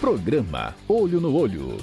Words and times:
Programa 0.00 0.76
Olho 0.88 1.20
no 1.20 1.34
Olho. 1.34 1.76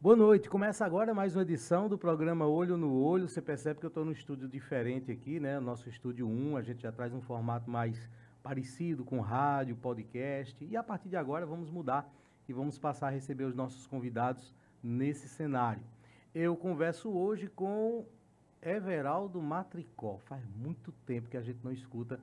Boa 0.00 0.16
noite. 0.16 0.50
Começa 0.50 0.84
agora 0.84 1.14
mais 1.14 1.36
uma 1.36 1.42
edição 1.42 1.88
do 1.88 1.96
programa 1.96 2.48
Olho 2.48 2.76
no 2.76 3.00
Olho. 3.00 3.28
Você 3.28 3.40
percebe 3.40 3.78
que 3.78 3.86
eu 3.86 3.88
estou 3.88 4.04
num 4.04 4.10
estúdio 4.10 4.48
diferente 4.48 5.12
aqui, 5.12 5.38
né? 5.38 5.60
Nosso 5.60 5.88
estúdio 5.88 6.26
1, 6.28 6.56
a 6.56 6.62
gente 6.62 6.82
já 6.82 6.90
traz 6.90 7.14
um 7.14 7.20
formato 7.20 7.70
mais 7.70 8.10
parecido 8.42 9.04
com 9.04 9.20
rádio, 9.20 9.76
podcast. 9.76 10.56
E 10.64 10.76
a 10.76 10.82
partir 10.82 11.08
de 11.08 11.16
agora 11.16 11.46
vamos 11.46 11.70
mudar 11.70 12.12
e 12.48 12.52
vamos 12.52 12.76
passar 12.76 13.06
a 13.06 13.10
receber 13.10 13.44
os 13.44 13.54
nossos 13.54 13.86
convidados 13.86 14.52
nesse 14.82 15.28
cenário. 15.28 15.82
Eu 16.34 16.56
converso 16.56 17.08
hoje 17.08 17.46
com 17.46 18.04
Everaldo 18.60 19.40
Matricó. 19.40 20.18
Faz 20.24 20.44
muito 20.56 20.90
tempo 21.06 21.28
que 21.28 21.36
a 21.36 21.42
gente 21.42 21.60
não 21.62 21.70
escuta 21.70 22.18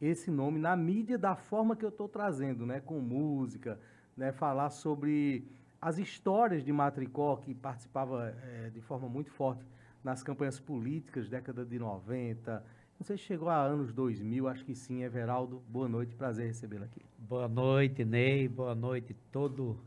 esse 0.00 0.30
nome 0.30 0.58
na 0.58 0.76
mídia 0.76 1.18
da 1.18 1.34
forma 1.34 1.74
que 1.74 1.84
eu 1.84 1.88
estou 1.88 2.08
trazendo, 2.08 2.64
né? 2.64 2.80
Com 2.80 3.00
música, 3.00 3.78
né? 4.16 4.32
Falar 4.32 4.70
sobre 4.70 5.44
as 5.80 5.98
histórias 5.98 6.64
de 6.64 6.72
Matricó, 6.72 7.36
que 7.36 7.54
participava 7.54 8.34
é, 8.42 8.70
de 8.70 8.80
forma 8.80 9.08
muito 9.08 9.30
forte 9.30 9.64
nas 10.02 10.22
campanhas 10.22 10.58
políticas, 10.58 11.28
década 11.28 11.64
de 11.64 11.78
90. 11.78 12.64
Não 12.98 13.04
sei 13.04 13.16
se 13.16 13.24
chegou 13.24 13.48
a 13.48 13.62
anos 13.62 13.92
2000, 13.92 14.48
acho 14.48 14.64
que 14.64 14.74
sim. 14.74 15.02
Everaldo, 15.02 15.62
boa 15.68 15.88
noite, 15.88 16.16
prazer 16.16 16.48
recebê-lo 16.48 16.84
aqui. 16.84 17.00
Boa 17.18 17.48
noite, 17.48 18.04
Ney, 18.04 18.48
boa 18.48 18.74
noite 18.74 19.14
todo 19.30 19.78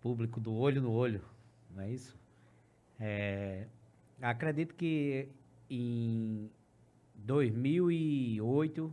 público 0.00 0.40
do 0.40 0.54
Olho 0.54 0.80
no 0.80 0.92
Olho, 0.92 1.20
não 1.74 1.82
é 1.82 1.90
isso? 1.90 2.16
É, 2.98 3.66
acredito 4.22 4.74
que 4.74 5.28
em 5.68 6.50
2008 7.16 8.90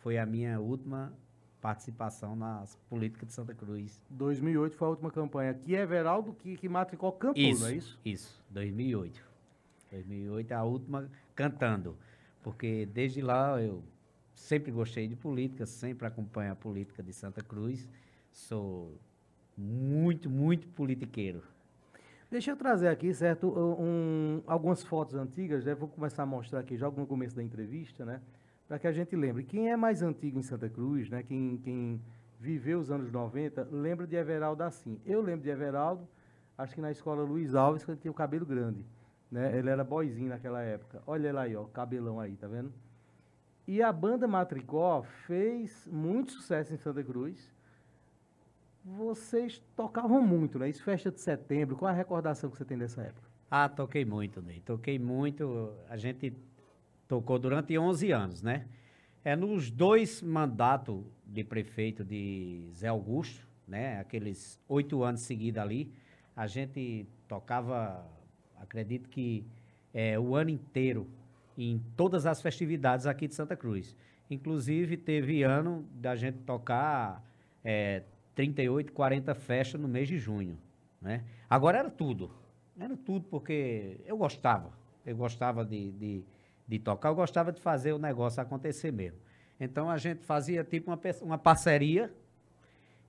foi 0.00 0.18
a 0.18 0.26
minha 0.26 0.58
última 0.60 1.12
participação 1.60 2.34
nas 2.34 2.74
políticas 2.88 3.28
de 3.28 3.34
Santa 3.34 3.54
Cruz. 3.54 4.02
2008 4.10 4.76
foi 4.76 4.86
a 4.86 4.90
última 4.90 5.10
campanha. 5.10 5.54
Que 5.54 5.76
é 5.76 5.80
Everaldo 5.80 6.32
que, 6.32 6.56
que 6.56 6.68
Matricó 6.68 7.12
cantou, 7.12 7.42
isso, 7.42 7.62
não 7.62 7.68
é 7.68 7.74
isso? 7.74 8.00
Isso, 8.04 8.44
2008. 8.50 9.22
2008 9.90 10.50
é 10.50 10.54
a 10.54 10.62
última 10.64 11.10
cantando. 11.34 11.96
Porque 12.42 12.86
desde 12.86 13.20
lá 13.20 13.60
eu 13.60 13.82
sempre 14.34 14.72
gostei 14.72 15.06
de 15.06 15.14
política, 15.14 15.66
sempre 15.66 16.06
acompanho 16.06 16.52
a 16.52 16.56
política 16.56 17.02
de 17.02 17.12
Santa 17.12 17.42
Cruz. 17.42 17.86
Sou 18.30 18.98
muito, 19.56 20.30
muito 20.30 20.66
politiqueiro. 20.68 21.42
Deixa 22.30 22.52
eu 22.52 22.56
trazer 22.56 22.88
aqui, 22.88 23.12
certo, 23.12 23.48
um, 23.48 24.40
algumas 24.46 24.84
fotos 24.84 25.16
antigas, 25.16 25.64
né? 25.64 25.74
Vou 25.74 25.88
começar 25.88 26.22
a 26.22 26.26
mostrar 26.26 26.60
aqui 26.60 26.76
já 26.76 26.88
no 26.88 27.06
começo 27.06 27.34
da 27.34 27.42
entrevista, 27.42 28.04
né? 28.04 28.20
Para 28.70 28.78
que 28.78 28.86
a 28.86 28.92
gente 28.92 29.16
lembre. 29.16 29.42
Quem 29.42 29.68
é 29.68 29.76
mais 29.76 30.00
antigo 30.00 30.38
em 30.38 30.42
Santa 30.42 30.68
Cruz, 30.68 31.10
né, 31.10 31.24
quem, 31.24 31.58
quem 31.58 32.00
viveu 32.38 32.78
os 32.78 32.88
anos 32.88 33.10
90, 33.10 33.66
lembra 33.68 34.06
de 34.06 34.14
Everaldo 34.14 34.62
assim. 34.62 35.00
Eu 35.04 35.20
lembro 35.20 35.42
de 35.42 35.50
Everaldo, 35.50 36.06
acho 36.56 36.76
que 36.76 36.80
na 36.80 36.92
escola 36.92 37.24
Luiz 37.24 37.56
Alves, 37.56 37.84
quando 37.84 37.98
tinha 37.98 38.12
o 38.12 38.14
cabelo 38.14 38.46
grande. 38.46 38.86
Né? 39.28 39.58
Ele 39.58 39.68
era 39.68 39.82
boizinho 39.82 40.28
naquela 40.28 40.62
época. 40.62 41.02
Olha 41.04 41.30
ele 41.30 41.38
aí, 41.38 41.56
ó, 41.56 41.64
cabelão 41.64 42.20
aí, 42.20 42.36
tá 42.36 42.46
vendo? 42.46 42.72
E 43.66 43.82
a 43.82 43.92
banda 43.92 44.28
Matricó 44.28 45.02
fez 45.26 45.88
muito 45.90 46.30
sucesso 46.30 46.72
em 46.72 46.76
Santa 46.76 47.02
Cruz. 47.02 47.52
Vocês 48.84 49.60
tocavam 49.74 50.22
muito, 50.22 50.60
né? 50.60 50.68
Isso 50.68 50.84
festa 50.84 51.10
de 51.10 51.20
setembro. 51.20 51.74
Qual 51.74 51.90
a 51.90 51.92
recordação 51.92 52.48
que 52.48 52.56
você 52.56 52.64
tem 52.64 52.78
dessa 52.78 53.02
época? 53.02 53.28
Ah, 53.50 53.68
toquei 53.68 54.04
muito, 54.04 54.40
Ney. 54.40 54.60
Toquei 54.60 54.96
muito. 54.96 55.74
A 55.88 55.96
gente 55.96 56.32
tocou 57.10 57.40
durante 57.40 57.76
11 57.76 58.12
anos, 58.12 58.40
né? 58.40 58.66
É 59.24 59.34
nos 59.34 59.68
dois 59.68 60.22
mandatos 60.22 61.02
de 61.26 61.42
prefeito 61.42 62.04
de 62.04 62.68
Zé 62.72 62.86
Augusto, 62.86 63.48
né? 63.66 63.98
Aqueles 63.98 64.60
oito 64.68 65.02
anos 65.02 65.22
seguidos 65.22 65.60
ali, 65.60 65.92
a 66.36 66.46
gente 66.46 67.08
tocava, 67.26 68.06
acredito 68.60 69.08
que 69.08 69.44
é, 69.92 70.16
o 70.20 70.36
ano 70.36 70.50
inteiro 70.50 71.08
em 71.58 71.82
todas 71.96 72.26
as 72.26 72.40
festividades 72.40 73.06
aqui 73.06 73.26
de 73.26 73.34
Santa 73.34 73.56
Cruz. 73.56 73.96
Inclusive, 74.30 74.96
teve 74.96 75.42
ano 75.42 75.84
da 75.92 76.14
gente 76.14 76.38
tocar 76.38 77.24
é, 77.64 78.04
38, 78.36 78.92
40 78.92 79.34
festas 79.34 79.80
no 79.80 79.88
mês 79.88 80.06
de 80.06 80.16
junho, 80.16 80.56
né? 81.02 81.24
Agora 81.48 81.78
era 81.78 81.90
tudo, 81.90 82.30
era 82.78 82.96
tudo 82.96 83.26
porque 83.28 84.00
eu 84.06 84.16
gostava, 84.16 84.70
eu 85.04 85.16
gostava 85.16 85.64
de, 85.64 85.90
de 85.90 86.24
de 86.70 86.78
tocar, 86.78 87.08
eu 87.08 87.14
gostava 87.16 87.50
de 87.50 87.60
fazer 87.60 87.92
o 87.92 87.98
negócio 87.98 88.40
acontecer 88.40 88.92
mesmo. 88.92 89.18
Então 89.58 89.90
a 89.90 89.98
gente 89.98 90.24
fazia 90.24 90.62
tipo 90.62 90.90
uma, 90.90 91.00
uma 91.22 91.36
parceria 91.36 92.12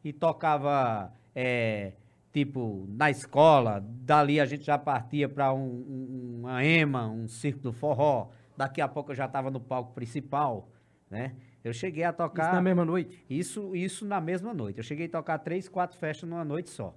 e 0.03 0.11
tocava 0.11 1.13
é, 1.35 1.93
tipo 2.33 2.85
na 2.89 3.11
escola, 3.11 3.85
dali 3.87 4.39
a 4.39 4.45
gente 4.45 4.65
já 4.65 4.79
partia 4.79 5.29
para 5.29 5.53
um, 5.53 5.59
um, 5.59 6.39
uma 6.39 6.65
EMA, 6.65 7.07
um 7.07 7.27
circo 7.27 7.59
do 7.59 7.71
forró, 7.71 8.29
daqui 8.57 8.81
a 8.81 8.87
pouco 8.87 9.11
eu 9.11 9.15
já 9.15 9.25
estava 9.25 9.51
no 9.51 9.59
palco 9.59 9.93
principal, 9.93 10.67
né? 11.09 11.35
Eu 11.63 11.71
cheguei 11.71 12.03
a 12.03 12.11
tocar... 12.11 12.45
Isso 12.45 12.55
na 12.55 12.61
mesma 12.61 12.83
noite? 12.83 13.23
Isso, 13.29 13.75
isso 13.75 14.03
na 14.03 14.19
mesma 14.19 14.51
noite. 14.51 14.79
Eu 14.79 14.83
cheguei 14.83 15.05
a 15.05 15.09
tocar 15.09 15.37
três, 15.37 15.69
quatro 15.69 15.95
festas 15.95 16.27
numa 16.27 16.43
noite 16.43 16.71
só. 16.71 16.95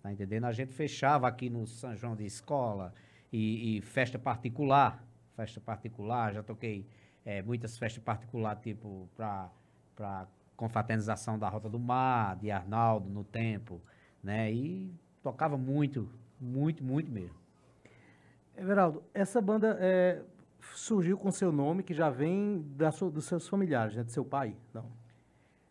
Tá 0.00 0.12
entendendo? 0.12 0.44
A 0.44 0.52
gente 0.52 0.72
fechava 0.72 1.26
aqui 1.26 1.50
no 1.50 1.66
São 1.66 1.96
João 1.96 2.14
de 2.14 2.24
Escola 2.24 2.94
e, 3.32 3.78
e 3.78 3.80
festa 3.80 4.16
particular, 4.16 5.04
festa 5.36 5.60
particular, 5.60 6.32
já 6.32 6.42
toquei 6.42 6.86
é, 7.24 7.42
muitas 7.42 7.76
festas 7.76 8.02
particulares, 8.02 8.62
tipo, 8.62 9.08
para 9.14 10.26
confraternização 10.56 11.38
da 11.38 11.48
Rota 11.48 11.68
do 11.68 11.78
Mar, 11.78 12.36
de 12.36 12.50
Arnaldo, 12.50 13.08
no 13.10 13.22
tempo, 13.22 13.80
né? 14.22 14.50
E 14.50 14.90
tocava 15.22 15.58
muito, 15.58 16.08
muito, 16.40 16.82
muito 16.82 17.10
mesmo. 17.10 17.36
Everaldo, 18.56 19.04
essa 19.12 19.40
banda 19.42 19.76
é, 19.78 20.22
surgiu 20.74 21.18
com 21.18 21.30
seu 21.30 21.52
nome, 21.52 21.82
que 21.82 21.92
já 21.92 22.08
vem 22.08 22.64
da 22.74 22.90
sua, 22.90 23.10
dos 23.10 23.26
seus 23.26 23.46
familiares, 23.46 23.94
né? 23.94 24.02
De 24.02 24.12
seu 24.12 24.24
pai? 24.24 24.56
Não. 24.72 24.86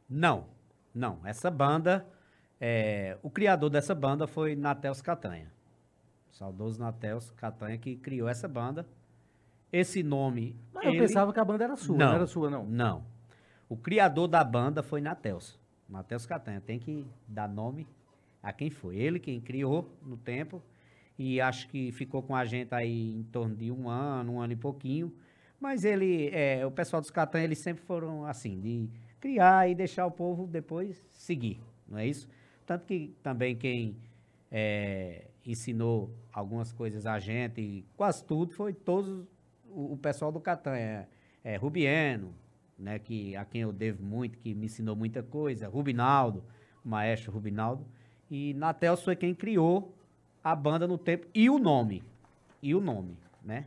Não, 0.08 0.46
não. 0.94 1.20
Essa 1.26 1.50
banda, 1.50 2.06
é, 2.62 3.18
o 3.24 3.30
criador 3.30 3.72
dessa 3.72 3.96
banda 3.96 4.28
foi 4.28 4.56
Nateus 4.56 5.02
Catanha. 5.02 5.52
saudoso 6.30 6.80
Nateus 6.80 7.32
Catanha 7.32 7.78
que 7.80 7.96
criou 7.96 8.30
essa 8.30 8.48
banda 8.48 8.86
esse 9.72 10.04
nome. 10.04 10.56
Mas 10.74 10.86
ele... 10.86 10.98
eu 10.98 11.02
pensava 11.02 11.34
que 11.34 11.40
a 11.40 11.46
banda 11.46 11.64
era 11.64 11.76
sua, 11.76 11.98
não, 11.98 12.08
não 12.08 12.16
era 12.16 12.28
sua, 12.28 12.50
não. 12.50 12.66
Não. 12.66 13.06
O 13.68 13.76
criador 13.76 14.28
da 14.28 14.44
banda 14.44 14.84
foi 14.84 15.02
Nateus. 15.02 15.60
Nateus 15.90 16.26
Catanha. 16.26 16.62
Tem 16.62 16.80
que 16.80 17.06
dar 17.28 17.48
nome 17.48 17.88
a 18.42 18.54
quem 18.54 18.70
foi. 18.70 18.98
Ele 18.98 19.20
quem 19.20 19.42
criou 19.42 19.90
no 20.04 20.18
tempo. 20.18 20.62
E 21.18 21.40
acho 21.40 21.68
que 21.70 21.92
ficou 21.92 22.22
com 22.22 22.36
a 22.36 22.46
gente 22.46 22.74
aí 22.74 23.16
em 23.16 23.24
torno 23.24 23.56
de 23.56 23.72
um 23.72 23.90
ano, 23.90 24.34
um 24.34 24.42
ano 24.42 24.54
e 24.54 24.56
pouquinho. 24.56 25.14
Mas 25.60 25.84
ele, 25.84 26.30
é, 26.34 26.66
o 26.66 26.72
pessoal 26.72 27.02
dos 27.02 27.10
Catanha, 27.10 27.46
eles 27.46 27.60
sempre 27.60 27.84
foram 27.84 28.26
assim, 28.26 28.60
de 28.60 28.90
criar 29.20 29.70
e 29.70 29.74
deixar 29.74 30.06
o 30.06 30.12
povo 30.12 30.46
depois 30.46 31.04
seguir, 31.14 31.60
não 31.88 31.98
é 31.98 32.06
isso? 32.06 32.28
Tanto 32.66 32.86
que 32.86 33.16
também 33.24 33.56
quem 33.56 33.98
é, 34.52 35.26
ensinou 35.46 36.14
algumas 36.32 36.72
coisas 36.72 37.06
a 37.06 37.18
gente, 37.20 37.86
quase 37.96 38.24
tudo, 38.26 38.54
foi 38.54 38.74
todos 38.74 39.26
o, 39.76 39.98
pessoal 39.98 40.32
do 40.32 40.40
Catanha, 40.40 41.08
é, 41.44 41.54
é, 41.54 41.58
Rubieno, 41.58 42.34
né, 42.78 42.98
que, 42.98 43.36
a 43.36 43.44
quem 43.44 43.62
eu 43.62 43.74
devo 43.74 44.04
muito, 44.04 44.38
que 44.38 44.54
me 44.54 44.66
ensinou 44.66 44.96
muita 44.96 45.22
coisa, 45.22 45.68
Rubinaldo, 45.68 46.44
maestro 46.84 47.32
Rubinaldo, 47.32 47.86
e 48.30 48.54
Natel 48.54 48.96
foi 48.98 49.16
quem 49.16 49.36
criou 49.36 49.94
a 50.44 50.56
banda 50.56 50.88
no 50.88 50.98
tempo, 50.98 51.28
e 51.34 51.50
o 51.50 51.60
nome, 51.60 52.04
e 52.62 52.74
o 52.74 52.80
nome, 52.80 53.18
né. 53.44 53.66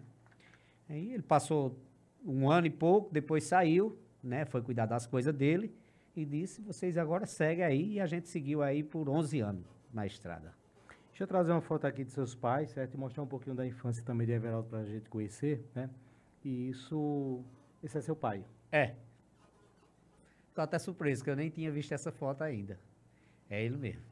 Aí 0.89 1.13
ele 1.13 1.23
passou 1.23 1.77
um 2.25 2.51
ano 2.51 2.67
e 2.67 2.71
pouco, 2.71 3.13
depois 3.13 3.45
saiu, 3.45 3.99
né, 4.23 4.45
foi 4.45 4.63
cuidar 4.63 4.87
das 4.87 5.07
coisas 5.07 5.35
dele, 5.35 5.73
e 6.17 6.25
disse, 6.25 6.61
vocês 6.61 6.97
agora 6.97 7.27
seguem 7.27 7.65
aí, 7.65 7.93
e 7.95 8.01
a 8.01 8.07
gente 8.07 8.29
seguiu 8.29 8.63
aí 8.63 8.83
por 8.83 9.09
11 9.09 9.41
anos 9.41 9.65
na 9.93 10.07
estrada. 10.07 10.53
Deixa 11.11 11.25
eu 11.25 11.29
trazer 11.29 11.51
uma 11.51 11.61
foto 11.61 11.85
aqui 11.85 12.05
de 12.05 12.13
seus 12.13 12.35
pais, 12.35 12.71
certo? 12.71 12.95
E 12.95 12.97
mostrar 12.97 13.25
um 13.25 13.27
pouquinho 13.27 13.55
da 13.55 13.67
infância 13.67 14.05
também 14.05 14.25
de 14.25 14.33
Everaldo 14.33 14.69
para 14.69 14.79
a 14.79 14.85
gente 14.85 15.09
conhecer, 15.09 15.65
né? 15.75 15.91
E 16.45 16.69
isso, 16.69 17.45
esse 17.83 17.99
é 17.99 18.01
seu 18.01 18.17
pai. 18.17 18.45
É. 18.71 18.95
Estou 20.49 20.63
até 20.63 20.79
surpreso, 20.79 21.23
que 21.23 21.31
eu 21.31 21.37
nem 21.37 21.51
tinha 21.51 21.71
visto 21.71 21.93
essa 21.93 22.11
foto 22.11 22.43
ainda. 22.43 22.79
É 23.49 23.63
ele 23.63 23.77
mesmo. 23.77 24.03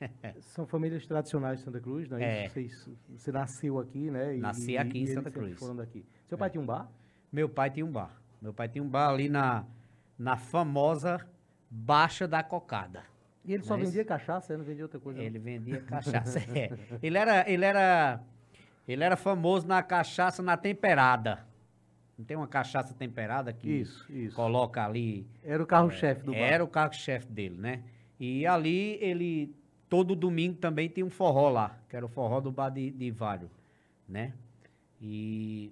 São 0.40 0.66
famílias 0.66 1.06
tradicionais 1.06 1.58
de 1.58 1.64
Santa 1.64 1.80
Cruz, 1.80 2.08
né? 2.08 2.44
É. 2.44 2.48
Você, 2.48 2.68
você 3.08 3.32
nasceu 3.32 3.78
aqui, 3.78 4.10
né? 4.10 4.36
E, 4.36 4.40
Nasci 4.40 4.76
aqui 4.76 4.98
e, 4.98 5.02
em 5.02 5.06
Santa 5.06 5.30
Cruz. 5.30 5.58
Foram 5.58 5.76
daqui. 5.76 6.04
Seu 6.26 6.36
pai 6.36 6.48
é. 6.48 6.50
tinha 6.50 6.62
um 6.62 6.66
bar? 6.66 6.90
Meu 7.32 7.48
pai 7.48 7.70
tinha 7.70 7.84
um 7.84 7.90
bar. 7.90 8.10
Meu 8.40 8.52
pai 8.52 8.68
tinha 8.68 8.82
um 8.82 8.88
bar 8.88 9.08
ali 9.08 9.28
na, 9.28 9.64
na 10.18 10.36
famosa 10.36 11.26
Baixa 11.70 12.28
da 12.28 12.42
Cocada. 12.42 13.02
E 13.44 13.54
ele 13.54 13.62
só 13.62 13.76
vendia 13.76 14.04
cachaça, 14.04 14.52
ele 14.52 14.58
não 14.58 14.66
vendia 14.66 14.84
outra 14.84 14.98
coisa? 14.98 15.20
Ele 15.20 15.38
não. 15.38 15.44
vendia 15.44 15.80
cachaça, 15.80 16.40
é. 16.54 16.70
Ele 17.00 17.16
era, 17.16 17.48
ele 17.48 17.64
era, 17.64 18.20
ele 18.88 19.04
era 19.04 19.16
famoso 19.16 19.66
na 19.68 19.82
cachaça 19.82 20.42
na 20.42 20.56
temperada. 20.56 21.46
Não 22.18 22.24
tem 22.24 22.36
uma 22.36 22.48
cachaça 22.48 22.94
temperada 22.94 23.52
que 23.52 23.68
isso, 23.68 24.10
isso. 24.10 24.34
coloca 24.34 24.84
ali... 24.84 25.26
Era 25.44 25.62
o 25.62 25.66
carro-chefe 25.66 26.22
é, 26.22 26.24
do 26.24 26.32
bar. 26.32 26.38
Era 26.38 26.64
o 26.64 26.68
carro-chefe 26.68 27.26
dele, 27.26 27.56
né? 27.56 27.82
E 28.18 28.46
ali 28.46 28.98
ele, 29.02 29.54
todo 29.88 30.16
domingo 30.16 30.56
também 30.56 30.88
tem 30.88 31.04
um 31.04 31.10
forró 31.10 31.50
lá, 31.50 31.78
que 31.88 31.94
era 31.96 32.06
o 32.06 32.08
forró 32.08 32.40
do 32.40 32.50
bar 32.50 32.70
de, 32.70 32.90
de 32.90 33.10
Vário, 33.10 33.50
né? 34.08 34.32
E 35.00 35.70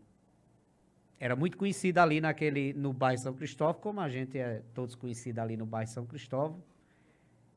era 1.19 1.35
muito 1.35 1.57
conhecido 1.57 1.99
ali 1.99 2.21
naquele, 2.21 2.75
no 2.75 2.93
bairro 2.93 3.19
São 3.19 3.33
Cristóvão, 3.33 3.81
como 3.81 4.01
a 4.01 4.11
gente 4.11 4.39
é 4.39 4.63
todos 4.75 4.95
conhecidos 4.95 5.39
ali 5.39 5.57
no 5.57 5.65
bairro 5.65 5.89
São 5.89 6.05
Cristóvão. 6.05 6.63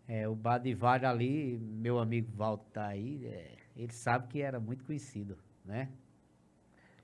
É, 0.07 0.25
o 0.30 0.34
bar 0.34 0.60
de 0.60 0.74
Vário 0.74 1.10
ali, 1.10 1.57
meu 1.57 2.00
amigo 2.00 2.31
Valdo 2.34 2.63
tá 2.72 2.88
aí, 2.88 3.25
é, 3.25 3.51
ele 3.75 3.92
sabe 3.92 4.30
que 4.30 4.42
era 4.42 4.57
muito 4.57 4.86
conhecido, 4.86 5.38
né? 5.66 5.89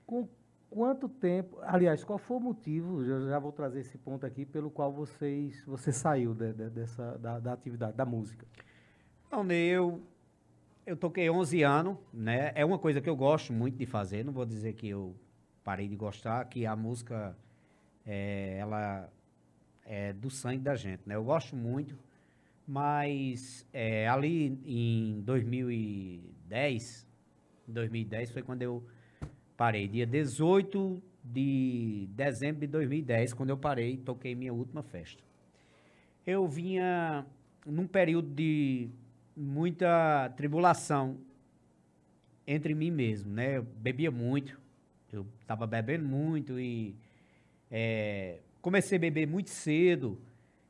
Com 0.06 0.26
quanto 0.74 1.08
tempo, 1.08 1.56
aliás, 1.62 2.02
qual 2.02 2.18
foi 2.18 2.36
o 2.36 2.40
motivo, 2.40 3.00
eu 3.04 3.28
já 3.28 3.38
vou 3.38 3.52
trazer 3.52 3.78
esse 3.78 3.96
ponto 3.96 4.26
aqui, 4.26 4.44
pelo 4.44 4.68
qual 4.68 4.92
vocês, 4.92 5.62
você 5.64 5.92
saiu 5.92 6.34
de, 6.34 6.52
de, 6.52 6.68
dessa, 6.68 7.16
da, 7.16 7.38
da, 7.38 7.52
atividade, 7.52 7.96
da 7.96 8.04
música? 8.04 8.44
Não, 9.30 9.48
eu, 9.52 10.02
eu 10.84 10.96
toquei 10.96 11.30
11 11.30 11.62
anos, 11.62 11.96
né? 12.12 12.50
É 12.56 12.64
uma 12.64 12.76
coisa 12.76 13.00
que 13.00 13.08
eu 13.08 13.14
gosto 13.14 13.52
muito 13.52 13.78
de 13.78 13.86
fazer, 13.86 14.24
não 14.24 14.32
vou 14.32 14.44
dizer 14.44 14.72
que 14.72 14.88
eu 14.88 15.14
parei 15.62 15.86
de 15.86 15.94
gostar, 15.94 16.44
que 16.46 16.66
a 16.66 16.74
música, 16.74 17.38
é, 18.04 18.58
ela 18.58 19.08
é 19.84 20.12
do 20.12 20.28
sangue 20.28 20.60
da 20.60 20.74
gente, 20.74 21.02
né? 21.06 21.14
Eu 21.14 21.22
gosto 21.22 21.54
muito, 21.54 21.96
mas 22.66 23.64
é, 23.72 24.08
ali 24.08 24.58
em 24.66 25.20
2010, 25.20 27.06
2010 27.68 28.32
foi 28.32 28.42
quando 28.42 28.62
eu 28.62 28.84
Parei 29.56 29.86
dia 29.86 30.04
18 30.04 31.00
de 31.22 32.08
dezembro 32.10 32.60
de 32.60 32.66
2010, 32.66 33.32
quando 33.34 33.50
eu 33.50 33.56
parei, 33.56 33.96
toquei 33.96 34.34
minha 34.34 34.52
última 34.52 34.82
festa. 34.82 35.22
Eu 36.26 36.48
vinha 36.48 37.24
num 37.64 37.86
período 37.86 38.28
de 38.28 38.88
muita 39.36 40.28
tribulação 40.36 41.16
entre 42.46 42.74
mim 42.74 42.90
mesmo, 42.90 43.32
né? 43.32 43.58
Eu 43.58 43.62
bebia 43.62 44.10
muito, 44.10 44.58
eu 45.12 45.24
estava 45.40 45.66
bebendo 45.66 46.04
muito 46.04 46.58
e 46.58 46.96
é, 47.70 48.40
comecei 48.60 48.98
a 48.98 49.00
beber 49.00 49.26
muito 49.26 49.50
cedo. 49.50 50.18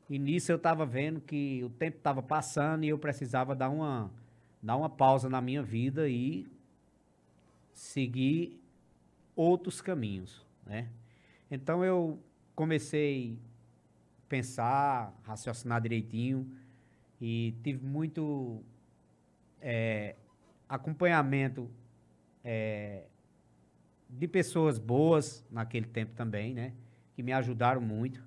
E 0.07 0.19
nisso 0.19 0.51
eu 0.51 0.57
estava 0.57 0.85
vendo 0.85 1.19
que 1.19 1.63
o 1.63 1.69
tempo 1.69 1.97
estava 1.97 2.21
passando 2.21 2.83
e 2.83 2.89
eu 2.89 2.99
precisava 2.99 3.55
dar 3.55 3.69
uma, 3.69 4.11
dar 4.61 4.75
uma 4.75 4.89
pausa 4.89 5.27
na 5.27 5.41
minha 5.41 5.63
vida 5.63 6.07
e 6.07 6.45
seguir 7.73 8.61
outros 9.35 9.81
caminhos, 9.81 10.45
né? 10.65 10.89
Então 11.49 11.83
eu 11.83 12.19
comecei 12.55 13.37
a 14.19 14.29
pensar, 14.29 15.13
raciocinar 15.23 15.81
direitinho 15.81 16.49
e 17.21 17.55
tive 17.63 17.85
muito 17.85 18.63
é, 19.61 20.15
acompanhamento 20.67 21.69
é, 22.43 23.03
de 24.09 24.27
pessoas 24.27 24.77
boas 24.77 25.45
naquele 25.51 25.87
tempo 25.87 26.13
também, 26.15 26.53
né? 26.53 26.73
Que 27.15 27.23
me 27.23 27.33
ajudaram 27.33 27.81
muito. 27.81 28.23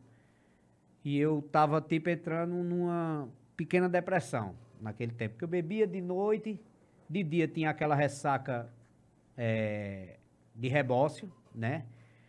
E 1.04 1.16
eu 1.16 1.38
estava 1.38 1.80
tipo 1.80 2.10
entrando 2.10 2.52
numa 2.62 3.28
pequena 3.56 3.88
depressão 3.88 4.54
naquele 4.80 5.12
tempo, 5.12 5.34
porque 5.34 5.44
eu 5.44 5.48
bebia 5.48 5.86
de 5.86 6.00
noite, 6.00 6.60
de 7.08 7.22
dia 7.22 7.48
tinha 7.48 7.70
aquela 7.70 7.94
ressaca 7.94 8.70
é, 9.36 10.17
de 10.58 10.68
rebócio, 10.68 11.32
né? 11.54 11.86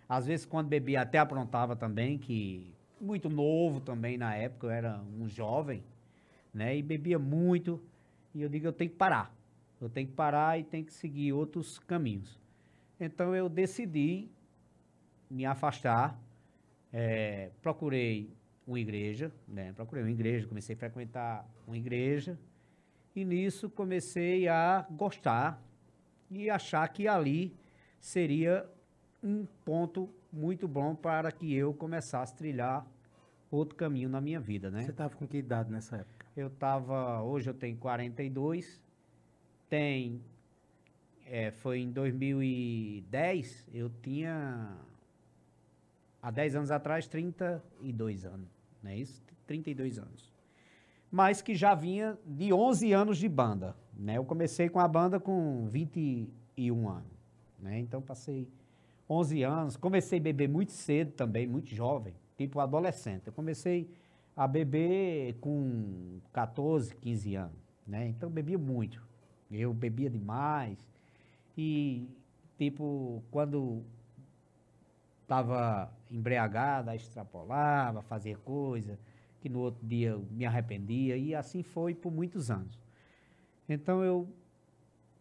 Às 0.07 0.27
vezes, 0.27 0.45
quando 0.45 0.67
bebia, 0.67 1.01
até 1.01 1.17
aprontava 1.17 1.75
também, 1.75 2.17
que 2.17 2.73
muito 3.01 3.29
novo 3.29 3.79
também 3.79 4.17
na 4.17 4.35
época, 4.35 4.67
eu 4.67 4.71
era 4.71 5.01
um 5.19 5.27
jovem, 5.27 5.83
né? 6.53 6.77
E 6.77 6.81
bebia 6.81 7.17
muito. 7.17 7.81
E 8.33 8.41
eu 8.41 8.49
digo, 8.49 8.67
eu 8.67 8.73
tenho 8.73 8.91
que 8.91 8.95
parar. 8.95 9.35
Eu 9.81 9.89
tenho 9.89 10.07
que 10.07 10.13
parar 10.13 10.59
e 10.59 10.63
tenho 10.63 10.85
que 10.85 10.93
seguir 10.93 11.33
outros 11.33 11.79
caminhos. 11.79 12.39
Então, 12.99 13.35
eu 13.35 13.49
decidi 13.49 14.29
me 15.29 15.45
afastar. 15.45 16.19
É, 16.91 17.51
procurei 17.61 18.29
uma 18.67 18.79
igreja, 18.79 19.31
né? 19.47 19.73
Procurei 19.73 20.03
uma 20.03 20.11
igreja, 20.11 20.47
comecei 20.47 20.75
a 20.75 20.77
frequentar 20.77 21.47
uma 21.65 21.77
igreja. 21.77 22.37
E 23.15 23.25
nisso 23.25 23.69
comecei 23.69 24.47
a 24.47 24.85
gostar 24.91 25.61
e 26.29 26.49
achar 26.49 26.87
que 26.89 27.07
ali 27.07 27.58
seria 27.99 28.65
um 29.23 29.45
ponto 29.65 30.09
muito 30.31 30.67
bom 30.67 30.95
para 30.95 31.31
que 31.31 31.53
eu 31.53 31.73
começasse 31.73 32.33
a 32.33 32.35
trilhar 32.35 32.87
outro 33.51 33.75
caminho 33.75 34.09
na 34.09 34.21
minha 34.21 34.39
vida, 34.39 34.69
né? 34.69 34.83
Você 34.83 34.91
estava 34.91 35.15
com 35.15 35.27
que 35.27 35.37
idade 35.37 35.71
nessa 35.71 35.97
época? 35.97 36.25
Eu 36.35 36.47
estava, 36.47 37.21
hoje 37.21 37.49
eu 37.49 37.53
tenho 37.53 37.77
42, 37.77 38.79
tem, 39.67 40.21
é, 41.25 41.51
foi 41.51 41.79
em 41.79 41.91
2010, 41.91 43.67
eu 43.73 43.89
tinha, 44.01 44.77
há 46.21 46.31
10 46.31 46.55
anos 46.55 46.71
atrás, 46.71 47.07
32 47.07 48.25
anos, 48.25 48.47
não 48.81 48.91
é 48.91 48.97
isso? 48.97 49.21
32 49.47 49.97
anos. 49.97 50.31
Mas 51.11 51.41
que 51.41 51.55
já 51.55 51.73
vinha 51.73 52.17
de 52.23 52.53
11 52.53 52.93
anos 52.93 53.17
de 53.17 53.27
banda, 53.27 53.75
né? 53.95 54.17
Eu 54.17 54.25
comecei 54.25 54.69
com 54.69 54.79
a 54.79 54.87
banda 54.87 55.19
com 55.19 55.67
21 55.67 56.87
anos. 56.87 57.18
Né? 57.61 57.79
Então 57.79 58.01
passei 58.01 58.47
11 59.09 59.43
anos, 59.43 59.77
comecei 59.77 60.19
a 60.19 60.21
beber 60.21 60.47
muito 60.47 60.71
cedo 60.71 61.11
também, 61.11 61.47
muito 61.47 61.73
jovem, 61.73 62.13
tipo 62.37 62.59
adolescente. 62.59 63.27
Eu 63.27 63.33
comecei 63.33 63.89
a 64.35 64.47
beber 64.47 65.35
com 65.41 66.19
14, 66.31 66.95
15 66.95 67.35
anos, 67.35 67.57
né? 67.85 68.07
Então 68.07 68.29
bebia 68.29 68.57
muito. 68.57 69.03
Eu 69.51 69.73
bebia 69.73 70.09
demais 70.09 70.77
e 71.57 72.07
tipo 72.57 73.23
quando 73.31 73.83
estava 75.23 75.91
embriagada, 76.09 76.95
extrapolava, 76.95 78.01
fazia 78.01 78.37
coisa 78.37 78.97
que 79.41 79.49
no 79.49 79.59
outro 79.59 79.85
dia 79.85 80.09
eu 80.09 80.25
me 80.31 80.45
arrependia 80.45 81.17
e 81.17 81.33
assim 81.33 81.63
foi 81.63 81.93
por 81.93 82.11
muitos 82.11 82.51
anos. 82.51 82.77
Então 83.67 84.03
eu 84.03 84.27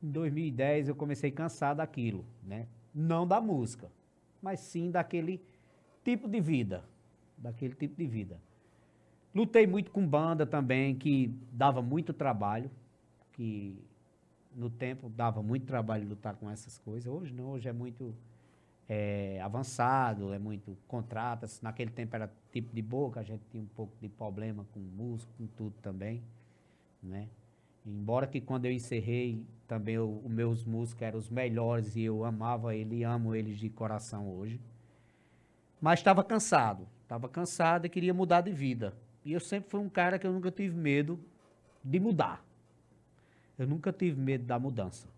em 0.03 0.11
2010 0.11 0.89
eu 0.89 0.95
comecei 0.95 1.31
a 1.31 1.33
cansar 1.33 1.75
daquilo, 1.75 2.25
né? 2.43 2.67
Não 2.95 3.27
da 3.27 3.41
música, 3.41 3.91
mas 4.41 4.61
sim 4.61 4.91
daquele 4.91 5.43
tipo 6.05 6.29
de 6.29 6.41
vida, 6.41 6.85
daquele 7.37 7.75
tipo 7.75 7.97
de 7.97 8.07
vida. 8.07 8.41
Lutei 9.35 9.67
muito 9.67 9.91
com 9.91 10.07
banda 10.07 10.47
também, 10.47 10.95
que 10.95 11.35
dava 11.53 11.83
muito 11.83 12.13
trabalho, 12.13 12.71
que 13.33 13.79
no 14.55 14.71
tempo 14.71 15.09
dava 15.09 15.43
muito 15.43 15.67
trabalho 15.67 16.09
lutar 16.09 16.35
com 16.37 16.51
essas 16.51 16.79
coisas. 16.79 17.07
Hoje 17.07 17.33
não, 17.33 17.51
hoje 17.51 17.69
é 17.69 17.73
muito 17.73 18.15
é, 18.89 19.41
avançado, 19.43 20.33
é 20.33 20.39
muito 20.39 20.77
contratas. 20.89 21.61
Naquele 21.61 21.91
tempo 21.91 22.17
era 22.17 22.33
tipo 22.51 22.75
de 22.75 22.83
boca, 22.83 23.21
a 23.21 23.23
gente 23.23 23.43
tinha 23.51 23.63
um 23.63 23.67
pouco 23.67 23.93
de 24.01 24.09
problema 24.09 24.65
com 24.73 24.81
música, 24.81 25.31
com 25.37 25.47
tudo 25.47 25.75
também, 25.83 26.23
né? 27.03 27.29
Embora 27.89 28.27
que 28.27 28.39
quando 28.39 28.67
eu 28.67 28.73
encerrei, 28.73 29.43
também 29.67 29.99
os 29.99 30.23
meus 30.25 30.65
músicos 30.65 31.03
eram 31.03 31.19
os 31.19 31.31
melhores 31.31 31.97
e 31.97 32.03
eu 32.03 32.23
amava 32.23 32.77
ele 32.77 32.97
e 32.97 33.05
amo 33.05 33.35
eles 33.35 33.59
de 33.59 33.71
coração 33.71 34.29
hoje. 34.29 34.61
Mas 35.81 36.01
estava 36.01 36.23
cansado, 36.23 36.87
estava 37.03 37.29
cansado 37.29 37.87
e 37.87 37.89
queria 37.89 38.13
mudar 38.13 38.43
de 38.43 38.53
vida. 38.53 38.95
E 39.25 39.33
eu 39.33 39.41
sempre 39.41 39.71
fui 39.71 39.81
um 39.81 39.89
cara 39.89 40.19
que 40.19 40.27
eu 40.27 40.33
nunca 40.33 40.51
tive 40.51 40.77
medo 40.77 41.19
de 41.83 41.99
mudar. 41.99 42.45
Eu 43.59 43.67
nunca 43.67 43.91
tive 43.91 44.21
medo 44.21 44.45
da 44.45 44.59
mudança. 44.59 45.09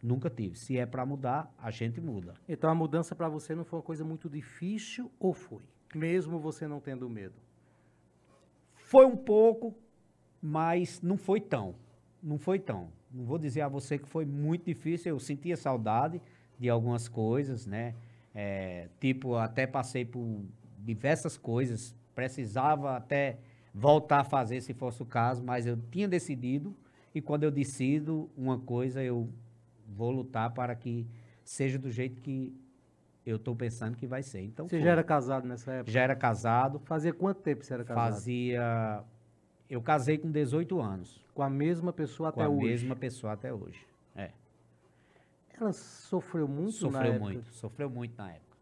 Nunca 0.00 0.30
tive. 0.30 0.56
Se 0.56 0.78
é 0.78 0.86
para 0.86 1.04
mudar, 1.04 1.52
a 1.58 1.72
gente 1.72 2.00
muda. 2.00 2.34
Então 2.48 2.70
a 2.70 2.74
mudança 2.74 3.16
para 3.16 3.28
você 3.28 3.52
não 3.52 3.64
foi 3.64 3.78
uma 3.80 3.84
coisa 3.84 4.04
muito 4.04 4.30
difícil 4.30 5.10
ou 5.18 5.32
foi? 5.32 5.62
Mesmo 5.92 6.38
você 6.38 6.68
não 6.68 6.78
tendo 6.78 7.10
medo? 7.10 7.34
Foi 8.74 9.04
um 9.04 9.16
pouco, 9.16 9.74
mas 10.40 11.00
não 11.02 11.16
foi 11.16 11.40
tão 11.40 11.74
não 12.26 12.38
foi 12.38 12.58
tão. 12.58 12.88
Não 13.12 13.24
vou 13.24 13.38
dizer 13.38 13.60
a 13.60 13.68
você 13.68 13.96
que 13.96 14.08
foi 14.08 14.26
muito 14.26 14.64
difícil, 14.64 15.12
eu 15.12 15.20
sentia 15.20 15.56
saudade 15.56 16.20
de 16.58 16.68
algumas 16.68 17.08
coisas, 17.08 17.66
né? 17.66 17.94
É, 18.34 18.88
tipo, 19.00 19.36
até 19.36 19.66
passei 19.66 20.04
por 20.04 20.44
diversas 20.78 21.38
coisas, 21.38 21.94
precisava 22.14 22.96
até 22.96 23.38
voltar 23.72 24.20
a 24.20 24.24
fazer 24.24 24.60
se 24.60 24.74
fosse 24.74 25.00
o 25.02 25.06
caso, 25.06 25.42
mas 25.42 25.66
eu 25.66 25.78
tinha 25.90 26.08
decidido 26.08 26.76
e 27.14 27.20
quando 27.20 27.44
eu 27.44 27.50
decido 27.50 28.28
uma 28.36 28.58
coisa, 28.58 29.02
eu 29.02 29.28
vou 29.88 30.10
lutar 30.10 30.52
para 30.52 30.74
que 30.74 31.06
seja 31.44 31.78
do 31.78 31.90
jeito 31.90 32.20
que 32.20 32.52
eu 33.24 33.36
estou 33.36 33.54
pensando 33.54 33.96
que 33.96 34.06
vai 34.06 34.22
ser. 34.22 34.42
Então, 34.42 34.68
você 34.68 34.76
foi. 34.76 34.84
já 34.84 34.90
era 34.92 35.04
casado 35.04 35.46
nessa 35.46 35.72
época? 35.72 35.90
Já 35.90 36.02
era 36.02 36.16
casado. 36.16 36.78
Fazia 36.80 37.12
quanto 37.12 37.40
tempo 37.40 37.64
você 37.64 37.72
era 37.72 37.84
casado? 37.84 38.12
Fazia 38.12 39.04
eu 39.68 39.82
casei 39.82 40.18
com 40.18 40.30
18 40.30 40.80
anos. 40.80 41.24
Com 41.34 41.42
a 41.42 41.50
mesma 41.50 41.92
pessoa 41.92 42.30
até 42.30 42.46
hoje? 42.46 42.56
Com 42.56 42.62
a 42.62 42.66
mesma 42.66 42.96
pessoa 42.96 43.32
até 43.32 43.52
hoje, 43.52 43.86
é. 44.14 44.30
Ela 45.58 45.72
sofreu 45.72 46.46
muito 46.46 46.72
sofreu 46.72 47.00
na 47.00 47.06
época? 47.06 47.18
Sofreu 47.18 47.34
muito, 47.34 47.54
sofreu 47.54 47.90
muito 47.90 48.16
na 48.16 48.30
época. 48.30 48.56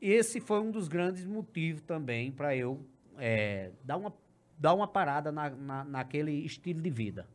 Esse 0.00 0.40
foi 0.40 0.60
um 0.60 0.70
dos 0.70 0.88
grandes 0.88 1.24
motivos 1.24 1.82
também 1.82 2.30
para 2.30 2.54
eu 2.54 2.80
é, 3.18 3.70
dar 3.82 3.96
uma 3.96 4.12
dar 4.56 4.74
uma 4.74 4.86
parada 4.86 5.32
na, 5.32 5.50
na, 5.50 5.84
naquele 5.84 6.32
estilo 6.32 6.80
de 6.80 6.90
vida. 6.90 7.26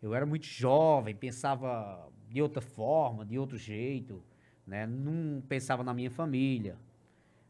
Eu 0.00 0.14
era 0.14 0.24
muito 0.24 0.46
jovem, 0.46 1.14
pensava 1.14 2.08
de 2.28 2.40
outra 2.40 2.62
forma, 2.62 3.24
de 3.24 3.38
outro 3.38 3.58
jeito, 3.58 4.22
né? 4.66 4.86
Não 4.86 5.40
pensava 5.42 5.82
na 5.82 5.92
minha 5.92 6.10
família. 6.10 6.76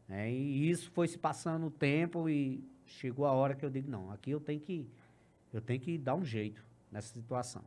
Né? 0.07 0.31
E 0.31 0.69
isso 0.69 0.91
foi 0.91 1.07
se 1.07 1.17
passando 1.17 1.67
o 1.67 1.71
tempo 1.71 2.29
e 2.29 2.63
chegou 2.85 3.25
a 3.25 3.31
hora 3.31 3.55
que 3.55 3.65
eu 3.65 3.69
digo, 3.69 3.89
não, 3.89 4.11
aqui 4.11 4.31
eu 4.31 4.39
tenho 4.39 4.59
que, 4.59 4.89
eu 5.51 5.61
tenho 5.61 5.79
que 5.79 5.97
dar 5.97 6.15
um 6.15 6.23
jeito 6.23 6.63
nessa 6.91 7.13
situação. 7.13 7.63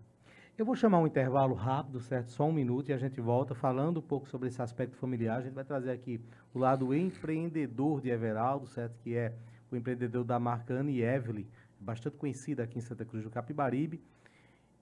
Eu 0.59 0.65
vou 0.65 0.75
chamar 0.75 1.01
um 1.01 1.07
intervalo 1.07 1.55
rápido, 1.55 2.01
certo? 2.01 2.31
Só 2.31 2.47
um 2.47 2.53
minuto 2.53 2.89
e 2.89 2.93
a 2.93 2.97
gente 2.97 3.21
volta 3.21 3.55
falando 3.55 3.99
um 3.99 4.03
pouco 4.03 4.27
sobre 4.27 4.49
esse 4.49 4.63
aspecto 4.63 4.97
familiar. 4.97 5.39
A 5.39 5.43
gente 5.43 5.53
vai 5.53 5.65
trazer 5.65 5.91
aqui 5.91 6.19
o 6.55 6.59
lado 6.59 6.95
empreendedor 6.95 8.01
de 8.01 8.09
Everaldo, 8.09 8.67
certo? 8.67 8.99
Que 9.01 9.15
é 9.15 9.35
o 9.71 9.77
empreendedor 9.77 10.25
da 10.25 10.39
marca 10.39 10.73
Anne 10.73 11.03
Evelyn, 11.03 11.47
bastante 11.79 12.17
conhecida 12.17 12.63
aqui 12.63 12.79
em 12.79 12.81
Santa 12.81 13.05
Cruz 13.05 13.23
do 13.23 13.29
Capibaribe. 13.29 14.01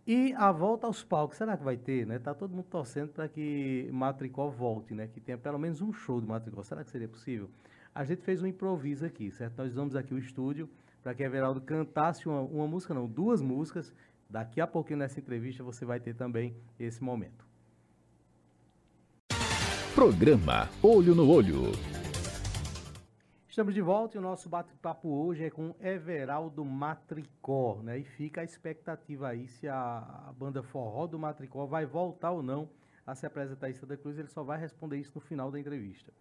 E 0.06 0.32
a 0.34 0.52
volta 0.52 0.86
aos 0.86 1.02
palcos, 1.02 1.38
será 1.38 1.56
que 1.56 1.64
vai 1.64 1.76
ter, 1.76 2.06
né? 2.06 2.20
Tá 2.20 2.32
todo 2.34 2.54
mundo 2.54 2.66
torcendo 2.66 3.10
para 3.10 3.26
que 3.26 3.88
Matricó 3.90 4.48
volte, 4.48 4.94
né? 4.94 5.08
Que 5.08 5.18
tenha 5.18 5.38
pelo 5.38 5.58
menos 5.58 5.80
um 5.80 5.92
show 5.92 6.20
de 6.20 6.26
Matricó. 6.26 6.62
Será 6.62 6.84
que 6.84 6.90
seria 6.90 7.08
possível? 7.08 7.50
A 7.94 8.04
gente 8.04 8.22
fez 8.22 8.42
um 8.42 8.46
improviso 8.46 9.06
aqui, 9.06 9.30
certo? 9.30 9.56
Nós 9.58 9.70
usamos 9.70 9.94
aqui 9.94 10.12
o 10.12 10.18
estúdio 10.18 10.68
para 11.02 11.14
que 11.14 11.22
Everaldo 11.22 11.60
cantasse 11.60 12.28
uma, 12.28 12.40
uma 12.40 12.66
música, 12.66 12.92
não, 12.92 13.06
duas 13.06 13.40
músicas 13.40 13.92
Daqui 14.28 14.60
a 14.60 14.66
pouquinho 14.66 14.98
nessa 14.98 15.20
entrevista 15.20 15.62
você 15.62 15.84
vai 15.84 16.00
ter 16.00 16.14
também 16.14 16.56
esse 16.78 17.02
momento. 17.02 17.46
Programa 19.94 20.68
Olho 20.82 21.14
no 21.14 21.30
Olho. 21.30 21.70
Estamos 23.48 23.72
de 23.72 23.80
volta 23.80 24.16
e 24.16 24.18
o 24.18 24.20
nosso 24.20 24.48
bate-papo 24.48 25.08
hoje 25.08 25.44
é 25.44 25.50
com 25.50 25.72
Everaldo 25.78 26.64
Matricó, 26.64 27.80
né? 27.80 28.00
E 28.00 28.04
fica 28.04 28.40
a 28.40 28.44
expectativa 28.44 29.28
aí 29.28 29.46
se 29.46 29.68
a, 29.68 30.32
banda 30.36 30.64
Forró 30.64 31.06
do 31.06 31.16
Matricó 31.16 31.64
vai 31.64 31.86
voltar 31.86 32.32
ou 32.32 32.42
não 32.42 32.68
a 33.06 33.14
se 33.14 33.24
apresentar 33.26 33.70
em 33.70 33.74
Santa 33.74 33.96
Cruz. 33.96 34.18
Ele 34.18 34.26
só 34.26 34.42
vai 34.42 34.58
responder 34.58 34.98
isso 34.98 35.12
no 35.14 35.20
final 35.20 35.52
da 35.52 35.60
entrevista. 35.60 36.12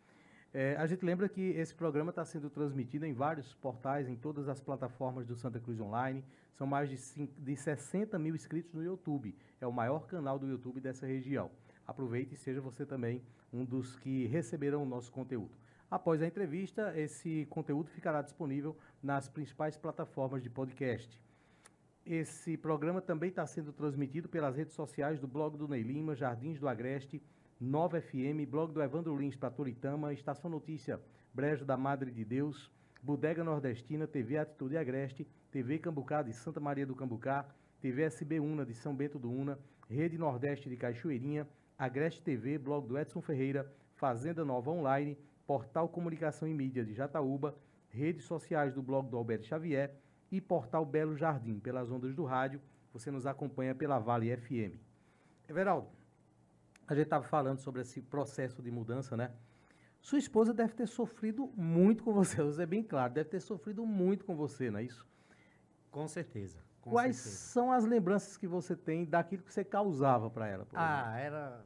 É, 0.53 0.75
a 0.77 0.85
gente 0.85 1.03
lembra 1.03 1.27
que 1.27 1.41
esse 1.41 1.73
programa 1.73 2.11
está 2.11 2.23
sendo 2.23 2.47
transmitido 2.47 3.07
em 3.07 3.13
vários 3.13 3.55
portais, 3.55 4.07
em 4.07 4.15
todas 4.15 4.47
as 4.47 4.61
plataformas 4.61 5.25
do 5.25 5.35
Santa 5.35 5.59
Cruz 5.59 5.79
Online. 5.79 6.23
São 6.53 6.67
mais 6.67 6.89
de, 6.91 6.97
5, 6.97 7.41
de 7.41 7.55
60 7.55 8.19
mil 8.19 8.35
inscritos 8.35 8.71
no 8.71 8.83
YouTube. 8.83 9.35
É 9.59 9.65
o 9.65 9.71
maior 9.71 10.05
canal 10.05 10.37
do 10.37 10.47
YouTube 10.47 10.79
dessa 10.79 11.07
região. 11.07 11.49
Aproveite 11.87 12.35
e 12.35 12.37
seja 12.37 12.61
você 12.61 12.85
também 12.85 13.23
um 13.51 13.65
dos 13.65 13.95
que 13.95 14.27
receberão 14.27 14.83
o 14.83 14.85
nosso 14.85 15.11
conteúdo. 15.11 15.57
Após 15.89 16.21
a 16.21 16.27
entrevista, 16.27 16.93
esse 16.95 17.47
conteúdo 17.49 17.89
ficará 17.89 18.21
disponível 18.21 18.77
nas 19.01 19.27
principais 19.27 19.75
plataformas 19.75 20.43
de 20.43 20.51
podcast. 20.51 21.19
Esse 22.05 22.57
programa 22.57 23.01
também 23.01 23.29
está 23.29 23.45
sendo 23.47 23.73
transmitido 23.73 24.29
pelas 24.29 24.55
redes 24.55 24.75
sociais 24.75 25.19
do 25.19 25.27
blog 25.27 25.57
do 25.57 25.67
Ney 25.67 25.81
Lima, 25.81 26.15
Jardins 26.15 26.59
do 26.59 26.67
Agreste, 26.67 27.21
Nova 27.63 28.01
FM, 28.01 28.45
blog 28.45 28.73
do 28.73 28.83
Evandro 28.83 29.15
Lins 29.15 29.37
para 29.37 29.49
Toritama, 29.49 30.11
Estação 30.11 30.49
Notícia, 30.51 30.99
Brejo 31.33 31.63
da 31.63 31.77
Madre 31.77 32.11
de 32.11 32.25
Deus, 32.25 32.69
Bodega 33.01 33.41
Nordestina, 33.41 34.05
TV 34.05 34.37
Atitude 34.37 34.75
Agreste, 34.75 35.25
TV 35.49 35.79
Cambucá 35.79 36.21
de 36.21 36.33
Santa 36.33 36.59
Maria 36.59 36.85
do 36.85 36.93
Cambucá, 36.93 37.47
TV 37.79 38.01
SB 38.03 38.41
Una 38.41 38.65
de 38.65 38.73
São 38.73 38.93
Bento 38.93 39.17
do 39.17 39.31
Una, 39.31 39.57
Rede 39.89 40.17
Nordeste 40.17 40.67
de 40.67 40.75
Cachoeirinha, 40.75 41.47
Agreste 41.79 42.21
TV, 42.21 42.57
blog 42.57 42.85
do 42.85 42.99
Edson 42.99 43.21
Ferreira, 43.21 43.73
Fazenda 43.95 44.43
Nova 44.43 44.69
Online, 44.69 45.17
Portal 45.47 45.87
Comunicação 45.87 46.45
e 46.45 46.53
Mídia 46.53 46.83
de 46.83 46.93
Jataúba, 46.93 47.57
redes 47.87 48.25
sociais 48.25 48.73
do 48.73 48.81
blog 48.81 49.09
do 49.09 49.15
Alberto 49.15 49.45
Xavier 49.45 49.95
e 50.29 50.41
Portal 50.41 50.85
Belo 50.85 51.15
Jardim, 51.15 51.61
pelas 51.61 51.89
ondas 51.89 52.13
do 52.13 52.25
rádio. 52.25 52.59
Você 52.91 53.09
nos 53.09 53.25
acompanha 53.25 53.73
pela 53.73 53.99
Vale 53.99 54.35
FM. 54.35 54.75
Everaldo, 55.47 56.02
a 56.87 56.93
gente 56.93 57.05
estava 57.05 57.23
falando 57.23 57.59
sobre 57.59 57.81
esse 57.81 58.01
processo 58.01 58.61
de 58.61 58.71
mudança, 58.71 59.15
né? 59.15 59.31
Sua 60.01 60.19
esposa 60.19 60.53
deve 60.53 60.73
ter 60.73 60.87
sofrido 60.87 61.47
muito 61.55 62.03
com 62.03 62.13
você, 62.13 62.35
você 62.43 62.63
é 62.63 62.65
bem 62.65 62.83
claro, 62.83 63.13
deve 63.13 63.29
ter 63.29 63.39
sofrido 63.39 63.85
muito 63.85 64.25
com 64.25 64.35
você, 64.35 64.69
não 64.69 64.79
é 64.79 64.83
isso? 64.83 65.07
Com 65.89 66.07
certeza. 66.07 66.59
Com 66.81 66.91
Quais 66.91 67.15
certeza. 67.15 67.37
são 67.37 67.71
as 67.71 67.85
lembranças 67.85 68.35
que 68.35 68.45
você 68.45 68.75
tem 68.75 69.05
daquilo 69.05 69.43
que 69.43 69.53
você 69.53 69.63
causava 69.63 70.29
para 70.29 70.47
ela? 70.47 70.67
Ah, 70.73 71.17
era 71.17 71.63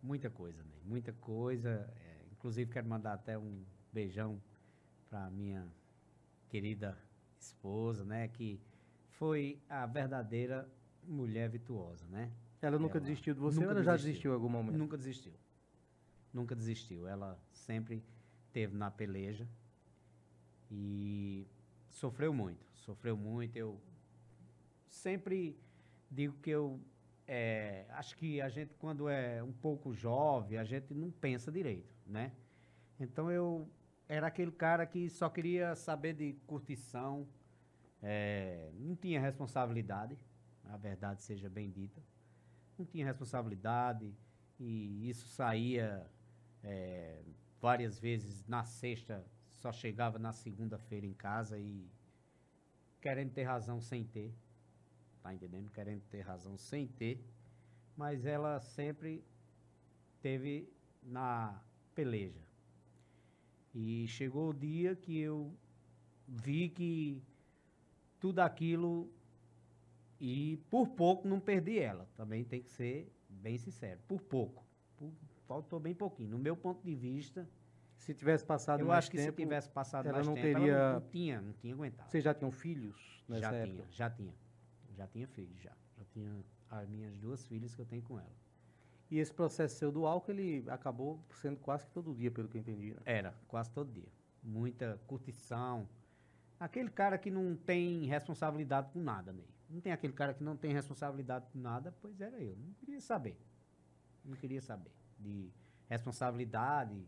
muita 0.00 0.30
coisa, 0.30 0.62
né? 0.62 0.76
Muita 0.84 1.12
coisa. 1.14 1.92
É, 1.96 2.26
inclusive, 2.30 2.70
quero 2.70 2.86
mandar 2.86 3.14
até 3.14 3.36
um 3.36 3.64
beijão 3.92 4.40
para 5.10 5.28
minha 5.30 5.66
querida 6.48 6.96
esposa, 7.40 8.04
né? 8.04 8.28
Que 8.28 8.60
foi 9.08 9.60
a 9.68 9.84
verdadeira 9.86 10.68
mulher 11.02 11.48
virtuosa, 11.48 12.06
né? 12.08 12.30
Ela 12.62 12.78
nunca 12.78 12.98
ela 12.98 13.04
desistiu 13.04 13.34
de 13.34 13.40
você 13.40 13.64
ou 13.64 13.70
ela 13.72 13.82
já 13.82 13.96
desistiu 13.96 14.30
em 14.30 14.34
algum 14.34 14.48
momento? 14.48 14.78
Nunca 14.78 14.96
desistiu. 14.96 15.32
Nunca 16.32 16.54
desistiu. 16.54 17.08
Ela 17.08 17.36
sempre 17.52 18.04
teve 18.52 18.76
na 18.76 18.88
peleja 18.88 19.48
e 20.70 21.44
sofreu 21.90 22.32
muito. 22.32 22.64
Sofreu 22.72 23.16
muito. 23.16 23.56
Eu 23.56 23.80
sempre 24.86 25.58
digo 26.08 26.34
que 26.40 26.50
eu 26.50 26.80
é, 27.26 27.84
acho 27.90 28.16
que 28.16 28.40
a 28.40 28.48
gente, 28.48 28.72
quando 28.74 29.08
é 29.08 29.42
um 29.42 29.52
pouco 29.52 29.92
jovem, 29.92 30.56
a 30.56 30.64
gente 30.64 30.94
não 30.94 31.10
pensa 31.10 31.50
direito, 31.50 31.92
né? 32.06 32.30
Então 33.00 33.28
eu 33.28 33.68
era 34.08 34.28
aquele 34.28 34.52
cara 34.52 34.86
que 34.86 35.10
só 35.10 35.28
queria 35.28 35.74
saber 35.74 36.14
de 36.14 36.34
curtição, 36.46 37.26
é, 38.00 38.70
não 38.78 38.94
tinha 38.94 39.20
responsabilidade, 39.20 40.16
a 40.64 40.76
verdade 40.76 41.22
seja 41.22 41.48
bem 41.48 41.68
dita 41.68 42.00
não 42.78 42.86
tinha 42.86 43.06
responsabilidade 43.06 44.14
e 44.58 45.08
isso 45.08 45.26
saía 45.28 46.06
é, 46.62 47.22
várias 47.60 47.98
vezes 47.98 48.46
na 48.46 48.64
sexta, 48.64 49.24
só 49.50 49.72
chegava 49.72 50.18
na 50.18 50.32
segunda-feira 50.32 51.06
em 51.06 51.14
casa 51.14 51.58
e 51.58 51.88
querendo 53.00 53.32
ter 53.32 53.44
razão 53.44 53.80
sem 53.80 54.04
ter, 54.04 54.32
tá 55.22 55.34
entendendo? 55.34 55.70
Querendo 55.70 56.02
ter 56.10 56.20
razão 56.20 56.56
sem 56.56 56.86
ter, 56.86 57.24
mas 57.96 58.24
ela 58.24 58.60
sempre 58.60 59.24
teve 60.20 60.68
na 61.02 61.60
peleja. 61.94 62.40
E 63.74 64.06
chegou 64.06 64.50
o 64.50 64.54
dia 64.54 64.94
que 64.94 65.18
eu 65.18 65.52
vi 66.28 66.68
que 66.68 67.22
tudo 68.20 68.40
aquilo 68.40 69.10
e 70.22 70.56
por 70.70 70.86
pouco 70.90 71.26
não 71.26 71.40
perdi 71.40 71.80
ela. 71.80 72.08
Também 72.14 72.44
tem 72.44 72.62
que 72.62 72.70
ser 72.70 73.12
bem 73.28 73.58
sincero. 73.58 73.98
Por 74.06 74.22
pouco. 74.22 74.64
Por, 74.96 75.10
faltou 75.48 75.80
bem 75.80 75.92
pouquinho. 75.92 76.30
No 76.30 76.38
meu 76.38 76.56
ponto 76.56 76.80
de 76.84 76.94
vista. 76.94 77.48
Se 77.96 78.14
tivesse 78.14 78.44
passado 78.44 78.80
eu 78.80 78.86
mais 78.86 78.98
acho 78.98 79.10
que 79.10 79.16
tempo, 79.16 79.30
se 79.30 79.42
tivesse 79.42 79.68
passado 79.68 80.06
ela 80.06 80.14
mais 80.14 80.26
não 80.26 80.34
tempo, 80.34 80.60
teria... 80.60 80.72
ela 80.72 80.92
não, 80.94 81.00
não, 81.00 81.08
tinha, 81.08 81.40
não 81.40 81.52
tinha 81.52 81.74
aguentado. 81.74 82.10
Vocês 82.10 82.22
já 82.24 82.34
tinham 82.34 82.50
filhos 82.50 83.24
nessa 83.28 83.42
já 83.42 83.52
época? 83.52 83.72
tinha, 83.72 83.92
já 83.92 84.10
tinha. 84.10 84.34
Já 84.96 85.06
tinha 85.06 85.26
filhos, 85.28 85.60
já. 85.60 85.72
Já 85.98 86.04
tinha 86.12 86.44
as 86.70 86.88
minhas 86.88 87.16
duas 87.16 87.44
filhas 87.46 87.74
que 87.74 87.80
eu 87.80 87.86
tenho 87.86 88.02
com 88.02 88.18
ela. 88.18 88.36
E 89.10 89.18
esse 89.18 89.32
processo 89.32 89.76
seu 89.76 89.92
do 89.92 90.06
álcool, 90.06 90.32
ele 90.32 90.64
acabou 90.68 91.20
sendo 91.40 91.58
quase 91.58 91.86
que 91.86 91.92
todo 91.92 92.14
dia, 92.14 92.30
pelo 92.30 92.48
que 92.48 92.56
eu 92.56 92.60
entendi, 92.60 92.92
né? 92.92 93.00
Era, 93.04 93.34
quase 93.46 93.70
todo 93.70 93.92
dia. 93.92 94.08
Muita 94.42 95.00
curtição. 95.06 95.88
Aquele 96.58 96.90
cara 96.90 97.18
que 97.18 97.30
não 97.30 97.54
tem 97.54 98.04
responsabilidade 98.06 98.88
com 98.92 99.00
nada, 99.00 99.32
Ney. 99.32 99.51
Não 99.72 99.80
tem 99.80 99.92
aquele 99.92 100.12
cara 100.12 100.34
que 100.34 100.44
não 100.44 100.56
tem 100.56 100.72
responsabilidade 100.72 101.46
por 101.50 101.58
nada, 101.58 101.94
pois 102.00 102.20
era 102.20 102.38
eu. 102.38 102.56
Não 102.56 102.74
queria 102.74 103.00
saber. 103.00 103.38
Não 104.24 104.36
queria 104.36 104.60
saber 104.60 104.92
de 105.18 105.50
responsabilidade. 105.88 107.06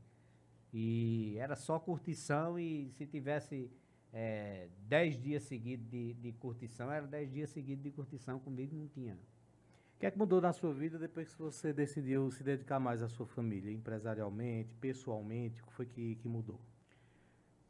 E 0.72 1.36
era 1.38 1.54
só 1.54 1.78
curtição 1.78 2.58
e 2.58 2.90
se 2.92 3.06
tivesse 3.06 3.70
é, 4.12 4.68
dez 4.88 5.20
dias 5.20 5.42
seguidos 5.44 5.88
de, 5.88 6.14
de 6.14 6.32
curtição, 6.32 6.90
era 6.90 7.06
dez 7.06 7.30
dias 7.30 7.50
seguidos 7.50 7.84
de 7.84 7.90
curtição 7.90 8.40
comigo, 8.40 8.74
não 8.74 8.88
tinha. 8.88 9.14
O 9.14 9.98
que 10.00 10.06
é 10.06 10.10
que 10.10 10.18
mudou 10.18 10.40
na 10.40 10.52
sua 10.52 10.74
vida 10.74 10.98
depois 10.98 11.32
que 11.32 11.40
você 11.40 11.72
decidiu 11.72 12.30
se 12.30 12.42
dedicar 12.42 12.80
mais 12.80 13.02
à 13.02 13.08
sua 13.08 13.26
família, 13.26 13.72
empresarialmente, 13.72 14.74
pessoalmente? 14.80 15.62
O 15.62 15.66
que 15.66 15.72
foi 15.72 15.86
que, 15.86 16.16
que 16.16 16.28
mudou? 16.28 16.60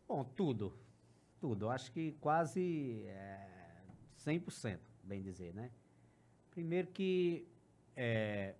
Bom, 0.08 0.24
tudo. 0.24 0.74
Tudo. 1.38 1.68
Acho 1.68 1.92
que 1.92 2.12
quase 2.12 3.04
é, 3.06 3.53
100%, 4.24 4.78
bem 5.02 5.22
dizer, 5.22 5.54
né? 5.54 5.70
Primeiro 6.50 6.88
que 6.88 7.46
é, 7.96 8.54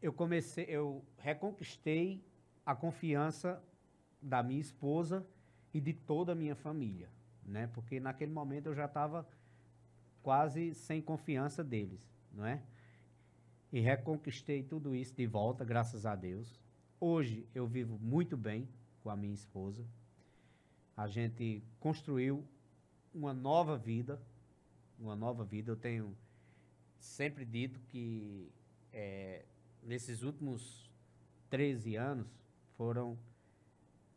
eu 0.00 0.12
comecei, 0.12 0.64
eu 0.68 1.04
reconquistei 1.18 2.22
a 2.64 2.74
confiança 2.74 3.62
da 4.22 4.42
minha 4.42 4.60
esposa 4.60 5.26
e 5.72 5.80
de 5.80 5.92
toda 5.92 6.32
a 6.32 6.34
minha 6.34 6.54
família, 6.54 7.08
né? 7.44 7.68
Porque 7.74 8.00
naquele 8.00 8.32
momento 8.32 8.66
eu 8.66 8.74
já 8.74 8.86
estava 8.86 9.26
quase 10.22 10.74
sem 10.74 11.00
confiança 11.00 11.62
deles, 11.62 12.00
não 12.32 12.46
é? 12.46 12.62
E 13.72 13.80
reconquistei 13.80 14.62
tudo 14.62 14.94
isso 14.94 15.14
de 15.14 15.26
volta, 15.26 15.64
graças 15.64 16.04
a 16.04 16.16
Deus. 16.16 16.58
Hoje 16.98 17.46
eu 17.54 17.66
vivo 17.66 17.98
muito 17.98 18.36
bem 18.36 18.68
com 19.02 19.10
a 19.10 19.16
minha 19.16 19.34
esposa. 19.34 19.84
a 20.96 21.06
gente 21.06 21.62
construiu 21.78 22.44
uma 23.14 23.32
nova 23.32 23.76
vida, 23.76 24.20
uma 24.98 25.16
nova 25.16 25.44
vida. 25.44 25.70
Eu 25.70 25.76
tenho 25.76 26.16
sempre 26.98 27.44
dito 27.44 27.80
que 27.88 28.50
é, 28.92 29.44
nesses 29.82 30.22
últimos 30.22 30.90
13 31.48 31.96
anos 31.96 32.28
foram, 32.76 33.18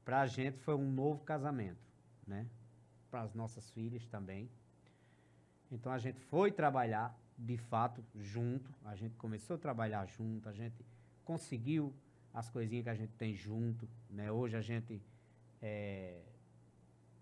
para 0.05 0.21
a 0.21 0.27
gente, 0.27 0.57
foi 0.59 0.75
um 0.75 0.91
novo 0.91 1.23
casamento, 1.23 1.81
né? 2.27 2.47
Para 3.09 3.21
as 3.21 3.33
nossas 3.33 3.69
filhas 3.71 4.05
também. 4.07 4.49
Então 5.71 5.91
a 5.91 5.97
gente 5.97 6.19
foi 6.19 6.51
trabalhar, 6.51 7.17
de 7.37 7.57
fato, 7.57 8.03
junto. 8.15 8.69
A 8.85 8.95
gente 8.95 9.15
começou 9.15 9.55
a 9.55 9.59
trabalhar 9.59 10.05
junto, 10.05 10.47
a 10.47 10.53
gente 10.53 10.85
conseguiu 11.25 11.93
as 12.33 12.49
coisinhas 12.49 12.83
que 12.83 12.89
a 12.89 12.95
gente 12.95 13.13
tem 13.13 13.35
junto, 13.35 13.87
né? 14.09 14.31
Hoje 14.31 14.55
a 14.55 14.61
gente 14.61 15.01
é, 15.61 16.21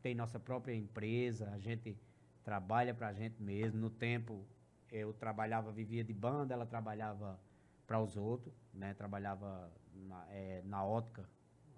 tem 0.02 0.16
nossa 0.16 0.40
própria 0.40 0.74
empresa, 0.74 1.50
a 1.52 1.60
gente 1.60 1.98
trabalha 2.44 2.94
para 2.94 3.10
a 3.10 3.14
gente 3.14 3.42
mesmo. 3.42 3.80
No 3.80 3.90
tempo 3.90 4.46
eu 4.92 5.14
trabalhava, 5.14 5.72
vivia 5.72 6.04
de 6.04 6.14
banda, 6.14 6.54
ela 6.54 6.66
trabalhava 6.66 7.40
para 7.88 8.00
os 8.00 8.18
outros, 8.18 8.54
né? 8.74 8.94
Trabalhava 8.94 9.72
na, 9.94 10.26
é, 10.30 10.62
na 10.66 10.84
ótica, 10.84 11.30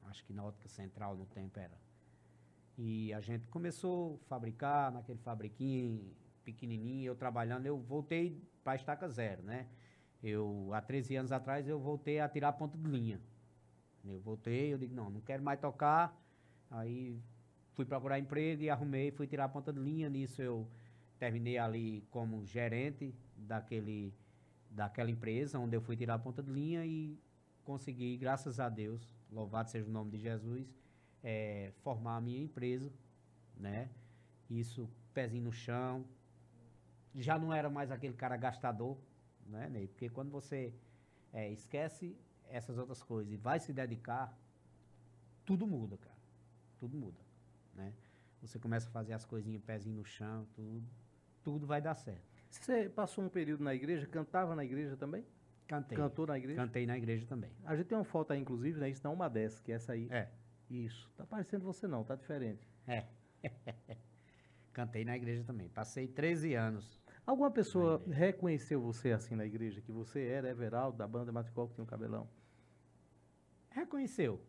acho 0.05 0.23
que 0.25 0.33
na 0.33 0.43
ótica 0.43 0.67
central 0.67 1.15
no 1.15 1.25
tempo 1.25 1.59
era. 1.59 1.77
E 2.77 3.13
a 3.13 3.21
gente 3.21 3.47
começou 3.47 4.19
a 4.23 4.27
fabricar 4.27 4.91
naquele 4.91 5.19
fabriquinho 5.19 6.11
pequenininho, 6.43 7.07
eu 7.07 7.15
trabalhando, 7.15 7.65
eu 7.65 7.77
voltei 7.77 8.41
para 8.63 8.73
a 8.73 8.75
estaca 8.75 9.07
zero, 9.07 9.43
né? 9.43 9.67
Eu, 10.21 10.69
há 10.73 10.81
13 10.81 11.17
anos 11.17 11.31
atrás, 11.31 11.67
eu 11.67 11.79
voltei 11.79 12.19
a 12.19 12.29
tirar 12.29 12.53
ponto 12.53 12.77
de 12.77 12.89
linha. 12.89 13.19
Eu 14.05 14.19
voltei, 14.19 14.73
eu 14.73 14.77
digo, 14.77 14.95
não, 14.95 15.09
não 15.09 15.21
quero 15.21 15.43
mais 15.43 15.59
tocar. 15.59 16.17
Aí 16.71 17.21
fui 17.73 17.85
procurar 17.85 18.19
emprego 18.19 18.61
e 18.61 18.69
arrumei, 18.69 19.11
fui 19.11 19.27
tirar 19.27 19.45
a 19.45 19.49
ponta 19.49 19.71
de 19.71 19.79
linha. 19.79 20.09
Nisso 20.09 20.41
eu 20.41 20.67
terminei 21.19 21.57
ali 21.57 22.03
como 22.11 22.45
gerente 22.45 23.13
daquele, 23.35 24.13
daquela 24.69 25.09
empresa, 25.09 25.59
onde 25.59 25.75
eu 25.75 25.81
fui 25.81 25.95
tirar 25.95 26.15
a 26.15 26.19
ponta 26.19 26.41
de 26.41 26.51
linha 26.51 26.85
e 26.85 27.17
consegui, 27.63 28.17
graças 28.17 28.59
a 28.59 28.69
Deus, 28.69 29.01
louvado 29.31 29.69
seja 29.69 29.87
o 29.87 29.91
nome 29.91 30.11
de 30.11 30.17
Jesus, 30.17 30.67
é, 31.23 31.71
formar 31.81 32.17
a 32.17 32.21
minha 32.21 32.43
empresa, 32.43 32.91
né? 33.57 33.89
Isso, 34.49 34.89
pezinho 35.13 35.45
no 35.45 35.51
chão. 35.51 36.05
Já 37.15 37.37
não 37.37 37.53
era 37.53 37.69
mais 37.69 37.91
aquele 37.91 38.13
cara 38.13 38.35
gastador, 38.35 38.97
né, 39.47 39.69
Ney? 39.69 39.87
Porque 39.87 40.09
quando 40.09 40.29
você 40.31 40.73
é, 41.31 41.49
esquece 41.51 42.15
essas 42.49 42.77
outras 42.77 43.01
coisas 43.01 43.31
e 43.31 43.37
vai 43.37 43.59
se 43.59 43.71
dedicar, 43.71 44.37
tudo 45.45 45.65
muda, 45.65 45.97
cara. 45.97 46.13
Tudo 46.79 46.97
muda, 46.97 47.17
né? 47.73 47.93
Você 48.41 48.59
começa 48.59 48.87
a 48.89 48.91
fazer 48.91 49.13
as 49.13 49.25
coisinhas, 49.25 49.61
pezinho 49.61 49.95
no 49.95 50.05
chão, 50.05 50.45
tudo 50.53 50.83
tudo 51.43 51.67
vai 51.67 51.81
dar 51.81 51.93
certo. 51.93 52.23
Você 52.49 52.89
passou 52.89 53.23
um 53.23 53.29
período 53.29 53.63
na 53.63 53.75
igreja, 53.75 54.07
cantava 54.07 54.55
na 54.55 54.63
igreja 54.63 54.95
também? 54.95 55.25
Cantei. 55.67 55.97
Cantou 55.97 56.25
na 56.25 56.37
igreja? 56.37 56.61
Cantei 56.61 56.85
na 56.85 56.97
igreja 56.97 57.25
também. 57.25 57.51
A 57.65 57.75
gente 57.75 57.87
tem 57.87 57.97
uma 57.97 58.03
foto 58.03 58.31
aí, 58.31 58.39
inclusive, 58.39 58.79
né? 58.79 58.89
Isso 58.89 59.01
não 59.03 59.11
é 59.11 59.15
uma 59.15 59.29
dessas, 59.29 59.59
que 59.59 59.71
é 59.71 59.75
essa 59.75 59.93
aí. 59.93 60.07
É. 60.09 60.29
Isso. 60.69 61.11
Tá 61.17 61.25
parecendo 61.25 61.65
você 61.65 61.87
não, 61.87 62.03
tá 62.03 62.15
diferente. 62.15 62.67
É. 62.87 63.05
Cantei 64.71 65.03
na 65.03 65.15
igreja 65.15 65.43
também. 65.43 65.69
Passei 65.69 66.07
13 66.07 66.53
anos. 66.53 67.01
Alguma 67.25 67.49
pessoa 67.49 68.03
reconheceu 68.09 68.81
você 68.81 69.11
assim 69.11 69.35
na 69.35 69.45
igreja, 69.45 69.81
que 69.81 69.91
você 69.91 70.25
era 70.27 70.49
Everaldo, 70.49 70.97
da 70.97 71.07
banda 71.07 71.31
Matricol, 71.31 71.67
que 71.67 71.75
tinha 71.75 71.83
um 71.83 71.87
cabelão? 71.87 72.27
Reconheceu. 73.69 74.41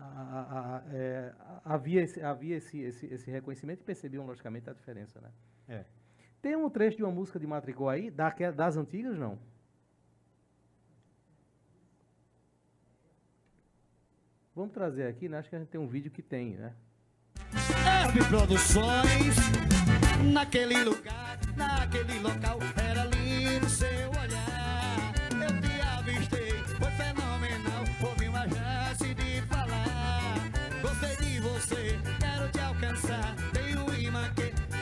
A- 0.00 0.04
a- 0.04 0.76
a- 0.76 0.82
é, 0.94 1.32
havia 1.64 2.02
esse, 2.02 2.20
havia 2.22 2.56
esse, 2.56 2.78
esse, 2.80 3.06
esse 3.06 3.30
reconhecimento 3.30 3.80
e 3.80 3.84
percebiam, 3.84 4.24
logicamente, 4.24 4.70
a 4.70 4.72
diferença, 4.72 5.20
né? 5.20 5.30
É. 5.68 5.84
Tem 6.40 6.54
um 6.54 6.70
trecho 6.70 6.96
de 6.96 7.02
uma 7.02 7.10
música 7.12 7.38
de 7.38 7.46
Matricol 7.46 7.88
aí, 7.88 8.10
daque- 8.10 8.52
das 8.52 8.76
antigas, 8.76 9.18
não? 9.18 9.38
Vamos 14.54 14.72
trazer 14.72 15.06
aqui, 15.06 15.28
né? 15.28 15.38
Acho 15.38 15.48
que 15.50 15.56
a 15.56 15.58
gente 15.58 15.68
tem 15.68 15.80
um 15.80 15.86
vídeo 15.86 16.10
que 16.10 16.22
tem, 16.22 16.56
né? 16.56 16.72
Herb 17.86 18.28
Produções, 18.28 19.36
naquele 20.32 20.82
lugar, 20.82 21.38
naquele 21.56 22.18
local, 22.20 22.58
era 22.76 22.87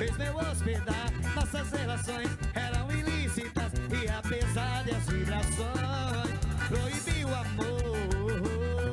fez 0.06 0.16
meu 0.18 0.36
hospedar. 0.36 1.10
Nossas 1.34 1.70
relações 1.70 2.30
eram 2.54 2.90
ilícitas 2.90 3.72
e 3.90 4.08
apesar 4.08 4.84
de 4.84 4.94
as 4.94 5.06
vibrações, 5.06 6.30
proibiu 6.68 7.28
o 7.28 7.34
amor 7.34 8.92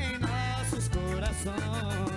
em 0.00 0.18
nossos 0.18 0.88
corações. 0.88 2.09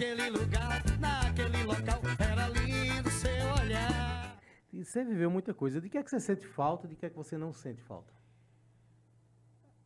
Naquele 0.00 0.30
lugar, 0.30 0.82
naquele 0.98 1.62
local, 1.62 2.00
era 2.18 2.48
lindo 2.48 3.10
seu 3.10 3.52
olhar. 3.62 4.40
E 4.72 4.82
você 4.82 5.04
viveu 5.04 5.30
muita 5.30 5.52
coisa. 5.52 5.78
De 5.78 5.90
que 5.90 5.98
é 5.98 6.02
que 6.02 6.08
você 6.08 6.18
sente 6.18 6.46
falta, 6.46 6.88
de 6.88 6.96
que 6.96 7.04
é 7.04 7.10
que 7.10 7.16
você 7.16 7.36
não 7.36 7.52
sente 7.52 7.82
falta? 7.82 8.10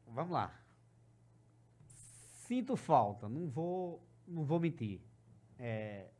Vamos 0.06 0.30
lá. 0.30 0.56
Sinto 2.46 2.76
falta, 2.76 3.28
não 3.28 3.48
vou, 3.48 4.06
não 4.24 4.44
vou 4.44 4.60
mentir. 4.60 5.00
É, 5.58 6.12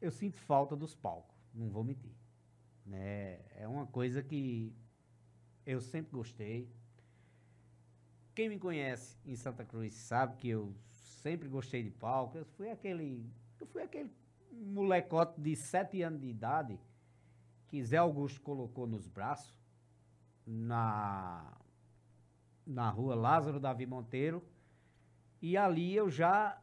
eu 0.00 0.10
sinto 0.10 0.40
falta 0.40 0.74
dos 0.74 0.96
palcos, 0.96 1.36
não 1.54 1.70
vou 1.70 1.84
mentir. 1.84 2.16
Né? 2.84 3.38
É 3.54 3.68
uma 3.68 3.86
coisa 3.86 4.24
que 4.24 4.74
eu 5.64 5.80
sempre 5.80 6.10
gostei. 6.10 6.68
Quem 8.34 8.48
me 8.48 8.58
conhece 8.58 9.16
em 9.24 9.36
Santa 9.36 9.64
Cruz 9.64 9.94
sabe 9.94 10.36
que 10.38 10.48
eu 10.48 10.74
sempre 11.24 11.48
gostei 11.48 11.82
de 11.82 11.90
palco. 11.90 12.36
Eu 12.36 12.44
fui 12.44 12.70
aquele, 12.70 13.26
eu 13.58 13.66
fui 13.66 13.82
aquele 13.82 14.12
molecote 14.52 15.40
de 15.40 15.56
sete 15.56 16.02
anos 16.02 16.20
de 16.20 16.28
idade 16.28 16.78
que 17.66 17.82
Zé 17.82 17.96
Augusto 17.96 18.42
colocou 18.42 18.86
nos 18.86 19.08
braços 19.08 19.56
na 20.46 21.50
na 22.66 22.88
rua 22.90 23.14
Lázaro 23.14 23.58
Davi 23.58 23.86
Monteiro. 23.86 24.42
E 25.40 25.56
ali 25.56 25.94
eu 25.94 26.10
já 26.10 26.62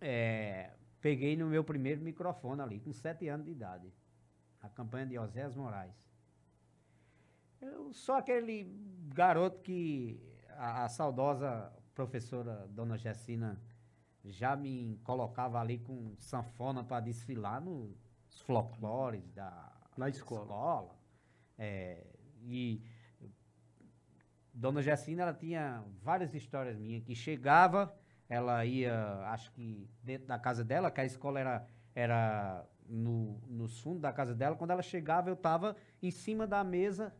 é, 0.00 0.72
peguei 1.00 1.36
no 1.36 1.46
meu 1.46 1.64
primeiro 1.64 2.00
microfone 2.00 2.60
ali, 2.62 2.80
com 2.80 2.92
sete 2.92 3.28
anos 3.28 3.46
de 3.46 3.52
idade. 3.52 3.92
A 4.60 4.68
campanha 4.68 5.06
de 5.06 5.18
Osés 5.18 5.54
Moraes. 5.56 5.94
Eu 7.60 7.92
sou 7.92 8.16
aquele 8.16 8.64
garoto 9.08 9.60
que 9.60 10.20
a, 10.50 10.84
a 10.84 10.88
saudosa 10.88 11.72
professora 11.94 12.66
Dona 12.68 12.96
Gessina 12.96 13.60
já 14.24 14.54
me 14.56 15.00
colocava 15.04 15.60
ali 15.60 15.78
com 15.78 16.14
sanfona 16.18 16.84
para 16.84 17.00
desfilar 17.00 17.60
no 17.60 17.94
os 18.32 18.40
folclores 18.40 19.30
da 19.32 19.72
Na 19.96 20.08
escola. 20.08 20.42
escola. 20.42 20.96
É, 21.58 22.06
e 22.40 22.82
Dona 24.52 24.82
Jacina, 24.82 25.22
ela 25.22 25.34
tinha 25.34 25.84
várias 26.02 26.34
histórias 26.34 26.78
minhas, 26.78 27.02
que 27.02 27.14
chegava, 27.14 27.94
ela 28.28 28.64
ia, 28.64 29.18
acho 29.28 29.50
que 29.52 29.88
dentro 30.02 30.26
da 30.26 30.38
casa 30.38 30.64
dela, 30.64 30.90
que 30.90 31.00
a 31.00 31.04
escola 31.04 31.40
era, 31.40 31.66
era 31.94 32.66
no, 32.86 33.40
nos 33.46 33.80
fundos 33.80 34.02
da 34.02 34.12
casa 34.12 34.34
dela, 34.34 34.56
quando 34.56 34.70
ela 34.70 34.82
chegava, 34.82 35.30
eu 35.30 35.34
estava 35.34 35.76
em 36.02 36.10
cima 36.10 36.46
da 36.46 36.62
mesa, 36.62 37.14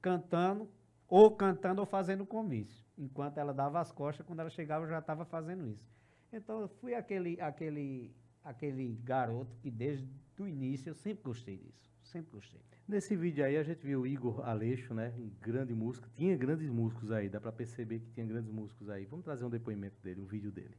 cantando, 0.00 0.70
ou 1.08 1.36
cantando 1.36 1.80
ou 1.80 1.86
fazendo 1.86 2.24
comício. 2.24 2.85
Enquanto 2.98 3.38
ela 3.38 3.52
dava 3.52 3.80
as 3.80 3.92
costas, 3.92 4.26
quando 4.26 4.40
ela 4.40 4.48
chegava, 4.48 4.84
eu 4.84 4.88
já 4.88 4.98
estava 5.00 5.24
fazendo 5.24 5.68
isso. 5.68 5.84
Então, 6.32 6.60
eu 6.60 6.68
fui 6.68 6.94
aquele, 6.94 7.38
aquele, 7.40 8.14
aquele 8.42 8.98
garoto 9.04 9.54
que 9.58 9.70
desde 9.70 10.08
o 10.38 10.46
início 10.46 10.90
eu 10.90 10.94
sempre 10.94 11.22
gostei 11.22 11.58
disso. 11.58 11.90
Sempre 12.02 12.32
gostei. 12.32 12.60
Nesse 12.88 13.16
vídeo 13.16 13.44
aí 13.44 13.56
a 13.56 13.62
gente 13.62 13.84
viu 13.84 14.02
o 14.02 14.06
Igor 14.06 14.48
Aleixo, 14.48 14.94
né? 14.94 15.12
Um 15.18 15.30
grande 15.40 15.74
músico. 15.74 16.08
Tinha 16.14 16.36
grandes 16.36 16.70
músicos 16.70 17.10
aí, 17.10 17.28
dá 17.28 17.40
pra 17.40 17.52
perceber 17.52 17.98
que 17.98 18.10
tinha 18.12 18.24
grandes 18.24 18.50
músicos 18.50 18.88
aí. 18.88 19.04
Vamos 19.04 19.24
trazer 19.24 19.44
um 19.44 19.50
depoimento 19.50 20.00
dele, 20.02 20.20
um 20.20 20.26
vídeo 20.26 20.50
dele. 20.50 20.76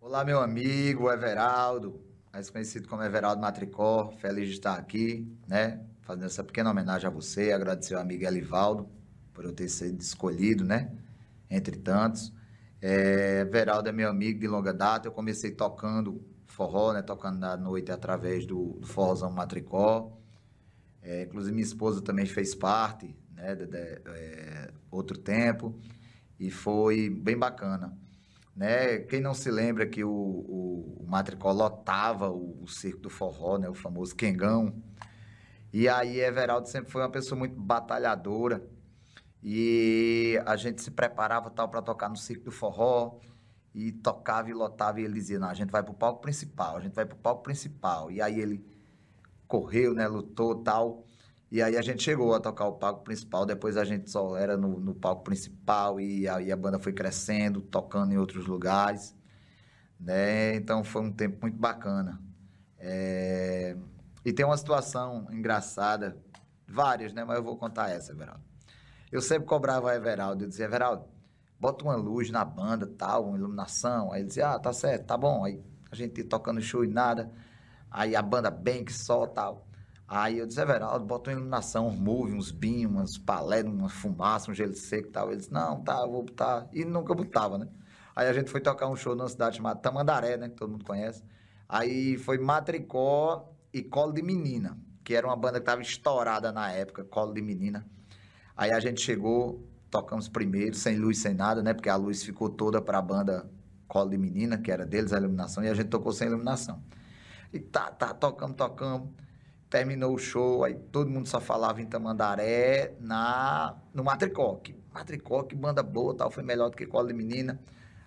Olá, 0.00 0.24
meu 0.24 0.40
amigo 0.40 1.10
Everaldo, 1.10 2.00
mais 2.32 2.50
conhecido 2.50 2.88
como 2.88 3.02
Everaldo 3.02 3.40
Matricó. 3.40 4.10
Feliz 4.18 4.48
de 4.48 4.54
estar 4.54 4.76
aqui, 4.76 5.32
né? 5.46 5.86
Fazendo 6.02 6.26
essa 6.26 6.44
pequena 6.44 6.70
homenagem 6.70 7.06
a 7.06 7.10
você, 7.10 7.52
agradecer 7.52 7.94
ao 7.94 8.02
amigo 8.02 8.24
Elivaldo 8.24 8.90
por 9.36 9.44
eu 9.44 9.52
ter 9.52 9.68
sido 9.68 10.00
escolhido, 10.00 10.64
né? 10.64 10.90
Entre 11.50 11.76
tantos. 11.76 12.32
É, 12.80 13.40
Everaldo 13.42 13.90
é 13.90 13.92
meu 13.92 14.08
amigo 14.08 14.40
de 14.40 14.48
longa 14.48 14.72
data. 14.72 15.08
Eu 15.08 15.12
comecei 15.12 15.50
tocando 15.52 16.24
forró, 16.46 16.94
né? 16.94 17.02
Tocando 17.02 17.38
na 17.38 17.56
noite 17.58 17.92
através 17.92 18.46
do, 18.46 18.78
do 18.80 18.86
Forrozão 18.86 19.30
Matricó. 19.30 20.18
É, 21.02 21.24
inclusive, 21.24 21.54
minha 21.54 21.66
esposa 21.66 22.02
também 22.02 22.26
fez 22.26 22.54
parte, 22.54 23.14
né? 23.34 23.54
De, 23.54 23.66
de- 23.66 23.76
é, 24.06 24.70
outro 24.90 25.18
tempo. 25.18 25.78
E 26.40 26.50
foi 26.50 27.10
bem 27.10 27.38
bacana 27.38 27.96
né? 28.56 28.98
Quem 29.00 29.20
não 29.20 29.34
se 29.34 29.50
lembra 29.50 29.86
que 29.86 30.04
o, 30.04 30.10
o, 30.10 30.98
o 31.02 31.06
Matricó 31.08 31.52
lotava 31.52 32.30
o, 32.30 32.62
o 32.64 32.68
circo 32.68 33.00
do 33.00 33.10
forró, 33.10 33.58
né? 33.58 33.68
O 33.68 33.74
famoso 33.74 34.16
Quengão. 34.16 34.74
E 35.72 35.88
aí 35.88 36.20
Everaldo 36.20 36.68
sempre 36.68 36.90
foi 36.90 37.02
uma 37.02 37.10
pessoa 37.10 37.38
muito 37.38 37.60
batalhadora 37.60 38.62
e 39.48 40.42
a 40.44 40.56
gente 40.56 40.82
se 40.82 40.90
preparava 40.90 41.50
tal 41.50 41.68
para 41.68 41.80
tocar 41.80 42.08
no 42.08 42.16
circo 42.16 42.46
do 42.46 42.50
forró 42.50 43.20
e 43.72 43.92
tocava 43.92 44.50
e 44.50 44.52
lotava 44.52 45.00
e 45.00 45.04
ele 45.04 45.14
dizia, 45.14 45.38
não, 45.38 45.48
a 45.48 45.54
gente 45.54 45.70
vai 45.70 45.84
pro 45.84 45.94
palco 45.94 46.20
principal, 46.20 46.76
a 46.76 46.80
gente 46.80 46.94
vai 46.94 47.06
pro 47.06 47.16
palco 47.16 47.44
principal. 47.44 48.10
E 48.10 48.20
aí 48.20 48.40
ele 48.40 48.66
correu, 49.46 49.94
né? 49.94 50.08
Lutou 50.08 50.56
tal. 50.64 51.04
E 51.50 51.62
aí 51.62 51.76
a 51.76 51.82
gente 51.82 52.02
chegou 52.02 52.34
a 52.34 52.40
tocar 52.40 52.66
o 52.66 52.74
palco 52.74 53.04
principal, 53.04 53.46
depois 53.46 53.76
a 53.76 53.84
gente 53.84 54.10
só 54.10 54.36
era 54.36 54.56
no, 54.56 54.80
no 54.80 54.94
palco 54.96 55.22
principal 55.24 56.00
e 56.00 56.28
aí 56.28 56.50
a 56.50 56.56
banda 56.56 56.78
foi 56.80 56.92
crescendo, 56.92 57.60
tocando 57.62 58.12
em 58.12 58.18
outros 58.18 58.46
lugares, 58.46 59.14
né? 60.00 60.56
Então 60.56 60.84
foi 60.84 61.02
um 61.02 61.12
tempo 61.12 61.38
muito 61.42 61.58
bacana. 61.58 62.20
É, 62.78 63.76
E 64.24 64.32
tem 64.32 64.44
uma 64.46 64.56
situação 64.56 65.28
engraçada, 65.32 66.16
várias, 66.66 67.12
né? 67.12 67.24
Mas 67.24 67.36
eu 67.38 67.44
vou 67.44 67.56
contar 67.58 67.90
essa, 67.90 68.12
Everaldo. 68.12 68.42
Eu 69.10 69.20
sempre 69.20 69.46
cobrava 69.46 69.86
o 69.86 69.90
Everaldo, 69.90 70.44
eu 70.44 70.48
dizia, 70.48 70.64
Everaldo, 70.64 71.04
bota 71.60 71.84
uma 71.84 71.94
luz 71.94 72.30
na 72.30 72.44
banda, 72.44 72.86
tal, 72.86 73.28
uma 73.28 73.38
iluminação. 73.38 74.12
Aí 74.12 74.20
ele 74.20 74.28
dizia, 74.28 74.50
ah, 74.50 74.58
tá 74.58 74.72
certo, 74.72 75.06
tá 75.06 75.16
bom. 75.16 75.44
Aí 75.44 75.62
a 75.90 75.94
gente 75.94 76.24
tocando 76.24 76.60
show 76.60 76.84
e 76.84 76.88
nada. 76.88 77.30
Aí 77.90 78.16
a 78.16 78.22
banda 78.22 78.50
bem 78.50 78.84
que 78.84 78.92
só, 78.92 79.26
tal. 79.26 79.66
Aí 80.08 80.38
eu 80.38 80.46
disse, 80.46 80.60
Everaldo, 80.60 81.04
bota 81.04 81.30
uma 81.30 81.36
iluminação, 81.36 81.88
uns 81.88 81.98
move, 81.98 82.32
uns 82.32 82.50
binhos, 82.50 82.90
umas 82.90 83.18
palé, 83.18 83.62
uma 83.62 83.88
fumaça, 83.88 84.50
um 84.50 84.54
gelo 84.54 84.74
seco 84.74 85.08
e 85.08 85.10
tal. 85.10 85.28
Ele 85.28 85.38
disse, 85.38 85.52
não, 85.52 85.82
tá, 85.82 86.00
eu 86.00 86.10
vou 86.10 86.22
botar. 86.22 86.68
E 86.72 86.84
nunca 86.84 87.14
botava, 87.14 87.58
né? 87.58 87.68
Aí 88.14 88.28
a 88.28 88.32
gente 88.32 88.50
foi 88.50 88.60
tocar 88.60 88.88
um 88.88 88.96
show 88.96 89.14
numa 89.14 89.28
cidade 89.28 89.56
chamada 89.56 89.80
Tamandaré, 89.80 90.36
né? 90.36 90.48
Que 90.48 90.56
todo 90.56 90.70
mundo 90.70 90.84
conhece. 90.84 91.22
Aí 91.68 92.16
foi 92.18 92.38
Matricó 92.38 93.52
e 93.72 93.82
Colo 93.82 94.12
de 94.12 94.22
Menina, 94.22 94.78
que 95.04 95.14
era 95.14 95.26
uma 95.26 95.36
banda 95.36 95.60
que 95.60 95.66
tava 95.66 95.82
estourada 95.82 96.52
na 96.52 96.70
época, 96.72 97.04
Colo 97.04 97.32
de 97.32 97.42
Menina. 97.42 97.86
Aí 98.56 98.70
a 98.70 98.80
gente 98.80 99.00
chegou, 99.00 99.62
tocamos 99.90 100.28
primeiro, 100.28 100.74
sem 100.74 100.96
luz, 100.96 101.18
sem 101.18 101.34
nada, 101.34 101.62
né? 101.62 101.74
Porque 101.74 101.90
a 101.90 101.96
luz 101.96 102.22
ficou 102.22 102.48
toda 102.48 102.80
pra 102.80 103.02
banda 103.02 103.48
Colo 103.86 104.10
de 104.10 104.18
Menina, 104.18 104.58
que 104.58 104.70
era 104.70 104.86
deles 104.86 105.12
a 105.12 105.18
iluminação, 105.18 105.62
e 105.62 105.68
a 105.68 105.74
gente 105.74 105.88
tocou 105.88 106.12
sem 106.12 106.26
iluminação. 106.28 106.82
E 107.52 107.60
tá, 107.60 107.90
tá, 107.90 108.14
tocamos, 108.14 108.56
tocamos. 108.56 109.10
Terminou 109.68 110.14
o 110.14 110.18
show, 110.18 110.64
aí 110.64 110.74
todo 110.74 111.10
mundo 111.10 111.28
só 111.28 111.40
falava 111.40 111.82
em 111.82 111.86
Tamandaré 111.86 112.94
na, 113.00 113.76
no 113.92 114.04
Matricó. 114.04 114.56
Que 114.56 114.74
Matricó, 114.94 115.42
que 115.42 115.54
banda 115.54 115.82
boa, 115.82 116.16
tal, 116.16 116.30
foi 116.30 116.42
melhor 116.42 116.70
do 116.70 116.76
que 116.76 116.86
Colo 116.86 117.08
de 117.08 117.14
Menina. 117.14 117.60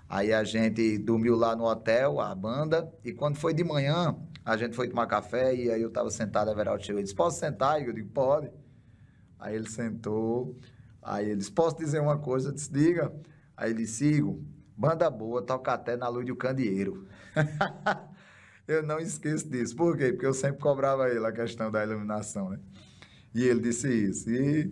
Aí 0.07 0.33
a 0.33 0.43
gente 0.43 0.97
dormiu 0.97 1.35
lá 1.35 1.55
no 1.55 1.65
hotel, 1.65 2.19
a 2.19 2.33
banda, 2.33 2.91
e 3.05 3.13
quando 3.13 3.35
foi 3.37 3.53
de 3.53 3.63
manhã, 3.63 4.15
a 4.43 4.57
gente 4.57 4.75
foi 4.75 4.87
tomar 4.87 5.05
café, 5.05 5.53
e 5.53 5.69
aí 5.69 5.81
eu 5.81 5.91
tava 5.91 6.09
sentado, 6.09 6.49
a 6.49 6.51
Everaldo 6.51 6.83
chegou 6.83 6.99
e 6.99 7.03
disse, 7.03 7.13
posso 7.13 7.37
sentar? 7.39 7.79
E 7.79 7.85
eu 7.85 7.93
digo, 7.93 8.09
pode. 8.09 8.49
Aí 9.39 9.55
ele 9.55 9.69
sentou, 9.69 10.55
aí 11.01 11.27
ele 11.27 11.37
disse, 11.37 11.51
posso 11.51 11.77
dizer 11.77 11.99
uma 12.01 12.17
coisa? 12.17 12.49
Eu 12.49 12.53
disse, 12.53 12.71
diga. 12.71 13.13
Aí 13.55 13.71
ele 13.71 13.79
disse, 13.83 14.11
sigo, 14.11 14.43
banda 14.75 15.09
boa, 15.09 15.41
toca 15.41 15.71
até 15.73 15.95
na 15.95 16.07
luz 16.07 16.25
do 16.25 16.35
candeeiro. 16.35 17.07
eu 18.67 18.83
não 18.83 18.99
esqueço 18.99 19.49
disso. 19.49 19.75
Por 19.75 19.97
quê? 19.97 20.11
Porque 20.11 20.25
eu 20.25 20.33
sempre 20.33 20.59
cobrava 20.59 21.09
ele 21.09 21.25
a 21.25 21.31
questão 21.31 21.71
da 21.71 21.83
iluminação, 21.83 22.49
né? 22.49 22.59
E 23.33 23.43
ele 23.43 23.61
disse 23.61 23.87
isso. 23.87 24.29
E 24.29 24.71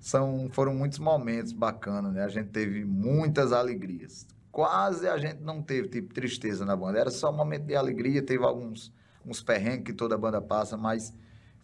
são, 0.00 0.48
foram 0.52 0.74
muitos 0.74 0.98
momentos 0.98 1.52
bacanas, 1.52 2.12
né? 2.12 2.24
A 2.24 2.28
gente 2.28 2.48
teve 2.48 2.84
muitas 2.84 3.52
alegrias. 3.52 4.26
Quase 4.50 5.06
a 5.06 5.16
gente 5.18 5.42
não 5.42 5.62
teve, 5.62 5.88
tipo, 5.88 6.12
tristeza 6.12 6.64
na 6.64 6.74
banda. 6.74 6.98
Era 6.98 7.10
só 7.10 7.30
um 7.30 7.36
momento 7.36 7.64
de 7.64 7.76
alegria, 7.76 8.22
teve 8.22 8.44
alguns 8.44 8.92
uns 9.28 9.42
perrengues 9.42 9.84
que 9.84 9.92
toda 9.92 10.16
banda 10.16 10.40
passa, 10.40 10.76
mas 10.76 11.12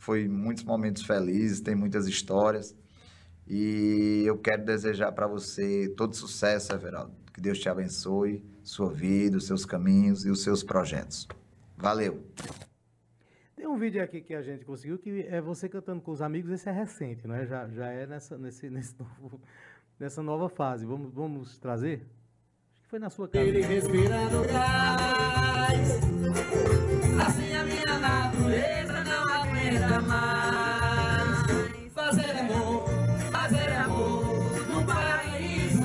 foi 0.05 0.29
muitos 0.29 0.65
momentos 0.65 1.03
felizes, 1.03 1.61
tem 1.61 1.75
muitas 1.75 2.07
histórias. 2.07 2.77
E 3.49 4.23
eu 4.27 4.37
quero 4.39 4.63
desejar 4.65 5.13
para 5.13 5.27
você 5.27 5.89
todo 5.97 6.15
sucesso, 6.15 6.73
Everaldo. 6.75 7.13
Que 7.33 7.41
Deus 7.41 7.59
te 7.59 7.69
abençoe, 7.71 8.45
sua 8.63 8.93
vida, 8.93 9.37
os 9.39 9.47
seus 9.47 9.65
caminhos 9.65 10.25
e 10.27 10.31
os 10.31 10.43
seus 10.43 10.63
projetos. 10.63 11.27
Valeu! 11.77 12.23
Tem 13.57 13.67
um 13.67 13.79
vídeo 13.79 14.03
aqui 14.03 14.21
que 14.21 14.35
a 14.35 14.43
gente 14.43 14.65
conseguiu 14.65 14.99
que 14.99 15.23
é 15.29 15.41
você 15.41 15.69
cantando 15.71 16.03
com 16.03 16.11
os 16.13 16.21
amigos, 16.21 16.51
esse 16.53 16.69
é 16.69 16.73
recente, 16.73 17.27
não 17.27 17.35
é? 17.35 17.47
Já, 17.47 17.67
já 17.69 17.87
é 17.87 18.07
nessa, 18.07 18.37
nesse, 18.37 18.69
nesse 18.71 18.95
novo- 18.99 19.41
nessa 19.99 20.23
nova 20.23 20.49
fase. 20.51 20.85
Vamos, 20.85 21.13
vamos 21.15 21.59
trazer? 21.59 22.07
Acho 22.73 22.83
que 22.83 22.89
foi 22.89 22.99
na 22.99 23.09
sua 23.09 23.27
casa. 23.27 23.43
Ele 23.45 23.63
respirando 23.63 24.43
gás. 24.53 25.89
Assim 27.27 27.55
a 27.55 27.65
minha 27.65 27.99
natureza 27.99 28.94
aguenta 29.69 30.01
mais. 30.01 31.93
Fazer 31.93 32.31
amor, 32.39 32.85
fazer 33.33 33.73
amor 33.73 34.25
no 34.69 34.85
paraíso. 34.87 35.85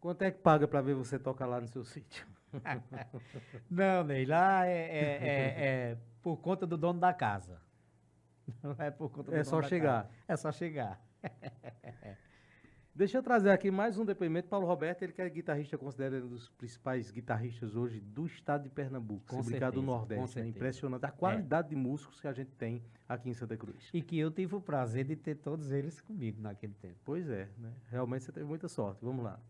Quanto 0.00 0.22
é 0.22 0.30
que 0.30 0.38
paga 0.38 0.66
para 0.66 0.80
ver 0.82 0.94
você 0.94 1.18
tocar 1.18 1.46
lá 1.46 1.60
no 1.60 1.68
seu 1.68 1.84
sítio? 1.84 2.26
Não, 3.70 4.04
Ney, 4.04 4.26
lá 4.26 4.66
é, 4.66 4.72
é- 4.72 5.28
é- 5.28 5.64
é 5.92 5.96
por 6.20 6.36
conta 6.38 6.66
do 6.66 6.76
dono 6.76 6.98
da 7.00 7.12
casa. 7.14 7.60
Não 8.62 8.74
é 8.78 8.90
por 8.90 9.10
conta 9.10 9.30
do 9.30 9.36
É 9.36 9.42
dono 9.42 9.44
só 9.44 9.62
chegar. 9.62 10.02
casa. 10.04 10.14
É 10.28 10.36
só 10.36 10.52
chegar. 10.52 11.00
Deixa 12.94 13.16
eu 13.16 13.22
trazer 13.22 13.48
aqui 13.48 13.70
mais 13.70 13.96
um 13.96 14.04
depoimento. 14.04 14.48
Paulo 14.48 14.66
Roberto, 14.66 15.02
ele 15.02 15.12
que 15.12 15.22
é 15.22 15.28
guitarrista, 15.30 15.78
considerado 15.78 16.26
um 16.26 16.28
dos 16.28 16.50
principais 16.50 17.10
guitarristas 17.10 17.74
hoje 17.74 17.98
do 18.00 18.26
estado 18.26 18.64
de 18.64 18.68
Pernambuco, 18.68 19.24
Com 19.26 19.42
se 19.42 19.58
do 19.58 19.80
Nordeste. 19.80 20.38
É 20.38 20.46
impressionante 20.46 21.06
a 21.06 21.10
qualidade 21.10 21.70
de 21.70 21.76
músicos 21.76 22.20
que 22.20 22.28
a 22.28 22.32
gente 22.32 22.52
tem 22.52 22.82
aqui 23.08 23.30
em 23.30 23.34
Santa 23.34 23.56
Cruz. 23.56 23.88
E 23.94 24.02
que 24.02 24.18
eu 24.18 24.30
tive 24.30 24.56
o 24.56 24.60
prazer 24.60 25.06
de 25.06 25.16
ter 25.16 25.36
todos 25.36 25.72
eles 25.72 26.02
comigo 26.02 26.42
naquele 26.42 26.74
tempo. 26.74 26.96
Pois 27.02 27.30
é, 27.30 27.48
né? 27.56 27.72
Realmente 27.90 28.24
você 28.24 28.32
teve 28.32 28.44
muita 28.44 28.68
sorte. 28.68 28.98
Vamos 29.02 29.24
lá. 29.24 29.40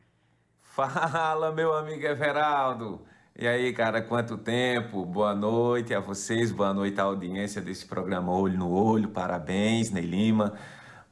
Fala, 0.60 1.52
meu 1.52 1.72
amigo 1.72 2.06
Everaldo. 2.06 3.04
E 3.36 3.48
aí, 3.48 3.72
cara, 3.72 4.00
quanto 4.02 4.38
tempo? 4.38 5.04
Boa 5.04 5.34
noite 5.34 5.92
a 5.92 6.00
vocês, 6.00 6.52
boa 6.52 6.72
noite 6.72 7.00
à 7.00 7.04
audiência 7.04 7.60
desse 7.60 7.86
programa 7.86 8.32
Olho 8.32 8.56
no 8.56 8.70
Olho. 8.70 9.08
Parabéns, 9.08 9.90
Ney 9.90 10.06
Lima. 10.06 10.56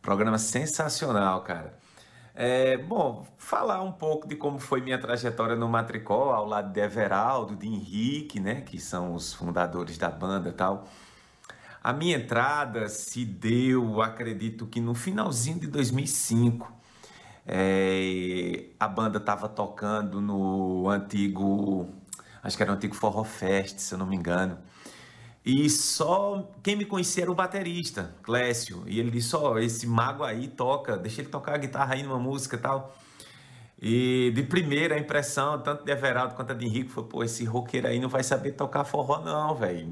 Programa 0.02 0.38
sensacional, 0.38 1.42
cara. 1.42 1.78
É, 2.34 2.78
bom, 2.78 3.26
falar 3.36 3.82
um 3.82 3.92
pouco 3.92 4.26
de 4.26 4.34
como 4.34 4.58
foi 4.58 4.80
minha 4.80 4.98
trajetória 4.98 5.54
no 5.54 5.68
Matricó, 5.68 6.32
ao 6.32 6.46
lado 6.46 6.72
de 6.72 6.80
Everaldo, 6.80 7.54
de 7.54 7.66
Henrique, 7.66 8.40
né, 8.40 8.62
que 8.62 8.80
são 8.80 9.14
os 9.14 9.34
fundadores 9.34 9.98
da 9.98 10.08
banda 10.08 10.52
tal. 10.52 10.88
A 11.82 11.92
minha 11.92 12.16
entrada 12.16 12.88
se 12.88 13.24
deu, 13.24 14.00
acredito 14.00 14.66
que 14.66 14.80
no 14.80 14.94
finalzinho 14.94 15.58
de 15.60 15.66
2005. 15.66 16.72
É, 17.46 18.66
a 18.78 18.86
banda 18.86 19.18
estava 19.18 19.48
tocando 19.48 20.20
no 20.20 20.88
antigo, 20.88 21.88
acho 22.42 22.56
que 22.56 22.62
era 22.62 22.72
o 22.72 22.74
antigo 22.74 22.94
Forró 22.94 23.24
Fest, 23.24 23.78
se 23.78 23.94
eu 23.94 23.98
não 23.98 24.06
me 24.06 24.14
engano. 24.16 24.58
E 25.44 25.70
só 25.70 26.50
quem 26.62 26.76
me 26.76 26.84
conhecia 26.84 27.24
era 27.24 27.32
o 27.32 27.34
baterista, 27.34 28.14
Clécio. 28.22 28.82
E 28.86 29.00
ele 29.00 29.10
disse: 29.10 29.34
Ó, 29.34 29.52
oh, 29.52 29.58
esse 29.58 29.86
mago 29.86 30.22
aí 30.22 30.48
toca, 30.48 30.96
deixa 30.96 31.22
ele 31.22 31.30
tocar 31.30 31.54
a 31.54 31.58
guitarra 31.58 31.94
aí 31.94 32.02
numa 32.02 32.18
música 32.18 32.56
e 32.56 32.58
tal. 32.58 32.94
E 33.80 34.30
de 34.34 34.42
primeira 34.42 34.98
impressão, 34.98 35.58
tanto 35.62 35.84
de 35.84 35.90
Everaldo 35.90 36.34
quanto 36.34 36.54
de 36.54 36.66
Henrique, 36.66 36.90
foi: 36.90 37.04
pô, 37.04 37.24
esse 37.24 37.44
roqueiro 37.44 37.88
aí 37.88 37.98
não 37.98 38.08
vai 38.08 38.22
saber 38.22 38.52
tocar 38.52 38.84
forró, 38.84 39.20
não, 39.22 39.54
velho. 39.54 39.88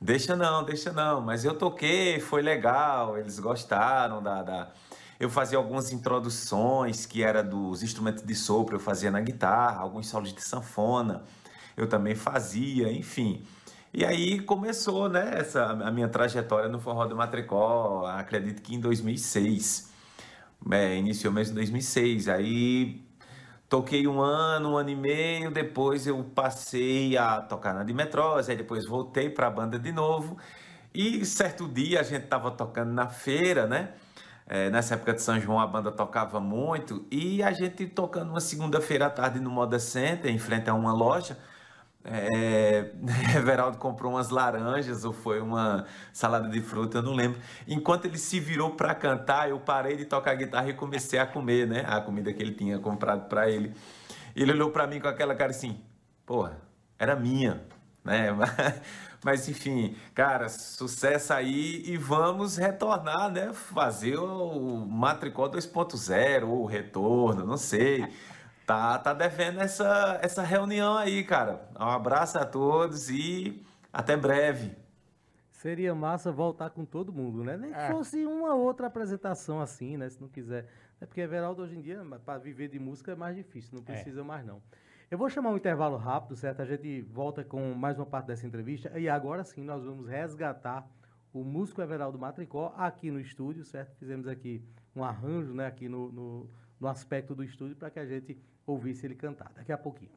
Deixa 0.00 0.34
não, 0.34 0.64
deixa 0.64 0.92
não. 0.92 1.20
Mas 1.20 1.44
eu 1.44 1.54
toquei, 1.56 2.18
foi 2.18 2.42
legal, 2.42 3.16
eles 3.16 3.38
gostaram 3.38 4.20
da. 4.22 4.42
da... 4.42 4.72
Eu 5.18 5.30
fazia 5.30 5.56
algumas 5.56 5.92
introduções 5.92 7.06
que 7.06 7.22
era 7.22 7.42
dos 7.42 7.82
instrumentos 7.82 8.22
de 8.24 8.34
sopro, 8.34 8.76
eu 8.76 8.80
fazia 8.80 9.10
na 9.10 9.20
guitarra, 9.20 9.80
alguns 9.80 10.08
solos 10.08 10.34
de 10.34 10.42
sanfona, 10.42 11.24
eu 11.76 11.88
também 11.88 12.14
fazia, 12.14 12.92
enfim. 12.92 13.42
E 13.92 14.04
aí 14.04 14.40
começou, 14.40 15.08
né, 15.08 15.38
essa, 15.38 15.64
a 15.70 15.90
minha 15.90 16.08
trajetória 16.08 16.68
no 16.68 16.78
Forró 16.78 17.06
do 17.06 17.16
Matricó, 17.16 18.04
acredito 18.06 18.62
que 18.62 18.74
em 18.74 18.80
2006. 18.80 19.92
É, 20.70 20.96
iniciou 20.96 21.32
mesmo 21.32 21.52
em 21.52 21.56
2006. 21.56 22.28
Aí 22.28 23.06
toquei 23.68 24.06
um 24.06 24.20
ano, 24.20 24.72
um 24.72 24.76
ano 24.76 24.90
e 24.90 24.96
meio, 24.96 25.50
depois 25.50 26.06
eu 26.06 26.22
passei 26.24 27.16
a 27.16 27.40
tocar 27.40 27.74
na 27.74 27.84
Dimetrose, 27.84 28.50
aí 28.50 28.56
depois 28.56 28.86
voltei 28.86 29.30
para 29.30 29.46
a 29.48 29.50
banda 29.50 29.78
de 29.78 29.92
novo. 29.92 30.36
E 30.94 31.24
certo 31.24 31.68
dia 31.68 32.00
a 32.00 32.02
gente 32.02 32.24
estava 32.24 32.50
tocando 32.50 32.92
na 32.92 33.08
feira, 33.08 33.66
né? 33.66 33.94
É, 34.48 34.70
nessa 34.70 34.94
época 34.94 35.12
de 35.12 35.22
São 35.22 35.40
João 35.40 35.58
a 35.58 35.66
banda 35.66 35.90
tocava 35.90 36.40
muito 36.40 37.04
e 37.10 37.42
a 37.42 37.52
gente 37.52 37.84
tocando 37.86 38.30
uma 38.30 38.40
segunda-feira 38.40 39.06
à 39.06 39.10
tarde 39.10 39.40
no 39.40 39.50
Moda 39.50 39.78
Center, 39.78 40.30
em 40.30 40.38
frente 40.38 40.70
a 40.70 40.74
uma 40.74 40.92
loja. 40.92 41.36
É, 42.08 42.92
Everaldo 43.36 43.78
comprou 43.78 44.12
umas 44.12 44.30
laranjas 44.30 45.04
ou 45.04 45.12
foi 45.12 45.40
uma 45.40 45.86
salada 46.12 46.48
de 46.48 46.60
fruta, 46.60 46.98
eu 46.98 47.02
não 47.02 47.12
lembro. 47.12 47.40
Enquanto 47.66 48.04
ele 48.04 48.18
se 48.18 48.38
virou 48.38 48.70
para 48.70 48.94
cantar, 48.94 49.50
eu 49.50 49.58
parei 49.58 49.96
de 49.96 50.04
tocar 50.04 50.34
guitarra 50.36 50.68
e 50.68 50.74
comecei 50.74 51.18
a 51.18 51.26
comer, 51.26 51.66
né? 51.66 51.84
A 51.86 52.00
comida 52.00 52.32
que 52.32 52.42
ele 52.42 52.52
tinha 52.52 52.78
comprado 52.78 53.28
para 53.28 53.50
ele. 53.50 53.74
Ele 54.36 54.52
olhou 54.52 54.70
para 54.70 54.86
mim 54.86 55.00
com 55.00 55.08
aquela 55.08 55.34
cara 55.34 55.50
assim: 55.50 55.80
porra, 56.24 56.58
era 56.98 57.16
minha, 57.16 57.62
né? 58.04 58.28
Mas 59.24 59.48
enfim, 59.48 59.96
cara, 60.14 60.48
sucesso 60.48 61.32
aí 61.32 61.82
e 61.84 61.96
vamos 61.96 62.56
retornar, 62.56 63.28
né? 63.30 63.52
Fazer 63.52 64.16
o 64.16 64.86
Matricó 64.86 65.48
2.0 65.48 66.46
ou 66.46 66.62
o 66.62 66.66
retorno, 66.66 67.44
não 67.44 67.56
sei. 67.56 68.06
Tá, 68.66 68.98
tá 68.98 69.14
devendo 69.14 69.60
essa, 69.60 70.18
essa 70.20 70.42
reunião 70.42 70.96
aí, 70.96 71.22
cara. 71.22 71.68
Um 71.78 71.84
abraço 71.84 72.36
a 72.36 72.44
todos 72.44 73.08
e 73.08 73.62
até 73.92 74.16
breve. 74.16 74.76
Seria 75.52 75.94
massa 75.94 76.32
voltar 76.32 76.70
com 76.70 76.84
todo 76.84 77.12
mundo, 77.12 77.44
né? 77.44 77.56
Nem 77.56 77.70
que 77.70 77.78
É. 77.78 77.90
fosse 77.90 78.26
uma 78.26 78.54
outra 78.54 78.88
apresentação 78.88 79.60
assim, 79.60 79.96
né? 79.96 80.08
Se 80.08 80.20
não 80.20 80.28
quiser. 80.28 80.66
É 81.00 81.06
porque 81.06 81.20
Everaldo 81.20 81.62
hoje 81.62 81.76
em 81.76 81.80
dia, 81.80 82.02
para 82.24 82.38
viver 82.38 82.68
de 82.68 82.78
música 82.78 83.12
é 83.12 83.14
mais 83.14 83.36
difícil, 83.36 83.70
não 83.76 83.84
precisa 83.84 84.24
mais 84.24 84.44
não. 84.44 84.60
Eu 85.08 85.16
vou 85.16 85.30
chamar 85.30 85.50
um 85.50 85.56
intervalo 85.56 85.96
rápido, 85.96 86.34
certo? 86.34 86.60
A 86.60 86.64
gente 86.64 87.02
volta 87.02 87.44
com 87.44 87.72
mais 87.74 87.96
uma 87.96 88.06
parte 88.06 88.26
dessa 88.26 88.46
entrevista. 88.46 88.98
E 88.98 89.08
agora 89.08 89.44
sim 89.44 89.62
nós 89.62 89.84
vamos 89.84 90.08
resgatar 90.08 90.84
o 91.32 91.44
músico 91.44 91.80
Everaldo 91.80 92.18
Matricó 92.18 92.74
aqui 92.76 93.12
no 93.12 93.20
estúdio, 93.20 93.64
certo? 93.64 93.94
Fizemos 93.96 94.26
aqui 94.26 94.60
um 94.94 95.04
arranjo, 95.04 95.54
né? 95.54 95.66
Aqui 95.66 95.88
no, 95.88 96.10
no, 96.10 96.50
no 96.80 96.88
aspecto 96.88 97.32
do 97.34 97.44
estúdio 97.44 97.76
para 97.76 97.90
que 97.90 98.00
a 98.00 98.06
gente 98.06 98.36
ouvisse 98.66 99.06
ele 99.06 99.14
cantar. 99.14 99.52
Daqui 99.54 99.72
a 99.72 99.78
pouquinho. 99.78 100.10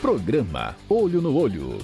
Programa 0.00 0.74
Olho 0.88 1.20
no 1.22 1.36
Olho. 1.36 1.78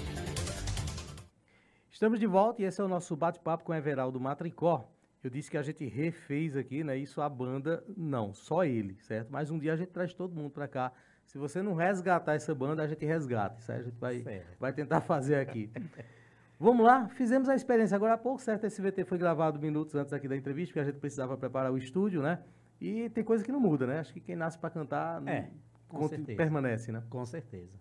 Estamos 1.90 2.18
de 2.18 2.26
volta 2.26 2.61
e 2.62 2.64
esse 2.64 2.80
é 2.80 2.85
o 2.85 2.88
nosso 2.88 3.16
bate-papo 3.16 3.64
com 3.64 3.74
Everaldo 3.74 4.20
Matricó. 4.20 4.90
Eu 5.22 5.30
disse 5.30 5.50
que 5.50 5.56
a 5.56 5.62
gente 5.62 5.85
refez 5.87 6.56
aqui, 6.56 6.85
né? 6.85 6.96
Isso 6.96 7.20
a 7.20 7.28
banda, 7.28 7.82
não, 7.96 8.32
só 8.32 8.64
ele, 8.64 8.96
certo? 9.00 9.28
Mas 9.30 9.50
um 9.50 9.59
dia 9.59 9.72
a 9.72 9.76
gente 9.76 9.88
traz 9.88 10.12
todo 10.12 10.35
mundo 10.35 10.50
para 10.50 10.68
cá. 10.68 10.92
Se 11.24 11.38
você 11.38 11.62
não 11.62 11.74
resgatar 11.74 12.35
essa 12.35 12.54
banda, 12.54 12.82
a 12.82 12.87
gente 12.87 13.04
resgata. 13.04 13.59
Isso 13.59 13.72
aí 13.72 13.80
a 13.80 13.82
gente 13.82 13.98
vai, 13.98 14.20
Certo. 14.22 14.59
vai 14.61 14.72
tentar 14.72 15.00
fazer 15.00 15.37
aqui. 15.37 15.70
Vamos 16.59 16.87
lá, 16.87 17.09
fizemos 17.09 17.48
a 17.50 17.54
experiência 17.54 17.96
agora 17.96 18.14
há 18.14 18.18
pouco, 18.18 18.40
certo? 18.40 18.64
Esse 18.64 18.80
VT 18.80 19.04
foi 19.04 19.18
gravado 19.18 19.59
minutos 19.59 19.94
antes 19.94 20.12
aqui 20.12 20.26
da 20.26 20.37
entrevista, 20.37 20.70
porque 20.72 20.80
a 20.80 20.85
gente 20.90 20.98
precisava 21.00 21.37
preparar 21.37 21.70
o 21.70 21.76
estúdio, 21.76 22.22
né? 22.22 22.38
E 22.80 23.08
tem 23.10 23.24
coisa 23.24 23.42
que 23.44 23.50
não 23.52 23.60
muda, 23.60 23.86
né? 23.86 24.00
Acho 24.00 24.12
que 24.12 24.20
quem 24.20 24.36
nasce 24.36 24.58
para 24.58 24.70
cantar 24.70 25.26
É, 25.26 25.48
com 25.88 25.98
conti- 25.98 26.16
certeza. 26.16 26.36
permanece, 26.36 26.92
né? 26.92 27.02
Com 27.08 27.24
certeza. 27.24 27.78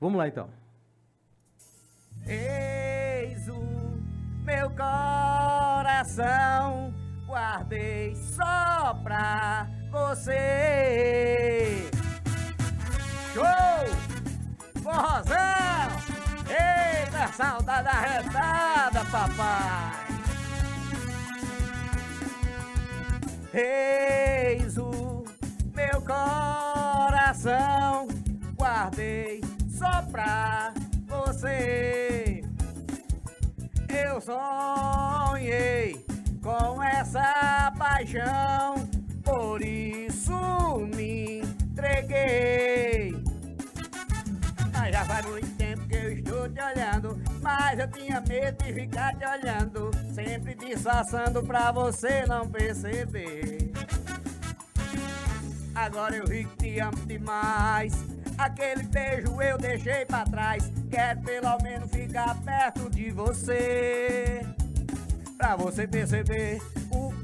Vamos 0.00 0.18
lá 0.18 0.28
então. 0.28 0.48
Eis 2.26 3.48
o 3.48 3.60
meu 4.44 4.70
coração, 4.70 6.24
guardei 7.26 8.14
só 8.14 8.94
pra 9.02 9.68
você. 9.90 10.30
Show! 13.34 13.44
Forrozão! 14.82 15.36
Eita, 16.48 17.26
saudade 17.32 17.88
arretada, 17.88 19.04
papai! 19.10 20.05
Eis 23.58 24.76
o 24.76 25.24
meu 25.74 26.02
coração, 26.02 28.06
guardei 28.54 29.40
só 29.66 30.02
pra 30.12 30.74
você. 31.06 32.44
Eu 33.88 34.20
sonhei 34.20 36.04
com 36.42 36.82
essa 36.82 37.72
paixão, 37.78 38.86
por 39.24 39.62
isso 39.62 40.34
me 40.94 41.38
entreguei. 41.38 43.14
Mas 44.70 44.92
já 44.92 45.02
faz 45.06 45.24
muito 45.24 45.56
tempo 45.56 45.88
que 45.88 45.96
eu 45.96 46.12
estou 46.12 46.46
te 46.50 46.60
olhando, 46.60 47.18
mas 47.46 47.78
eu 47.78 47.88
tinha 47.88 48.20
medo 48.22 48.64
de 48.64 48.72
ficar 48.72 49.14
te 49.14 49.24
olhando, 49.24 49.92
sempre 50.12 50.52
disfarçando 50.56 51.44
pra 51.44 51.70
você 51.70 52.26
não 52.26 52.48
perceber. 52.48 53.70
Agora 55.72 56.16
eu 56.16 56.26
vi 56.26 56.44
que 56.44 56.56
te 56.56 56.80
amo 56.80 56.96
demais. 57.06 57.92
Aquele 58.36 58.82
beijo 58.82 59.40
eu 59.40 59.56
deixei 59.58 60.04
pra 60.04 60.24
trás. 60.24 60.72
Quero 60.90 61.20
pelo 61.20 61.56
menos 61.62 61.88
ficar 61.88 62.34
perto 62.42 62.90
de 62.90 63.12
você. 63.12 64.44
Pra 65.38 65.54
você 65.54 65.86
perceber 65.86 66.60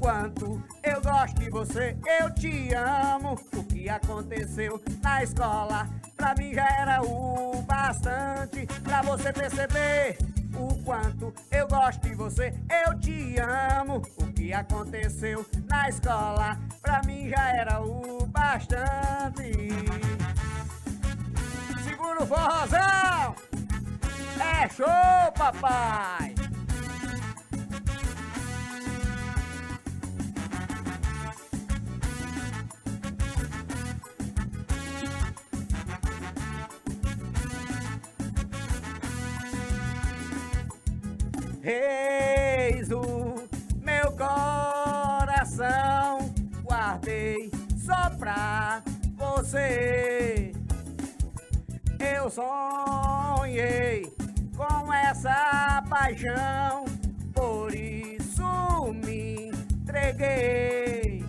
quanto 0.03 0.61
eu 0.83 1.01
gosto 1.01 1.39
de 1.39 1.49
você. 1.49 1.95
Eu 2.19 2.29
te 2.33 2.73
amo. 2.73 3.39
O 3.55 3.63
que 3.63 3.87
aconteceu 3.87 4.81
na 5.01 5.23
escola 5.23 5.87
pra 6.17 6.35
mim 6.35 6.53
já 6.53 6.67
era 6.67 7.01
o 7.01 7.61
bastante. 7.61 8.67
Pra 8.83 9.01
você 9.01 9.31
perceber 9.31 10.17
o 10.53 10.75
quanto 10.83 11.33
eu 11.49 11.65
gosto 11.69 12.01
de 12.01 12.15
você. 12.15 12.53
Eu 12.85 12.99
te 12.99 13.37
amo. 13.39 14.01
O 14.17 14.25
que 14.33 14.51
aconteceu 14.51 15.45
na 15.69 15.87
escola 15.87 16.59
pra 16.81 17.01
mim 17.05 17.29
já 17.29 17.55
era 17.55 17.81
o 17.81 18.25
bastante. 18.25 19.69
Segura 21.85 22.23
o 22.23 22.27
forrozão! 22.27 23.35
É 24.37 24.67
show, 24.67 25.31
papai! 25.37 26.32
Eis 41.65 42.91
o 42.91 43.47
meu 43.81 44.11
coração, 44.17 45.63
guardei 46.61 47.49
só 47.77 48.09
pra 48.19 48.83
você. 49.15 50.51
Eu 51.97 52.29
sonhei 52.29 54.13
com 54.57 54.93
essa 54.93 55.81
paixão, 55.89 56.83
por 57.33 57.73
isso 57.73 58.93
me 59.05 59.49
entreguei. 59.73 61.23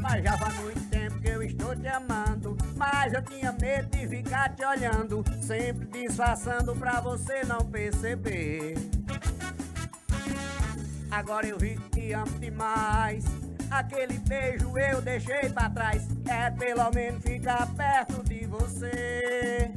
Mas 0.00 0.22
já 0.22 0.38
faz 0.38 0.56
muito 0.60 0.88
tempo 0.90 1.18
que 1.20 1.28
eu 1.28 1.42
estou 1.42 1.74
te 1.74 1.88
amando. 1.88 2.55
Mas 2.76 3.12
eu 3.14 3.22
tinha 3.22 3.52
medo 3.52 3.88
de 3.96 4.06
ficar 4.06 4.54
te 4.54 4.64
olhando, 4.64 5.24
sempre 5.40 5.86
disfarçando 5.86 6.76
pra 6.76 7.00
você 7.00 7.42
não 7.44 7.64
perceber. 7.64 8.74
Agora 11.10 11.46
eu 11.46 11.58
vi 11.58 11.76
que 11.76 11.88
te 11.88 12.12
amo 12.12 12.38
demais. 12.38 13.24
Aquele 13.70 14.18
beijo 14.18 14.76
eu 14.78 15.00
deixei 15.00 15.48
pra 15.48 15.70
trás. 15.70 16.06
É 16.28 16.50
pelo 16.50 16.90
menos 16.90 17.22
ficar 17.22 17.66
perto 17.74 18.22
de 18.22 18.46
você. 18.46 19.72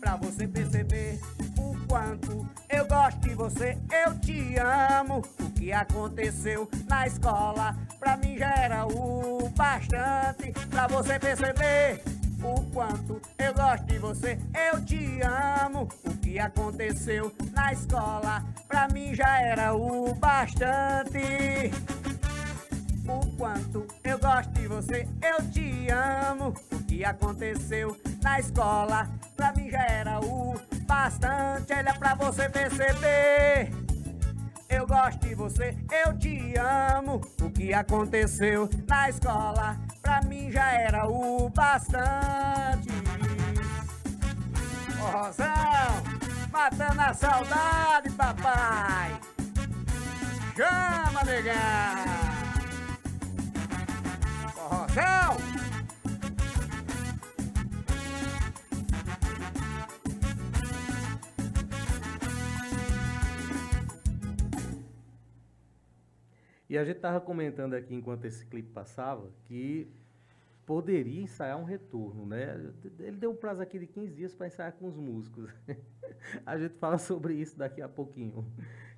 Pra 0.00 0.16
você 0.16 0.46
perceber 0.46 1.20
o 1.58 1.76
quanto 1.88 2.48
eu 2.68 2.86
gosto 2.86 3.18
de 3.20 3.34
você, 3.34 3.76
eu 4.04 4.18
te 4.20 4.56
amo. 4.58 5.22
Que 5.56 5.72
aconteceu 5.72 6.68
na 6.88 7.06
escola, 7.08 7.74
pra 7.98 8.16
mim 8.16 8.38
já 8.38 8.54
era 8.54 8.86
o 8.86 9.48
bastante. 9.56 10.52
Pra 10.70 10.86
você 10.86 11.18
perceber 11.18 12.02
o 12.42 12.62
quanto 12.72 13.20
eu 13.38 13.52
gosto 13.52 13.84
de 13.86 13.98
você, 13.98 14.38
eu 14.70 14.84
te 14.84 15.20
amo. 15.22 15.88
O 16.04 16.16
que 16.18 16.38
aconteceu 16.38 17.34
na 17.52 17.72
escola, 17.72 18.44
pra 18.68 18.86
mim 18.88 19.14
já 19.14 19.40
era 19.40 19.74
o 19.74 20.14
bastante. 20.14 21.72
O 23.08 23.36
quanto 23.36 23.86
eu 24.04 24.18
gosto 24.18 24.50
de 24.50 24.68
você, 24.68 25.08
eu 25.22 25.50
te 25.50 25.88
amo. 25.90 26.54
O 26.70 26.82
que 26.84 27.04
aconteceu 27.04 27.96
na 28.22 28.38
escola, 28.38 29.08
pra 29.34 29.52
mim 29.52 29.68
já 29.68 29.84
era 29.84 30.20
o 30.20 30.54
bastante. 30.82 31.72
Olha 31.72 31.94
pra 31.94 32.14
você 32.14 32.48
perceber. 32.48 33.72
Eu 34.68 34.86
gosto 34.86 35.20
de 35.20 35.34
você, 35.34 35.76
eu 36.04 36.18
te 36.18 36.54
amo. 36.58 37.20
O 37.40 37.50
que 37.50 37.72
aconteceu 37.72 38.68
na 38.86 39.08
escola, 39.08 39.76
pra 40.02 40.20
mim 40.22 40.50
já 40.50 40.72
era 40.72 41.08
o 41.08 41.48
bastante. 41.50 42.88
Ô 45.00 45.04
Rosão, 45.04 46.02
matando 46.50 47.00
a 47.00 47.14
saudade, 47.14 48.10
papai. 48.10 49.20
Chama, 50.56 51.22
negão. 51.24 51.54
Ô 54.56 54.74
Rosão. 54.74 55.65
E 66.76 66.78
a 66.78 66.84
gente 66.84 67.00
tava 67.00 67.22
comentando 67.22 67.72
aqui 67.72 67.94
enquanto 67.94 68.26
esse 68.26 68.44
clipe 68.44 68.68
passava 68.68 69.30
que 69.44 69.90
poderia 70.66 71.22
ensaiar 71.22 71.58
um 71.58 71.64
retorno, 71.64 72.26
né? 72.26 72.70
Ele 72.98 73.16
deu 73.16 73.30
um 73.30 73.34
prazo 73.34 73.62
aqui 73.62 73.78
de 73.78 73.86
15 73.86 74.12
dias 74.12 74.34
para 74.34 74.46
ensaiar 74.46 74.74
com 74.74 74.86
os 74.86 74.94
músicos. 74.94 75.50
a 76.44 76.58
gente 76.58 76.74
fala 76.74 76.98
sobre 76.98 77.32
isso 77.32 77.56
daqui 77.56 77.80
a 77.80 77.88
pouquinho. 77.88 78.44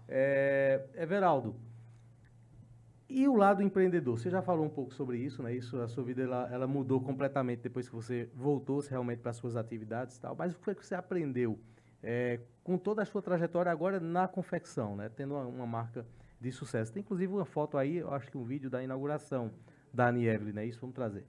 É, 0.09 0.89
Everaldo, 0.97 1.55
e 3.09 3.29
o 3.29 3.37
lado 3.37 3.63
empreendedor? 3.63 4.19
Você 4.19 4.29
já 4.29 4.43
falou 4.43 4.67
um 4.67 4.71
pouco 4.71 4.93
sobre 4.93 5.19
isso, 5.19 5.41
né? 5.41 5.55
Isso, 5.55 5.81
a 5.81 5.87
sua 5.87 6.03
vida 6.03 6.23
ela, 6.23 6.49
ela 6.53 6.67
mudou 6.67 7.01
completamente 7.01 7.63
depois 7.63 7.89
que 7.89 7.95
você 7.95 8.29
voltou 8.35 8.81
realmente 8.81 9.21
para 9.21 9.33
suas 9.33 9.55
atividades 9.55 10.17
e 10.17 10.21
tal. 10.21 10.35
Mas 10.35 10.53
o 10.53 10.59
que 10.59 10.65
foi 10.65 10.75
que 10.75 10.85
você 10.85 10.97
aprendeu 10.97 11.57
é, 12.03 12.41
com 12.65 12.77
toda 12.77 13.03
a 13.03 13.05
sua 13.05 13.23
trajetória 13.23 13.71
agora 13.71 14.01
na 14.01 14.27
confecção, 14.27 14.97
né? 14.97 15.09
Tendo 15.15 15.35
uma, 15.35 15.47
uma 15.47 15.67
marca 15.67 16.05
de 16.41 16.53
sucesso. 16.53 16.93
Tem 16.93 17.01
inclusive 17.01 17.33
uma 17.33 17.45
foto 17.45 17.77
aí, 17.77 18.03
acho 18.11 18.31
que 18.31 18.39
um 18.39 18.45
vídeo 18.45 18.71
da 18.71 18.83
inauguração 18.83 19.51
da 19.93 20.09
Annie 20.09 20.29
Evelyn, 20.29 20.53
né? 20.53 20.67
Isso 20.67 20.81
vamos 20.81 20.95
trazer. 20.95 21.27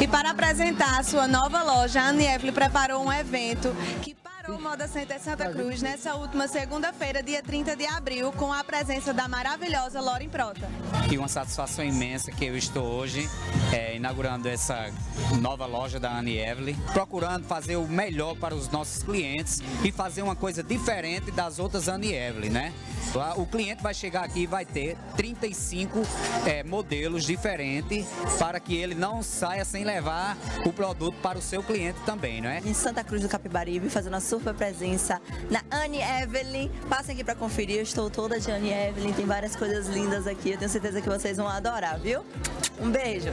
E 0.00 0.08
para 0.08 0.30
apresentar 0.30 0.98
a 0.98 1.02
sua 1.02 1.28
nova 1.28 1.62
loja, 1.62 2.00
a 2.00 2.08
Anne 2.08 2.24
Evelyn 2.24 2.52
preparou 2.52 3.04
um 3.04 3.12
evento 3.12 3.68
que 4.02 4.14
parou 4.42 4.58
o 4.58 4.60
Moda 4.60 4.88
Center 4.88 5.20
Santa 5.20 5.48
Cruz 5.50 5.80
nessa 5.80 6.16
última 6.16 6.48
segunda-feira, 6.48 7.22
dia 7.22 7.40
30 7.42 7.76
de 7.76 7.86
abril, 7.86 8.32
com 8.32 8.52
a 8.52 8.64
presença 8.64 9.12
da 9.12 9.28
maravilhosa 9.28 10.00
Loren 10.00 10.28
Prota. 10.28 10.68
E 11.10 11.16
uma 11.16 11.28
satisfação 11.28 11.84
imensa 11.84 12.32
que 12.32 12.44
eu 12.44 12.56
estou 12.56 12.84
hoje 12.84 13.28
é, 13.72 13.94
inaugurando 13.94 14.48
essa 14.48 14.90
nova 15.40 15.66
loja 15.66 16.00
da 16.00 16.18
Anne 16.18 16.38
Evelyn, 16.38 16.76
procurando 16.92 17.44
fazer 17.44 17.76
o 17.76 17.86
melhor 17.86 18.36
para 18.36 18.54
os 18.54 18.68
nossos 18.68 19.02
clientes 19.02 19.60
e 19.84 19.92
fazer 19.92 20.22
uma 20.22 20.34
coisa 20.34 20.62
diferente 20.62 21.30
das 21.30 21.58
outras 21.58 21.86
Anne 21.86 22.12
Evelyn, 22.12 22.50
né? 22.50 22.72
O 23.36 23.46
cliente 23.46 23.82
vai 23.82 23.92
chegar 23.92 24.24
aqui 24.24 24.40
e 24.40 24.46
vai 24.46 24.64
ter 24.64 24.96
35 25.16 26.00
é, 26.46 26.64
modelos 26.64 27.24
diferentes 27.24 28.06
para 28.38 28.58
que 28.58 28.74
ele 28.74 28.94
não 28.94 29.22
saia 29.22 29.64
sem 29.64 29.84
levar 29.84 30.36
o 30.64 30.72
produto 30.72 31.16
para 31.20 31.38
o 31.38 31.42
seu 31.42 31.62
cliente 31.62 32.00
também, 32.06 32.40
não 32.40 32.48
é? 32.48 32.60
em 32.64 32.72
Santa 32.72 33.04
Cruz 33.04 33.20
do 33.20 33.28
Capibaribe, 33.28 33.90
fazendo 33.90 34.16
a 34.16 34.20
super 34.32 34.54
presença 34.54 35.20
na 35.50 35.62
Anne 35.70 35.98
Evelyn. 36.00 36.70
Passem 36.88 37.12
aqui 37.14 37.22
para 37.22 37.34
conferir, 37.34 37.76
eu 37.76 37.82
estou 37.82 38.08
toda 38.08 38.40
de 38.40 38.50
Anne 38.50 38.70
Evelyn, 38.70 39.12
tem 39.12 39.26
várias 39.26 39.54
coisas 39.54 39.88
lindas 39.88 40.26
aqui, 40.26 40.52
eu 40.52 40.56
tenho 40.56 40.70
certeza 40.70 41.02
que 41.02 41.08
vocês 41.08 41.36
vão 41.36 41.46
adorar, 41.46 41.98
viu? 41.98 42.24
Um 42.80 42.90
beijo! 42.90 43.28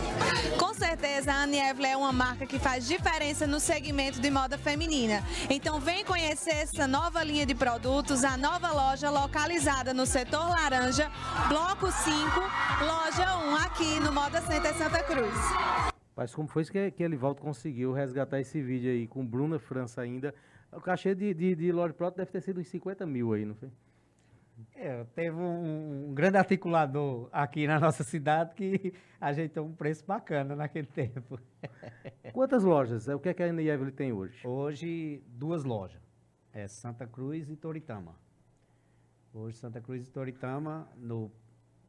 Com 0.57 0.73
certeza, 0.73 1.31
a 1.31 1.43
Anne 1.43 1.57
Evelyn 1.57 1.91
é 1.91 1.95
uma 1.95 2.11
marca 2.11 2.45
que 2.45 2.59
faz 2.59 2.85
diferença 2.85 3.47
no 3.47 3.61
segmento 3.61 4.19
de 4.19 4.29
moda 4.29 4.57
feminina. 4.57 5.23
Então 5.49 5.79
vem 5.79 6.03
conhecer 6.03 6.51
essa 6.51 6.85
nova 6.85 7.23
linha 7.23 7.45
de 7.45 7.55
produtos, 7.55 8.25
a 8.25 8.35
nova 8.35 8.69
loja 8.69 9.09
localizada 9.09 9.93
no 9.93 10.05
setor 10.05 10.49
laranja, 10.49 11.09
bloco 11.47 11.89
5, 11.89 12.13
loja 12.81 13.37
1, 13.37 13.55
aqui 13.55 13.99
no 14.01 14.11
Moda 14.11 14.41
Center 14.41 14.75
Santa 14.75 15.01
Cruz. 15.03 15.33
Mas 16.13 16.35
como 16.35 16.49
foi 16.49 16.65
que, 16.65 16.91
que 16.91 17.03
Elivaldo 17.03 17.41
conseguiu 17.41 17.93
resgatar 17.93 18.41
esse 18.41 18.61
vídeo 18.61 18.91
aí 18.91 19.07
com 19.07 19.25
Bruna 19.25 19.59
França 19.59 20.01
ainda? 20.01 20.35
O 20.71 20.79
cachê 20.79 21.15
de, 21.15 21.33
de, 21.33 21.55
de 21.55 21.71
Lore 21.71 21.93
Proto 21.93 22.17
deve 22.17 22.31
ter 22.31 22.41
sido 22.41 22.59
uns 22.59 22.67
50 22.67 23.05
mil 23.05 23.33
aí, 23.33 23.45
não 23.45 23.55
foi? 23.55 23.69
É, 24.75 25.03
teve 25.15 25.35
um, 25.35 26.09
um 26.09 26.13
grande 26.13 26.37
articulador 26.37 27.29
aqui 27.31 27.65
na 27.65 27.79
nossa 27.79 28.03
cidade 28.03 28.53
que 28.55 28.93
ajeitou 29.19 29.65
um 29.65 29.73
preço 29.73 30.05
bacana 30.05 30.55
naquele 30.55 30.87
tempo. 30.91 31.39
Quantas 32.33 32.63
lojas? 32.63 33.07
O 33.07 33.19
que 33.19 33.29
é 33.29 33.33
que 33.33 33.43
a 33.43 33.47
Evelyn 33.47 33.91
tem 33.91 34.11
hoje? 34.11 34.45
Hoje, 34.45 35.23
duas 35.27 35.63
lojas. 35.63 36.01
É 36.53 36.67
Santa 36.67 37.07
Cruz 37.07 37.49
e 37.49 37.55
Toritama. 37.55 38.15
Hoje, 39.33 39.57
Santa 39.57 39.79
Cruz 39.79 40.07
e 40.07 40.11
Toritama, 40.11 40.87
no 40.97 41.31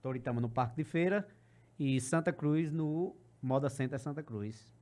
Toritama 0.03 0.41
no 0.41 0.49
Parque 0.49 0.77
de 0.77 0.85
Feira 0.85 1.27
e 1.79 2.01
Santa 2.01 2.33
Cruz 2.33 2.71
no 2.71 3.17
Moda 3.43 3.69
Center 3.69 3.99
Santa 3.99 4.23
Cruz. 4.23 4.80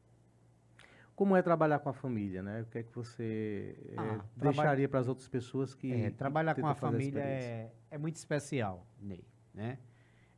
Como 1.18 1.34
é 1.34 1.42
trabalhar 1.42 1.80
com 1.80 1.88
a 1.88 1.92
família, 1.92 2.44
né? 2.44 2.62
O 2.62 2.66
que 2.66 2.78
é 2.78 2.82
que 2.84 2.94
você 2.94 3.76
eh, 3.88 3.96
Ah, 3.98 4.24
traba- 4.38 4.52
deixaria 4.52 4.88
para 4.88 5.00
as 5.00 5.08
outras 5.08 5.26
pessoas 5.28 5.74
que. 5.74 5.92
É, 5.92 6.10
trabalhar 6.12 6.54
com 6.54 6.64
a 6.64 6.76
família 6.76 7.20
é, 7.20 7.72
é 7.90 7.98
muito 7.98 8.14
especial, 8.14 8.86
Ney, 9.00 9.24
né? 9.52 9.80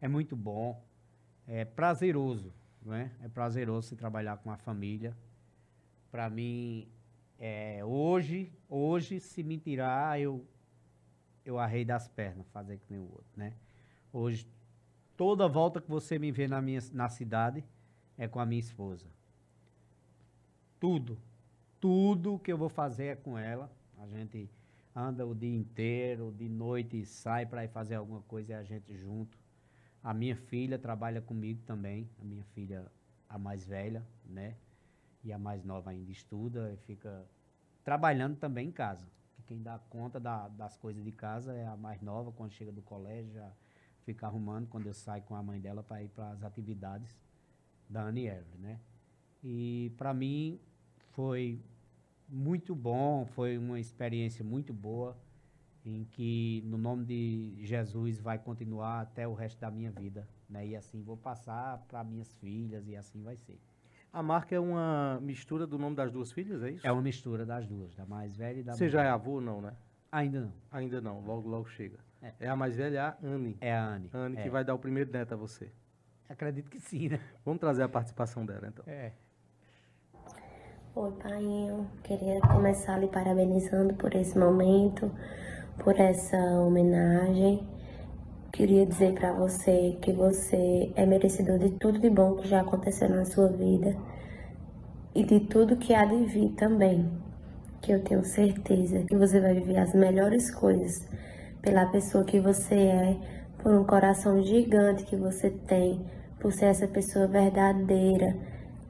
É 0.01 0.09
muito 0.09 0.35
bom, 0.35 0.83
é 1.47 1.67
prazeroso, 1.67 2.55
não 2.81 2.95
é? 2.95 3.11
É 3.21 3.29
prazeroso 3.29 3.89
se 3.89 3.95
trabalhar 3.95 4.39
com 4.39 4.51
a 4.51 4.57
família. 4.57 5.15
Para 6.11 6.31
mim, 6.31 6.89
é, 7.39 7.85
hoje, 7.85 8.51
hoje, 8.67 9.21
se 9.21 9.43
me 9.43 9.59
tirar, 9.59 10.19
eu 10.19 10.47
eu 11.45 11.59
arrei 11.59 11.85
das 11.85 12.09
pernas, 12.09 12.49
fazer 12.49 12.79
que 12.79 12.87
nem 12.89 13.01
o 13.01 13.05
outro, 13.13 13.33
né? 13.37 13.53
Hoje, 14.11 14.49
toda 15.15 15.47
volta 15.47 15.79
que 15.79 15.91
você 15.91 16.19
me 16.19 16.33
vê 16.33 16.49
na 16.49 16.63
minha 16.63 16.81
na 16.95 17.11
cidade 17.11 17.63
é 18.17 18.27
com 18.27 18.41
a 18.41 18.47
minha 18.47 18.61
esposa. 18.61 19.07
Tudo, 20.81 21.19
tudo 21.79 22.39
que 22.39 22.51
eu 22.51 22.57
vou 22.57 22.71
fazer 22.71 23.05
é 23.05 23.15
com 23.17 23.37
ela. 23.37 23.71
A 23.99 24.07
gente 24.09 24.51
anda 24.97 25.27
o 25.27 25.35
dia 25.35 25.55
inteiro, 25.55 26.33
de 26.33 26.49
noite 26.49 27.05
sai 27.05 27.45
para 27.45 27.63
ir 27.65 27.69
fazer 27.69 27.97
alguma 27.97 28.23
coisa 28.23 28.53
e 28.53 28.55
a 28.55 28.63
gente 28.63 28.97
junto. 28.97 29.39
A 30.03 30.15
minha 30.15 30.35
filha 30.35 30.79
trabalha 30.79 31.21
comigo 31.21 31.61
também, 31.67 32.09
a 32.19 32.25
minha 32.25 32.43
filha 32.55 32.91
a 33.29 33.37
mais 33.37 33.67
velha, 33.67 34.03
né? 34.25 34.57
E 35.23 35.31
a 35.35 35.39
mais 35.39 35.63
nova 35.63 35.91
ainda 35.91 36.11
estuda 36.11 36.73
e 36.73 36.77
fica 36.79 37.27
trabalhando 37.85 38.37
também 38.39 38.69
em 38.69 38.73
casa. 38.73 39.07
Que 39.37 39.43
quem 39.43 39.63
dá 39.63 39.79
conta 39.91 40.19
da- 40.19 40.49
das 40.49 40.79
coisas 40.79 41.05
de 41.05 41.13
casa 41.13 41.53
é 41.53 41.67
a 41.67 41.77
mais 41.77 42.01
nova, 42.01 42.33
quando 42.33 42.53
chega 42.53 42.73
do 42.73 42.81
colégio, 42.81 43.35
já 43.35 43.53
fica 44.07 44.27
arrumando 44.27 44.67
quando 44.67 44.87
eu 44.87 44.95
saio 44.95 45.23
com 45.25 45.35
a 45.35 45.43
mãe 45.43 45.61
dela 45.61 45.83
para 45.83 46.03
ir 46.03 46.09
para 46.09 46.31
as 46.31 46.43
atividades 46.43 47.21
da 47.87 48.05
Anne 48.05 48.27
Evelyn, 48.29 48.59
né? 48.59 48.81
E 49.45 49.93
para 49.97 50.13
mim 50.15 50.59
foi 51.11 51.61
muito 52.29 52.75
bom, 52.75 53.27
foi 53.27 53.59
uma 53.59 53.79
experiência 53.79 54.45
muito 54.45 54.73
boa, 54.73 55.17
em 55.85 56.05
que 56.05 56.63
no 56.67 56.77
nome 56.77 57.05
de 57.05 57.57
Jesus 57.65 58.21
vai 58.21 58.39
continuar 58.39 59.01
até 59.01 59.27
o 59.27 59.35
resto 59.35 59.59
da 59.61 59.71
minha 59.71 59.91
vida, 59.91 60.29
né? 60.49 60.67
E 60.67 60.77
assim 60.77 61.03
vou 61.03 61.17
passar 61.17 61.79
para 61.89 62.05
minhas 62.05 62.33
filhas 62.37 62.87
e 62.87 62.95
assim 62.95 63.23
vai 63.23 63.37
ser. 63.37 63.59
A 64.13 64.23
marca 64.23 64.55
é 64.55 64.61
uma 64.61 65.19
mistura 65.23 65.67
do 65.67 65.79
nome 65.79 65.97
das 65.97 66.11
duas 66.11 66.33
filhas, 66.33 66.63
é 66.63 66.71
isso? 66.71 66.87
É 66.87 66.93
uma 66.93 67.03
mistura 67.03 67.47
das 67.47 67.67
duas, 67.67 67.95
da 67.95 68.05
mais 68.05 68.37
velha 68.37 68.59
e 68.59 68.63
da 68.63 68.73
Você 68.73 68.85
mais 68.85 68.93
já 68.93 69.05
é 69.05 69.09
avô, 69.09 69.41
não, 69.41 69.61
né? 69.61 69.75
Ainda 70.11 70.41
não. 70.41 70.53
Ainda 70.71 71.01
não, 71.01 71.21
logo, 71.21 71.49
logo 71.49 71.69
chega. 71.69 71.99
É. 72.21 72.35
É, 72.41 72.49
a 72.49 72.57
mais 72.57 72.77
velha, 72.77 73.05
a 73.05 73.27
Anne. 73.27 73.57
É 73.61 73.73
a 73.73 73.87
Anne. 73.87 74.11
Anne 74.13 74.37
é. 74.37 74.43
que 74.43 74.51
vai 74.51 74.65
dar 74.65 74.75
o 74.75 74.79
primeiro 74.79 75.11
neto 75.11 75.33
a 75.33 75.37
você. 75.37 75.73
Acredito 76.29 76.69
que 76.69 76.79
sim, 76.79 77.09
né? 77.09 77.21
Vamos 77.45 77.61
trazer 77.61 77.83
a 77.83 77.89
participação 77.89 78.45
dela, 78.45 78.69
então. 78.69 78.85
É. 78.87 79.13
Oi, 80.93 81.13
pai. 81.23 81.87
Queria 82.03 82.41
começar 82.41 82.99
lhe 82.99 83.07
parabenizando 83.07 83.95
por 83.95 84.13
esse 84.13 84.37
momento, 84.37 85.09
por 85.79 85.97
essa 86.01 86.37
homenagem. 86.37 87.65
queria 88.53 88.85
dizer 88.85 89.15
pra 89.15 89.33
você 89.33 89.97
que 90.03 90.13
você 90.13 90.93
é 90.97 91.07
merecedor 91.07 91.61
de 91.61 91.71
tudo 91.79 92.01
de 92.01 92.11
bom 92.11 92.35
que 92.35 92.49
já 92.49 92.63
aconteceu 92.63 93.09
na 93.09 93.25
sua 93.25 93.47
vida 93.47 93.97
e 95.15 95.23
de 95.23 95.39
tudo 95.39 95.77
que 95.77 95.95
há 95.95 96.05
de 96.05 96.25
vir 96.25 96.51
também. 96.55 97.09
Que 97.81 97.93
eu 97.93 98.03
tenho 98.03 98.25
certeza 98.25 99.05
que 99.05 99.17
você 99.17 99.41
vai 99.41 99.55
viver 99.55 99.79
as 99.79 99.95
melhores 99.95 100.51
coisas 100.53 101.09
pela 101.63 101.87
pessoa 101.87 102.25
que 102.25 102.41
você 102.41 102.75
é, 102.75 103.17
por 103.63 103.73
um 103.73 103.85
coração 103.85 104.43
gigante 104.43 105.05
que 105.05 105.15
você 105.15 105.51
tem, 105.51 106.05
por 106.41 106.53
ser 106.53 106.67
essa 106.67 106.89
pessoa 106.89 107.29
verdadeira, 107.29 108.37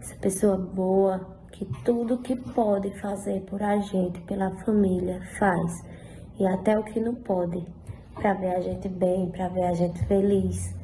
essa 0.01 0.17
pessoa 0.17 0.57
boa, 0.57 1.40
que 1.61 1.67
tudo 1.85 2.17
que 2.17 2.35
pode 2.35 2.91
fazer 3.01 3.43
por 3.43 3.63
a 3.63 3.77
gente, 3.81 4.19
pela 4.23 4.51
família, 4.65 5.21
faz. 5.39 5.85
E 6.39 6.47
até 6.47 6.79
o 6.79 6.83
que 6.83 6.99
não 6.99 7.15
pode, 7.15 7.63
para 8.15 8.33
ver 8.33 8.55
a 8.55 8.61
gente 8.61 8.89
bem, 8.89 9.29
para 9.29 9.49
ver 9.49 9.65
a 9.65 9.75
gente 9.75 10.03
feliz. 10.07 10.75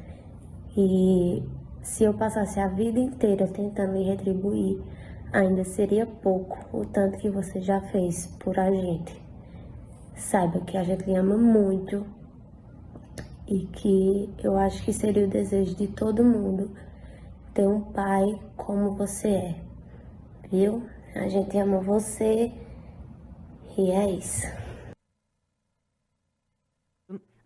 E 0.77 1.43
se 1.81 2.05
eu 2.05 2.13
passasse 2.13 2.61
a 2.61 2.69
vida 2.69 2.99
inteira 2.99 3.49
tentando 3.49 3.95
me 3.95 4.05
retribuir, 4.05 4.79
ainda 5.33 5.65
seria 5.65 6.05
pouco 6.05 6.59
o 6.77 6.85
tanto 6.85 7.17
que 7.17 7.31
você 7.31 7.59
já 7.63 7.81
fez 7.81 8.27
por 8.39 8.59
a 8.59 8.71
gente. 8.71 9.19
Saiba 10.15 10.61
que 10.61 10.77
a 10.77 10.85
gente 10.85 11.11
ama 11.15 11.39
muito 11.39 12.05
e 13.49 13.61
que 13.61 14.29
eu 14.45 14.59
acho 14.59 14.85
que 14.85 14.93
seria 14.93 15.25
o 15.25 15.31
desejo 15.31 15.75
de 15.75 15.87
todo 15.87 16.23
mundo 16.23 16.71
ter 17.55 17.67
um 17.67 17.81
pai 17.81 18.39
como 18.59 18.95
você 18.95 19.29
é. 19.29 19.66
Viu? 20.51 20.89
A 21.15 21.29
gente 21.29 21.57
ama 21.59 21.81
você 21.81 22.53
e 23.77 23.91
é 23.91 24.11
isso. 24.11 24.47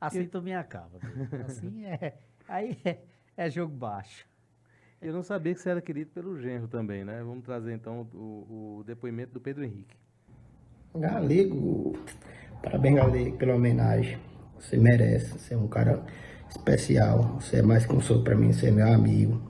Assim 0.01 0.26
tu 0.26 0.42
me 0.42 0.55
acaba. 0.55 0.98
Assim 1.46 1.84
é. 1.86 2.14
Aí 2.48 2.76
é, 2.84 2.98
é 3.36 3.51
jogo 3.51 3.74
baixo. 3.74 4.26
Eu 5.01 5.14
não 5.14 5.22
sabia 5.22 5.55
que 5.55 5.61
você 5.61 5.70
era 5.70 5.80
querido 5.80 6.11
pelo 6.11 6.38
genro 6.38 6.68
também, 6.68 7.05
né? 7.05 7.22
Vamos 7.22 7.44
trazer 7.44 7.72
então 7.72 8.07
o, 8.12 8.80
o 8.80 8.84
depoimento 8.84 9.32
do 9.32 9.40
Pedro 9.40 9.64
Henrique. 9.64 9.96
Galego, 10.94 11.94
parabéns 12.62 12.96
Galego 12.96 13.36
pela 13.38 13.55
homenagem. 13.55 14.18
Você 14.59 14.76
merece, 14.76 15.38
você 15.38 15.55
é 15.55 15.57
um 15.57 15.68
cara 15.68 16.05
especial. 16.51 17.40
Você 17.40 17.57
é 17.57 17.62
mais 17.62 17.86
que 17.86 17.94
um 17.94 18.01
sou 18.01 18.22
pra 18.22 18.34
mim, 18.34 18.53
você 18.53 18.68
é 18.68 18.70
meu 18.70 18.92
amigo. 18.92 19.40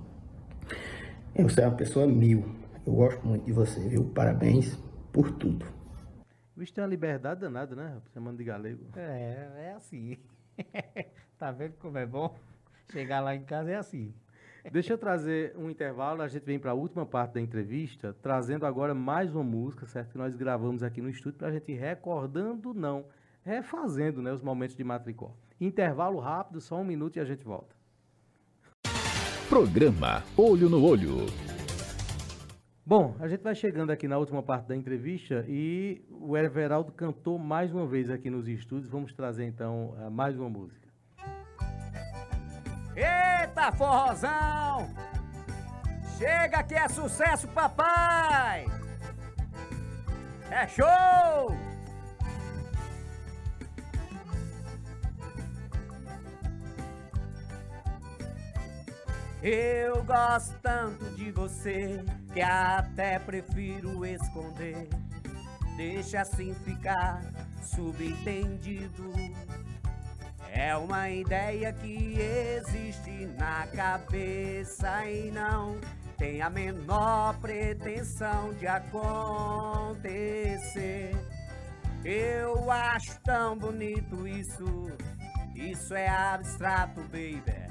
Você 1.37 1.63
é 1.63 1.67
uma 1.67 1.77
pessoa 1.77 2.07
mil. 2.07 2.60
Eu 2.87 2.95
gosto 2.95 3.27
muito 3.27 3.45
de 3.45 3.53
você, 3.53 3.81
viu? 3.89 4.05
Parabéns 4.15 4.77
por 5.13 5.31
tudo. 5.31 5.67
O 6.57 6.61
bicho 6.61 6.73
tem 6.73 6.83
uma 6.83 6.89
liberdade 6.91 7.41
danada, 7.41 7.77
né? 7.77 8.01
Chamando 8.13 8.39
de 8.39 8.45
galego. 8.45 8.87
É, 8.97 9.67
é 9.67 9.73
assim. 9.77 10.17
tá 11.39 11.51
vendo 11.53 11.75
como 11.75 11.99
é 11.99 12.07
bom? 12.07 12.35
Chegar 12.91 13.21
lá 13.21 13.35
em 13.35 13.45
casa 13.45 13.71
é 13.71 13.77
assim. 13.77 14.15
Deixa 14.71 14.93
eu 14.93 14.99
trazer 14.99 15.55
um 15.57 15.71
intervalo, 15.71 16.21
a 16.21 16.29
gente 16.29 16.45
vem 16.45 16.59
para 16.59 16.73
a 16.73 16.75
última 16.75 17.07
parte 17.07 17.35
da 17.35 17.41
entrevista, 17.41 18.15
trazendo 18.21 18.67
agora 18.67 18.95
mais 18.95 19.35
uma 19.35 19.43
música, 19.43 19.87
certo? 19.87 20.13
Que 20.13 20.19
nós 20.19 20.37
gravamos 20.37 20.83
aqui 20.83 21.01
no 21.01 21.09
estúdio 21.09 21.39
para 21.39 21.49
a 21.49 21.53
gente 21.53 21.73
ir 21.73 21.77
recordando, 21.77 22.75
não, 22.75 23.07
refazendo 23.43 24.21
né, 24.21 24.33
os 24.33 24.43
momentos 24.43 24.77
de 24.77 24.85
Matricó. 24.85 25.35
Intervalo 25.59 26.19
rápido, 26.19 26.61
só 26.61 26.77
um 26.77 26.85
minuto 26.85 27.17
e 27.17 27.21
a 27.21 27.25
gente 27.25 27.45
volta. 27.45 27.75
Programa 29.49 30.23
Olho 30.37 30.69
no 30.69 30.85
Olho. 30.85 31.27
Bom, 32.91 33.15
a 33.21 33.29
gente 33.29 33.45
vai 33.45 33.55
chegando 33.55 33.93
aqui 33.93 34.09
na 34.09 34.19
última 34.19 34.43
parte 34.43 34.67
da 34.67 34.75
entrevista 34.75 35.45
e 35.47 36.05
o 36.11 36.37
Everaldo 36.37 36.91
cantou 36.91 37.39
mais 37.39 37.73
uma 37.73 37.87
vez 37.87 38.11
aqui 38.11 38.29
nos 38.29 38.49
estúdios. 38.49 38.91
Vamos 38.91 39.13
trazer 39.13 39.45
então 39.45 39.95
eh, 40.01 40.11
mais 40.11 40.37
uma 40.37 40.49
música. 40.49 40.89
Eita, 42.97 43.71
forrozão! 43.77 44.91
Chega 46.19 46.65
que 46.65 46.75
é 46.75 46.89
sucesso, 46.89 47.47
papai! 47.47 48.67
É 50.51 50.67
show! 50.67 51.55
Eu 59.41 60.03
gosto 60.03 60.59
tanto 60.61 61.05
de 61.15 61.31
você 61.31 62.05
que 62.33 62.41
até 62.41 63.19
prefiro 63.19 64.05
esconder. 64.07 64.89
Deixa 65.77 66.21
assim 66.21 66.55
ficar 66.55 67.23
subentendido. 67.63 69.13
É 70.53 70.77
uma 70.77 71.09
ideia 71.09 71.73
que 71.73 72.19
existe 72.19 73.27
na 73.39 73.67
cabeça 73.69 75.07
e 75.07 75.31
não 75.31 75.79
tem 76.19 76.43
a 76.43 76.51
menor 76.51 77.39
pretensão 77.39 78.53
de 78.55 78.67
acontecer. 78.67 80.01
Eu 82.05 82.71
acho 82.71 83.19
tão 83.21 83.57
bonito 83.57 84.27
isso, 84.27 84.91
isso 85.55 85.95
é 85.95 86.09
abstrato, 86.09 87.01
baby. 87.03 87.71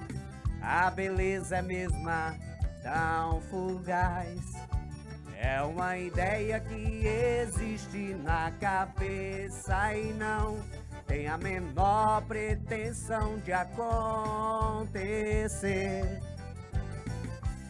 A 0.62 0.89
beleza 0.89 1.57
é 1.57 1.62
mesma 1.62 2.36
tão 2.82 3.41
fugaz. 3.41 4.39
É 5.38 5.61
uma 5.61 5.97
ideia 5.97 6.59
que 6.59 7.05
existe 7.05 8.13
na 8.15 8.51
cabeça 8.59 9.95
e 9.95 10.13
não 10.13 10.59
tem 11.07 11.27
a 11.27 11.38
menor 11.38 12.21
pretensão 12.23 13.39
de 13.39 13.51
acontecer. 13.53 14.99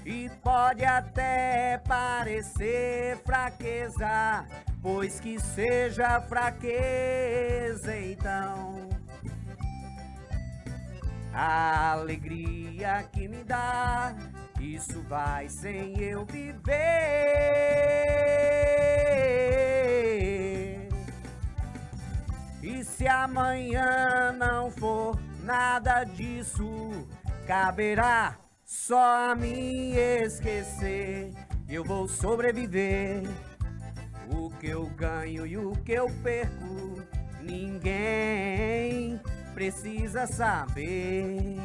E 0.06 0.30
pode 0.44 0.84
até 0.84 1.80
parecer 1.88 3.18
fraqueza, 3.24 4.46
pois 4.82 5.20
que 5.20 5.40
seja 5.40 6.20
fraqueza 6.22 7.96
então. 7.98 8.90
A 11.32 11.92
alegria 11.92 13.08
que 13.12 13.28
me 13.28 13.44
dá, 13.44 14.16
isso 14.60 15.02
vai 15.08 15.48
sem 15.48 16.00
eu 16.00 16.26
viver. 16.26 16.70
E 22.62 22.84
se 22.84 23.08
amanhã 23.08 24.34
não 24.34 24.70
for 24.70 25.18
nada 25.44 26.04
disso, 26.04 27.08
caberá 27.48 28.38
só 28.66 29.32
a 29.32 29.36
mim 29.36 29.94
esquecer. 29.96 31.32
Eu 31.68 31.84
vou 31.84 32.08
sobreviver. 32.08 33.24
O 34.32 34.50
que 34.52 34.68
eu 34.68 34.86
ganho 34.88 35.48
e 35.48 35.58
o 35.58 35.72
que 35.72 35.94
eu 35.94 36.08
perco, 36.22 37.02
ninguém 37.42 39.20
precisa 39.56 40.28
saber. 40.28 41.58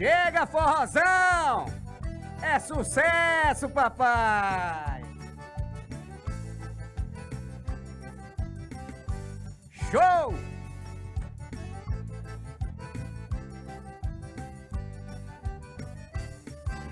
Chega, 0.00 0.46
forrozão! 0.46 1.66
É 2.40 2.58
sucesso, 2.58 3.68
papai! 3.68 5.02
Show! 9.90 10.34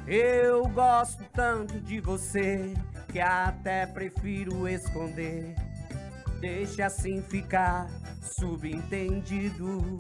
Eu 0.07 0.69
gosto 0.69 1.25
tanto 1.33 1.81
de 1.81 2.01
você 2.01 2.75
que 3.11 3.21
até 3.21 3.87
prefiro 3.87 4.69
esconder. 4.69 5.55
Deixa 6.43 6.85
assim 6.85 7.23
ficar 7.23 7.87
subentendido. 8.21 9.99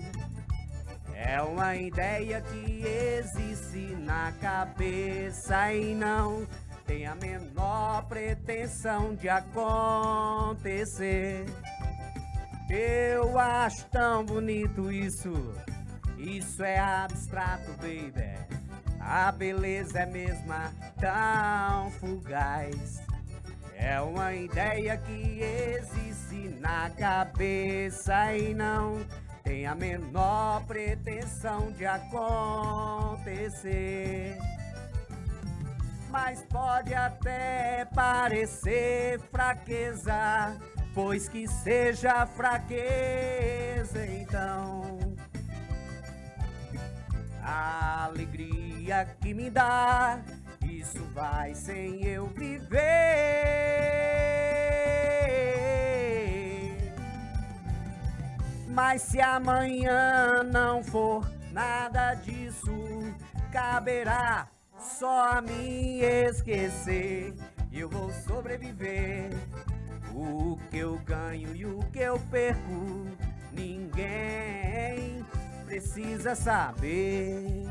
É 1.20 1.42
uma 1.42 1.74
ideia 1.74 2.40
que 2.40 2.84
existe 2.86 3.96
na 3.96 4.30
cabeça 4.40 5.72
e 5.74 5.92
não 5.92 6.46
tem 6.86 7.08
a 7.08 7.16
menor 7.16 8.04
pretensão 8.04 9.16
de 9.16 9.28
acontecer. 9.28 10.64
Eu 12.70 13.36
acho 13.36 13.84
tão 13.86 14.24
bonito 14.24 14.92
isso, 14.92 15.32
isso 16.16 16.62
é 16.62 16.78
abstrato, 16.78 17.72
baby. 17.72 18.38
A 19.00 19.32
beleza 19.32 19.98
é 19.98 20.06
mesma 20.06 20.72
tão 21.00 21.90
fugaz. 21.98 23.02
É 23.74 24.00
uma 24.00 24.32
ideia 24.34 24.96
que 24.98 25.40
existe 25.40 26.60
na 26.60 26.90
cabeça 26.90 28.36
e 28.36 28.54
não 28.54 29.04
tem 29.48 29.66
a 29.66 29.74
menor 29.74 30.62
pretensão 30.66 31.72
de 31.72 31.86
acontecer. 31.86 33.16
Mas 36.10 36.42
pode 36.42 36.92
até 36.92 37.86
parecer 37.94 39.18
fraqueza, 39.32 40.58
pois 40.94 41.30
que 41.30 41.48
seja 41.48 42.26
fraqueza 42.26 44.04
então. 44.06 44.98
A 47.42 48.04
alegria 48.04 49.16
que 49.18 49.32
me 49.32 49.48
dá, 49.48 50.20
isso 50.62 51.02
vai 51.14 51.54
sem 51.54 52.04
eu 52.04 52.26
viver. 52.26 52.78
Mas 58.80 59.02
se 59.02 59.20
amanhã 59.20 60.44
não 60.44 60.84
for 60.84 61.28
nada 61.50 62.14
disso, 62.14 62.72
caberá 63.50 64.46
só 64.78 65.38
a 65.38 65.40
mim 65.40 65.98
esquecer. 65.98 67.34
Eu 67.72 67.88
vou 67.88 68.12
sobreviver. 68.12 69.30
O 70.14 70.56
que 70.70 70.78
eu 70.78 70.96
ganho 70.98 71.56
e 71.56 71.66
o 71.66 71.80
que 71.92 71.98
eu 71.98 72.20
perco, 72.30 73.08
ninguém 73.50 75.26
precisa 75.66 76.36
saber. 76.36 77.66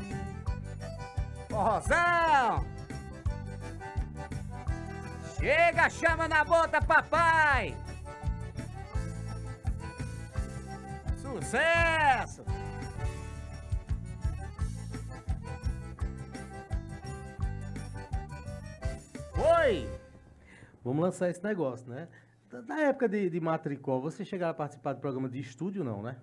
Forrozão! 1.48 2.66
Chega, 5.40 5.88
chama 5.88 6.28
na 6.28 6.44
bota, 6.44 6.82
papai! 6.82 7.74
Sucesso! 11.34 12.42
Oi! 19.36 19.88
Vamos 20.84 21.02
lançar 21.02 21.28
esse 21.30 21.42
negócio, 21.42 21.88
né? 21.88 22.08
Da- 22.50 22.62
Na 22.62 22.80
época 22.80 23.08
de, 23.08 23.28
de 23.30 23.40
Matricol, 23.40 24.00
você 24.00 24.24
chegava 24.24 24.50
a 24.52 24.54
participar 24.54 24.94
do 24.94 25.00
programa 25.00 25.28
de 25.28 25.38
estúdio, 25.38 25.84
não, 25.84 26.02
né? 26.02 26.16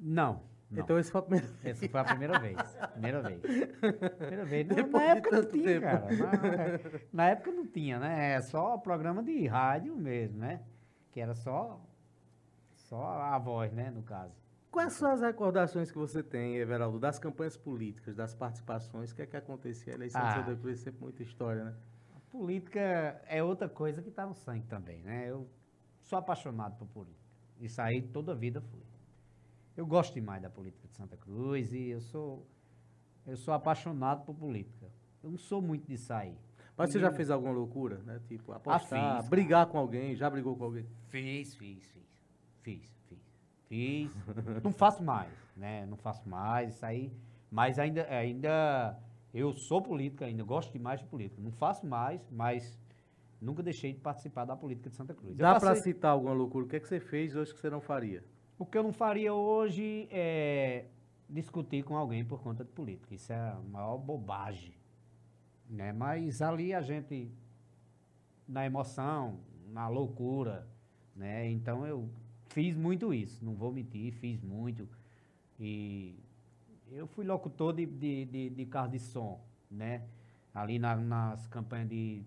Não. 0.00 0.42
não. 0.70 0.82
Então 0.82 0.98
esse 0.98 1.10
foi 1.10 1.20
a 1.20 1.22
primeira 1.22 1.46
Essa 1.64 1.88
foi 1.88 2.00
a 2.00 2.04
primeira 2.04 2.38
vez. 2.38 2.56
Primeira 2.92 3.22
vez. 3.22 3.40
Primeira 3.40 4.44
vez. 4.44 4.66
Na- 4.68 4.74
Depois 4.74 5.02
na 5.04 5.10
época 5.10 5.36
não 5.36 5.44
tinha, 5.50 5.64
tempo. 5.66 5.80
cara. 5.80 6.06
Na, 6.16 7.00
na 7.12 7.28
época 7.30 7.50
não 7.52 7.66
tinha, 7.66 7.98
né? 7.98 8.32
É 8.34 8.40
só 8.42 8.76
programa 8.78 9.22
de 9.22 9.46
rádio 9.46 9.96
mesmo, 9.96 10.38
né? 10.38 10.60
Que 11.12 11.20
era 11.20 11.34
só, 11.34 11.80
só 12.92 13.02
a 13.22 13.38
voz, 13.38 13.72
né? 13.72 13.90
No 13.90 14.02
caso. 14.02 14.34
Quais 14.70 14.92
são 14.92 15.10
as 15.10 15.22
recordações 15.22 15.90
que 15.90 15.96
você 15.96 16.22
tem, 16.22 16.56
Everaldo, 16.56 16.98
das 16.98 17.18
campanhas 17.18 17.56
políticas, 17.56 18.14
das 18.14 18.34
participações? 18.34 19.10
O 19.10 19.14
que 19.14 19.22
é 19.22 19.26
que 19.26 19.36
acontecia? 19.36 19.94
A 19.94 19.96
eleição 19.96 20.20
Ah. 20.20 20.28
de 20.28 20.34
Santa 20.40 20.56
Cruz 20.60 20.78
é 20.80 20.84
sempre 20.84 21.00
muita 21.00 21.22
história, 21.22 21.64
né? 21.64 21.74
Política 22.30 22.80
é 23.26 23.42
outra 23.42 23.68
coisa 23.68 24.02
que 24.02 24.10
tá 24.10 24.26
no 24.26 24.34
sangue 24.34 24.66
também, 24.66 25.02
né? 25.02 25.30
Eu 25.30 25.48
sou 26.02 26.18
apaixonado 26.18 26.76
por 26.76 26.86
política. 26.88 27.22
Isso 27.60 27.80
aí 27.80 28.02
toda 28.02 28.32
a 28.32 28.34
vida 28.34 28.60
fui. 28.60 28.82
Eu 29.74 29.86
gosto 29.86 30.12
demais 30.12 30.42
da 30.42 30.50
política 30.50 30.86
de 30.86 30.94
Santa 30.94 31.16
Cruz 31.16 31.72
e 31.72 31.88
eu 31.88 32.00
sou 32.00 32.46
eu 33.26 33.36
sou 33.36 33.54
apaixonado 33.54 34.24
por 34.24 34.34
política. 34.34 34.90
Eu 35.22 35.30
não 35.30 35.38
sou 35.38 35.62
muito 35.62 35.86
de 35.86 35.96
sair. 35.96 36.36
Mas 36.76 36.90
você 36.90 36.98
já 36.98 37.10
fez 37.12 37.30
alguma 37.30 37.52
loucura, 37.52 37.98
né? 37.98 38.20
Tipo, 38.26 38.52
apostar, 38.52 39.20
fiz, 39.20 39.28
brigar 39.30 39.66
com 39.66 39.78
alguém, 39.78 40.14
já 40.16 40.28
brigou 40.28 40.56
com 40.56 40.64
alguém? 40.64 40.86
Fiz, 41.08 41.54
fiz, 41.54 41.86
fiz. 41.90 42.11
Fiz, 42.62 42.90
fiz. 43.08 43.18
Fiz. 43.68 44.12
Não 44.62 44.72
faço 44.72 45.02
mais, 45.02 45.32
né? 45.56 45.86
Não 45.86 45.96
faço 45.96 46.28
mais, 46.28 46.74
isso 46.74 46.86
aí. 46.86 47.12
Mas 47.50 47.78
ainda, 47.78 48.06
ainda 48.08 48.98
eu 49.34 49.52
sou 49.52 49.82
política, 49.82 50.24
ainda 50.24 50.42
gosto 50.42 50.72
demais 50.72 51.00
de 51.00 51.06
política. 51.06 51.40
Não 51.42 51.52
faço 51.52 51.86
mais, 51.86 52.20
mas 52.30 52.78
nunca 53.40 53.62
deixei 53.62 53.92
de 53.92 54.00
participar 54.00 54.44
da 54.44 54.56
política 54.56 54.88
de 54.90 54.96
Santa 54.96 55.14
Cruz. 55.14 55.36
Dá 55.36 55.58
passei- 55.58 55.82
citar 55.92 56.12
alguma 56.12 56.32
loucura? 56.32 56.64
O 56.64 56.68
que 56.68 56.76
é 56.76 56.80
que 56.80 56.88
você 56.88 57.00
fez 57.00 57.34
hoje 57.36 57.52
que 57.52 57.60
você 57.60 57.68
não 57.70 57.80
faria? 57.80 58.24
O 58.58 58.64
que 58.64 58.78
eu 58.78 58.82
não 58.82 58.92
faria 58.92 59.34
hoje 59.34 60.08
é 60.10 60.86
discutir 61.28 61.82
com 61.82 61.96
alguém 61.96 62.24
por 62.24 62.40
conta 62.42 62.64
de 62.64 62.70
política. 62.70 63.14
Isso 63.14 63.32
é 63.32 63.36
a 63.36 63.58
maior 63.70 63.98
bobagem. 63.98 64.74
Né? 65.68 65.92
Mas 65.92 66.40
ali 66.42 66.72
a 66.74 66.82
gente, 66.82 67.30
na 68.46 68.64
emoção, 68.66 69.40
na 69.68 69.88
loucura, 69.88 70.68
né? 71.16 71.50
Então 71.50 71.86
eu 71.86 72.08
fiz 72.52 72.76
muito 72.76 73.12
isso, 73.12 73.44
não 73.44 73.54
vou 73.54 73.72
mentir, 73.72 74.12
fiz 74.12 74.42
muito. 74.42 74.88
E 75.58 76.14
eu 76.90 77.06
fui 77.06 77.24
locutor 77.24 77.72
de, 77.74 77.86
de, 77.86 78.24
de, 78.26 78.50
de 78.50 78.66
carro 78.66 78.88
de 78.90 78.98
som, 78.98 79.40
né? 79.70 80.02
Ali 80.54 80.78
na- 80.78 80.96
nas 80.96 81.46
campanhas 81.46 81.88
de 81.88 82.22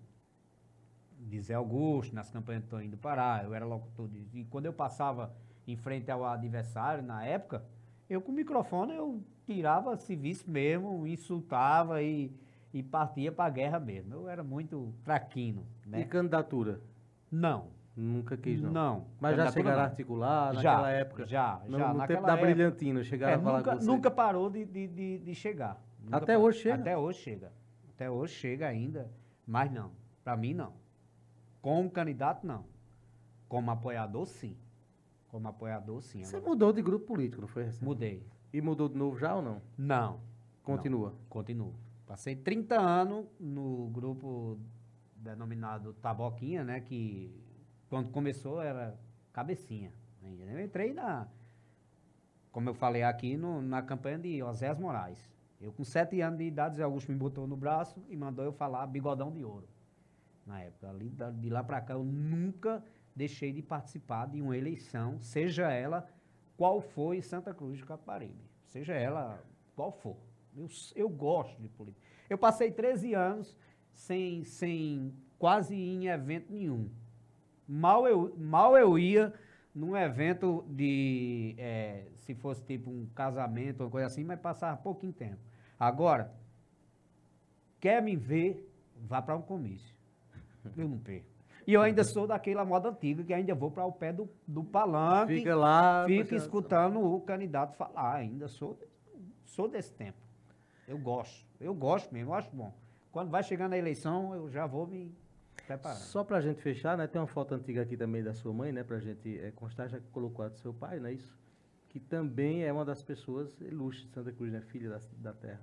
de 1.18 1.40
Zé 1.40 1.54
Augusto, 1.54 2.14
nas 2.14 2.30
campanhas 2.30 2.62
de 2.62 2.68
Toninho 2.68 2.90
do 2.90 2.96
Pará, 2.98 3.40
eu 3.42 3.54
era 3.54 3.64
locutor 3.64 4.06
de, 4.06 4.22
e 4.38 4.44
quando 4.44 4.66
eu 4.66 4.72
passava 4.72 5.34
em 5.66 5.74
frente 5.74 6.10
ao 6.10 6.24
adversário, 6.24 7.02
na 7.02 7.24
época, 7.24 7.64
eu 8.08 8.20
com 8.20 8.30
o 8.30 8.34
microfone, 8.34 8.94
eu 8.94 9.22
tirava 9.46 9.96
serviço 9.96 10.48
mesmo, 10.48 11.06
insultava 11.06 12.02
e, 12.02 12.30
e 12.72 12.82
partia 12.82 13.32
pra 13.32 13.48
guerra 13.48 13.80
mesmo. 13.80 14.14
Eu 14.14 14.28
era 14.28 14.44
muito 14.44 14.92
traquino, 15.02 15.66
né? 15.86 16.02
E 16.02 16.04
candidatura? 16.04 16.80
Não. 17.32 17.68
Nunca 17.96 18.36
quis, 18.36 18.60
não? 18.60 18.70
Não. 18.72 19.06
Mas 19.18 19.36
já 19.36 19.50
chegaram 19.50 19.80
a 19.80 19.84
articular 19.84 20.54
Já, 20.56 20.72
naquela 20.72 20.90
época? 20.90 21.26
Já, 21.26 21.62
No, 21.66 21.78
já. 21.78 21.88
no 21.88 21.94
naquela 21.94 22.06
tempo 22.06 22.26
da 22.26 22.32
época. 22.34 22.46
Brilhantina, 22.54 23.02
chegaram 23.02 23.32
É, 23.32 23.36
a 23.36 23.40
falar 23.40 23.58
nunca, 23.58 23.70
com 23.72 23.78
você? 23.80 23.86
nunca 23.86 24.10
parou 24.10 24.50
de, 24.50 24.64
de, 24.66 24.86
de, 24.88 25.18
de 25.18 25.34
chegar. 25.34 25.82
Nunca 26.00 26.16
Até 26.18 26.34
parou. 26.34 26.44
hoje 26.48 26.58
chega? 26.58 26.74
Até 26.74 26.96
hoje 26.98 27.18
chega. 27.20 27.52
Até 27.94 28.10
hoje 28.10 28.34
chega 28.34 28.66
ainda, 28.68 29.10
mas 29.46 29.70
não. 29.72 29.92
Pra 30.22 30.36
mim, 30.36 30.52
não. 30.52 30.74
Como 31.62 31.90
candidato, 31.90 32.46
não. 32.46 32.64
Como 33.48 33.70
apoiador, 33.70 34.26
sim. 34.26 34.56
Como 35.28 35.48
apoiador, 35.48 36.02
sim. 36.02 36.22
Você 36.22 36.36
Agora, 36.36 36.50
mudou 36.50 36.72
de 36.74 36.82
grupo 36.82 37.06
político, 37.06 37.40
não 37.40 37.48
foi? 37.48 37.64
recente? 37.64 37.84
Mudei. 37.84 38.26
E 38.52 38.60
mudou 38.60 38.88
de 38.90 38.96
novo 38.96 39.16
já 39.18 39.34
ou 39.34 39.40
não? 39.42 39.62
Não. 39.78 40.20
Continua. 40.62 41.10
Não, 41.10 41.16
continuo. 41.30 41.74
Passei 42.06 42.36
30 42.36 42.78
anos 42.78 43.24
no 43.40 43.88
grupo 43.88 44.58
denominado 45.16 45.92
Taboquinha, 45.94 46.62
né? 46.62 46.80
Que 46.80 47.34
quando 47.88 48.10
começou 48.10 48.60
era 48.60 48.98
cabecinha. 49.32 49.92
ainda. 50.22 50.44
Eu 50.44 50.60
entrei 50.60 50.92
na, 50.92 51.28
como 52.50 52.68
eu 52.68 52.74
falei 52.74 53.02
aqui, 53.02 53.36
no- 53.36 53.62
na 53.62 53.80
campanha 53.82 54.18
de 54.18 54.42
Osés 54.42 54.78
Moraes. 54.78 55.18
Eu 55.60 55.72
com 55.72 55.84
sete 55.84 56.20
anos 56.20 56.38
de 56.38 56.44
idade, 56.44 56.76
Zé 56.76 56.82
Augusto 56.82 57.10
me 57.12 57.18
botou 57.18 57.46
no 57.46 57.56
braço 57.56 58.02
e 58.08 58.16
mandou 58.16 58.44
eu 58.44 58.52
falar 58.52 58.86
bigodão 58.86 59.30
de 59.32 59.44
ouro. 59.44 59.68
Na 60.44 60.60
época, 60.60 60.88
ali, 60.90 61.10
de 61.40 61.48
lá 61.50 61.62
pra 61.64 61.80
cá, 61.80 61.94
eu 61.94 62.04
nunca 62.04 62.82
deixei 63.14 63.52
de 63.52 63.62
participar 63.62 64.26
de 64.26 64.40
uma 64.42 64.56
eleição, 64.56 65.18
seja 65.20 65.70
ela 65.70 66.06
qual 66.56 66.80
for 66.80 67.14
em 67.14 67.22
Santa 67.22 67.54
Cruz 67.54 67.80
do 67.80 67.86
Caparibe. 67.86 68.44
Seja 68.66 68.94
ela 68.94 69.42
qual 69.74 69.90
for. 69.92 70.16
Eu, 70.56 70.68
eu 70.94 71.08
gosto 71.08 71.60
de 71.60 71.68
política. 71.68 72.04
Eu 72.28 72.36
passei 72.38 72.70
13 72.70 73.14
anos 73.14 73.56
sem, 73.92 74.44
sem 74.44 75.14
quase 75.38 75.74
ir 75.74 75.94
em 75.96 76.06
evento 76.08 76.52
nenhum. 76.52 76.90
Mal 77.68 78.06
eu, 78.06 78.34
mal 78.36 78.76
eu 78.76 78.98
ia 78.98 79.32
num 79.74 79.96
evento 79.96 80.64
de, 80.68 81.54
eh, 81.58 82.06
se 82.14 82.34
fosse 82.34 82.62
tipo 82.64 82.90
um 82.90 83.06
casamento, 83.14 83.82
uma 83.82 83.90
coisa 83.90 84.06
assim, 84.06 84.24
mas 84.24 84.40
passava 84.40 84.76
pouquinho 84.76 85.12
tempo. 85.12 85.38
Agora, 85.78 86.32
quer 87.78 88.00
me 88.00 88.16
ver, 88.16 88.72
vá 88.96 89.20
para 89.20 89.36
um 89.36 89.42
comício. 89.42 89.94
Eu 90.76 90.88
não 90.88 90.98
perco. 90.98 91.26
E 91.66 91.72
eu 91.74 91.82
ainda 91.82 92.04
sou 92.04 92.26
daquela 92.26 92.64
moda 92.64 92.88
antiga, 92.88 93.24
que 93.24 93.34
ainda 93.34 93.54
vou 93.54 93.70
para 93.70 93.84
o 93.84 93.92
pé 93.92 94.12
do, 94.12 94.30
do 94.46 94.62
palanque. 94.62 95.38
Fica 95.38 95.54
lá, 95.54 96.04
Fica 96.06 96.36
escutando 96.36 97.00
o 97.00 97.20
candidato 97.20 97.76
falar. 97.76 98.14
Ainda 98.16 98.46
sou, 98.46 98.78
sou 99.44 99.68
desse 99.68 99.92
tempo. 99.92 100.18
Eu 100.86 100.96
gosto. 100.96 101.44
Eu 101.60 101.74
gosto 101.74 102.12
mesmo, 102.14 102.30
eu 102.30 102.34
acho 102.34 102.54
bom. 102.54 102.72
Quando 103.10 103.30
vai 103.30 103.42
chegando 103.42 103.72
a 103.72 103.78
eleição, 103.78 104.32
eu 104.34 104.48
já 104.48 104.64
vou 104.64 104.86
me 104.86 105.12
preparando. 105.66 105.98
Só 105.98 106.24
pra 106.24 106.40
gente 106.40 106.62
fechar, 106.62 106.96
né? 106.96 107.06
Tem 107.06 107.20
uma 107.20 107.26
foto 107.26 107.54
antiga 107.54 107.82
aqui 107.82 107.96
também 107.96 108.22
da 108.22 108.32
sua 108.32 108.52
mãe, 108.52 108.72
né? 108.72 108.82
Pra 108.84 108.98
gente 108.98 109.38
eh, 109.38 109.50
constar, 109.52 109.88
já 109.88 109.98
que 110.00 110.08
colocou 110.08 110.44
a 110.44 110.48
do 110.48 110.56
seu 110.58 110.72
pai, 110.72 110.98
não 111.00 111.08
é 111.08 111.12
isso? 111.12 111.36
Que 111.88 111.98
também 112.00 112.64
é 112.64 112.72
uma 112.72 112.84
das 112.84 113.02
pessoas 113.02 113.60
ilustres 113.60 114.06
de 114.08 114.14
Santa 114.14 114.32
Cruz, 114.32 114.52
né? 114.52 114.60
Filha 114.60 114.90
da, 114.90 115.00
da 115.18 115.32
terra. 115.32 115.62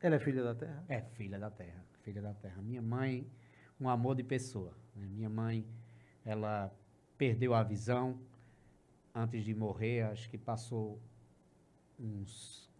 Ela 0.00 0.16
é 0.16 0.18
filha 0.18 0.42
da 0.42 0.54
terra? 0.54 0.84
É, 0.88 1.00
filha 1.02 1.38
da 1.38 1.50
terra, 1.50 1.84
filha 2.02 2.22
da 2.22 2.32
terra. 2.32 2.62
Minha 2.62 2.80
mãe, 2.80 3.26
um 3.78 3.88
amor 3.88 4.14
de 4.16 4.22
pessoa. 4.22 4.72
né? 4.96 5.06
Minha 5.06 5.28
mãe, 5.28 5.66
ela 6.24 6.72
perdeu 7.18 7.52
a 7.54 7.62
visão 7.62 8.18
antes 9.14 9.44
de 9.44 9.54
morrer, 9.54 10.02
acho 10.02 10.30
que 10.30 10.38
passou 10.38 10.98
uns 11.98 12.70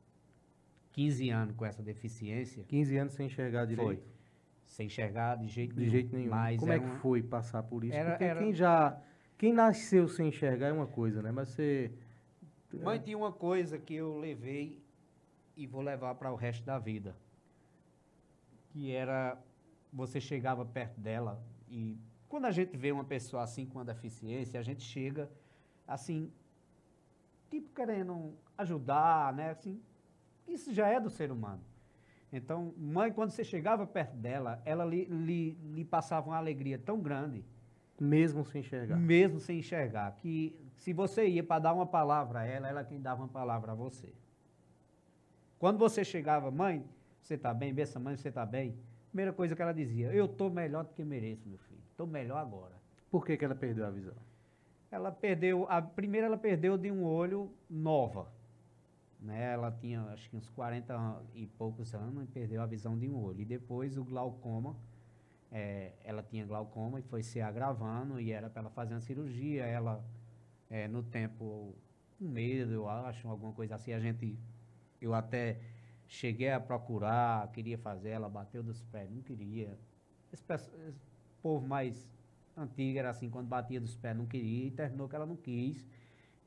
15 0.93 1.29
anos 1.31 1.57
com 1.57 1.65
essa 1.67 1.83
deficiência. 1.83 2.65
15 2.65 2.97
anos 2.97 3.13
sem 3.13 3.27
enxergar 3.27 3.67
direito? 3.67 3.87
Foi. 3.87 4.20
Sem 4.71 4.87
enxergar 4.87 5.35
de 5.37 5.49
jeito 5.49 5.75
De 5.75 5.81
nenhum. 5.81 5.91
jeito 5.93 6.15
nenhum. 6.17 6.31
Mas 6.31 6.61
Como 6.61 6.71
é 6.71 6.77
era 6.77 6.85
que 6.85 6.91
uma- 6.91 6.99
foi 7.01 7.23
passar 7.23 7.63
por 7.65 7.83
isso? 7.85 7.93
Era- 7.93 8.11
Porque 8.11 8.25
era- 8.25 8.39
quem 8.39 8.55
já. 8.55 8.97
Quem 9.37 9.53
nasceu 9.53 10.07
sem 10.07 10.29
enxergar 10.29 10.69
é 10.69 10.73
uma 10.73 10.87
coisa, 10.87 11.21
né? 11.21 11.33
Mas 11.33 11.49
você. 11.49 11.91
Mãe 12.73 13.01
tinha 13.01 13.19
uma 13.19 13.33
coisa 13.33 13.79
que 13.79 13.95
eu 13.95 14.17
levei 14.19 14.81
e 15.57 15.67
vou 15.67 15.83
levar 15.83 16.15
para 16.15 16.31
o 16.33 16.37
resto 16.37 16.65
da 16.65 16.79
vida. 16.79 17.17
Que 18.69 18.93
era 18.93 19.37
você 19.93 20.21
chegava 20.21 20.65
perto 20.65 21.01
dela 21.01 21.43
e 21.69 21.99
quando 22.29 22.45
a 22.45 22.53
gente 22.53 22.77
vê 22.77 22.93
uma 22.93 23.03
pessoa 23.03 23.43
assim 23.43 23.67
com 23.67 23.79
uma 23.81 23.85
deficiência, 23.85 24.61
a 24.61 24.63
gente 24.63 24.83
chega 24.85 25.29
assim 25.85 26.31
tipo 27.51 27.69
querendo 27.75 28.35
ajudar, 28.57 29.35
né? 29.35 29.51
Assim, 29.51 29.83
Isso 30.47 30.73
já 30.73 30.87
é 30.89 31.01
do 31.01 31.11
ser 31.11 31.33
humano. 31.33 31.61
Então, 32.33 32.73
mãe, 32.77 33.13
quando 33.13 33.31
você 33.31 33.43
chegava 33.43 33.87
perto 33.87 34.17
dela, 34.17 34.63
ela 34.65 34.85
lhe, 34.85 35.05
lhe, 35.05 35.53
lhe 35.75 35.85
passava 35.85 36.29
uma 36.29 36.37
alegria 36.37 36.79
tão 36.79 37.01
grande, 37.01 37.45
Mesmo 37.99 38.45
sem 38.45 38.61
enxergar. 38.61 38.97
mesmo 38.97 39.41
sem 39.41 39.59
enxergar, 39.59 40.13
que 40.17 40.57
se 40.77 40.93
você 40.93 41.27
ia 41.27 41.43
para 41.43 41.61
dar 41.61 41.75
uma 41.75 41.87
palavra 41.87 42.41
a 42.41 42.45
ela, 42.45 42.69
ela 42.69 42.85
quem 42.85 43.01
dava 43.01 43.23
uma 43.23 43.29
palavra 43.29 43.73
a 43.73 43.75
você. 43.75 44.13
Quando 45.59 45.79
você 45.79 46.05
chegava, 46.05 46.51
mãe, 46.51 46.85
você 47.21 47.35
está 47.35 47.53
bem? 47.53 47.75
Benção, 47.75 48.01
mãe, 48.01 48.17
você 48.17 48.29
está 48.29 48.47
bem? 48.47 48.75
Primeira 49.09 49.33
coisa 49.33 49.55
que 49.57 49.61
ela 49.61 49.75
dizia, 49.75 50.13
eu 50.13 50.27
estou 50.27 50.49
melhor 50.49 50.85
do 50.85 50.95
que 50.95 51.05
mereço, 51.05 51.49
meu 51.49 51.59
filho. 51.59 51.83
Estou 51.91 52.07
melhor 52.07 52.39
agora. 52.39 52.75
Por 53.11 53.27
que, 53.27 53.37
que 53.37 53.45
ela 53.45 53.57
perdeu 53.57 53.85
a 53.85 53.91
visão? 53.91 54.15
Ela 54.91 55.11
perdeu, 55.13 55.67
a 55.69 55.83
primeira 55.83 56.29
ela 56.29 56.39
perdeu 56.39 56.79
de 56.79 56.91
um 56.91 57.05
olho 57.05 57.53
nova. 57.69 58.33
Né? 59.21 59.53
Ela 59.53 59.71
tinha 59.71 60.03
acho 60.13 60.29
que 60.31 60.37
uns 60.37 60.49
40 60.49 60.95
an- 60.97 61.23
e 61.35 61.47
poucos 61.47 61.95
anos 61.95 62.25
e 62.25 62.27
perdeu 62.27 62.63
a 62.63 62.67
visão 62.67 62.99
de 62.99 63.09
um 63.09 63.17
olho. 63.23 63.41
E 63.41 63.45
depois 63.45 63.97
o 63.97 64.05
glaucoma, 64.05 64.77
eh, 65.53 65.93
ela 66.05 66.23
tinha 66.23 66.45
glaucoma 66.47 66.99
e 67.01 67.03
foi 67.03 67.23
se 67.23 67.41
agravando 67.41 68.21
e 68.21 68.33
era 68.33 68.49
para 68.49 68.63
ela 68.63 68.71
fazer 68.71 68.95
uma 68.95 69.01
cirurgia. 69.01 69.65
Ela, 69.65 70.03
eh, 70.71 70.89
no 70.89 71.03
tempo, 71.03 71.75
com 72.19 72.25
medo, 72.25 72.73
eu 72.73 72.89
acho, 72.89 73.29
alguma 73.29 73.53
coisa 73.53 73.75
assim, 73.75 73.93
a 73.93 74.01
gente, 74.01 74.39
eu 75.01 75.15
até 75.15 75.59
cheguei 76.09 76.51
a 76.51 76.61
procurar, 76.61 77.51
queria 77.53 77.79
fazer, 77.79 78.11
ela 78.11 78.29
bateu 78.29 78.63
dos 78.63 78.83
pés, 78.83 79.11
não 79.11 79.23
queria. 79.23 79.79
Esse, 80.33 80.45
esse 80.53 80.71
povo 81.43 81.67
mais 81.67 82.09
antigo 82.57 82.99
era 82.99 83.11
assim, 83.11 83.31
quando 83.31 83.47
batia 83.49 83.81
dos 83.81 83.97
pés 83.97 84.17
não 84.17 84.27
queria 84.27 84.67
e 84.67 84.71
terminou 84.71 85.09
que 85.09 85.17
ela 85.17 85.27
não 85.27 85.37
quis 85.37 85.87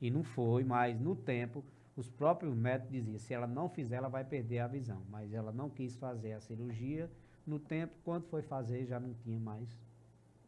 e 0.01 0.11
não 0.11 0.23
foi, 0.23 0.63
mas 0.63 0.99
no 0.99 1.15
tempo 1.15 1.63
os 1.95 2.09
próprios 2.09 2.55
médicos 2.55 2.91
diziam, 2.91 3.19
se 3.19 3.33
ela 3.33 3.47
não 3.47 3.69
fizer 3.69 3.97
ela 3.97 4.09
vai 4.09 4.23
perder 4.23 4.59
a 4.59 4.67
visão, 4.67 5.01
mas 5.09 5.33
ela 5.33 5.51
não 5.51 5.69
quis 5.69 5.95
fazer 5.95 6.33
a 6.33 6.39
cirurgia, 6.39 7.09
no 7.45 7.59
tempo 7.59 7.93
quando 8.03 8.25
foi 8.25 8.41
fazer 8.41 8.85
já 8.85 8.99
não 8.99 9.13
tinha 9.13 9.39
mais, 9.39 9.69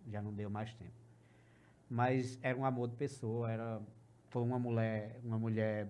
já 0.08 0.22
não 0.22 0.34
deu 0.34 0.50
mais 0.50 0.74
tempo. 0.74 0.94
Mas 1.90 2.40
era 2.42 2.58
um 2.58 2.66
amor 2.66 2.90
de 2.90 2.96
pessoa, 2.96 3.52
era 3.52 3.82
foi 4.30 4.42
uma 4.42 4.58
mulher, 4.58 5.20
uma 5.24 5.38
mulher 5.38 5.88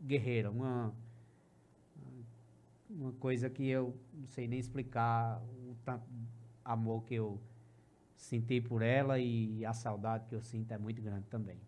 guerreira, 0.00 0.50
uma 0.50 0.94
uma 2.88 3.12
coisa 3.12 3.48
que 3.48 3.68
eu 3.68 3.94
não 4.12 4.26
sei 4.26 4.48
nem 4.48 4.58
explicar 4.58 5.40
o 5.40 5.76
tanto 5.84 6.04
amor 6.64 7.04
que 7.04 7.14
eu 7.14 7.40
senti 8.16 8.60
por 8.60 8.82
ela 8.82 9.18
e 9.18 9.64
a 9.64 9.72
saudade 9.72 10.26
que 10.26 10.34
eu 10.34 10.42
sinto 10.42 10.72
é 10.72 10.78
muito 10.78 11.00
grande 11.00 11.26
também. 11.26 11.58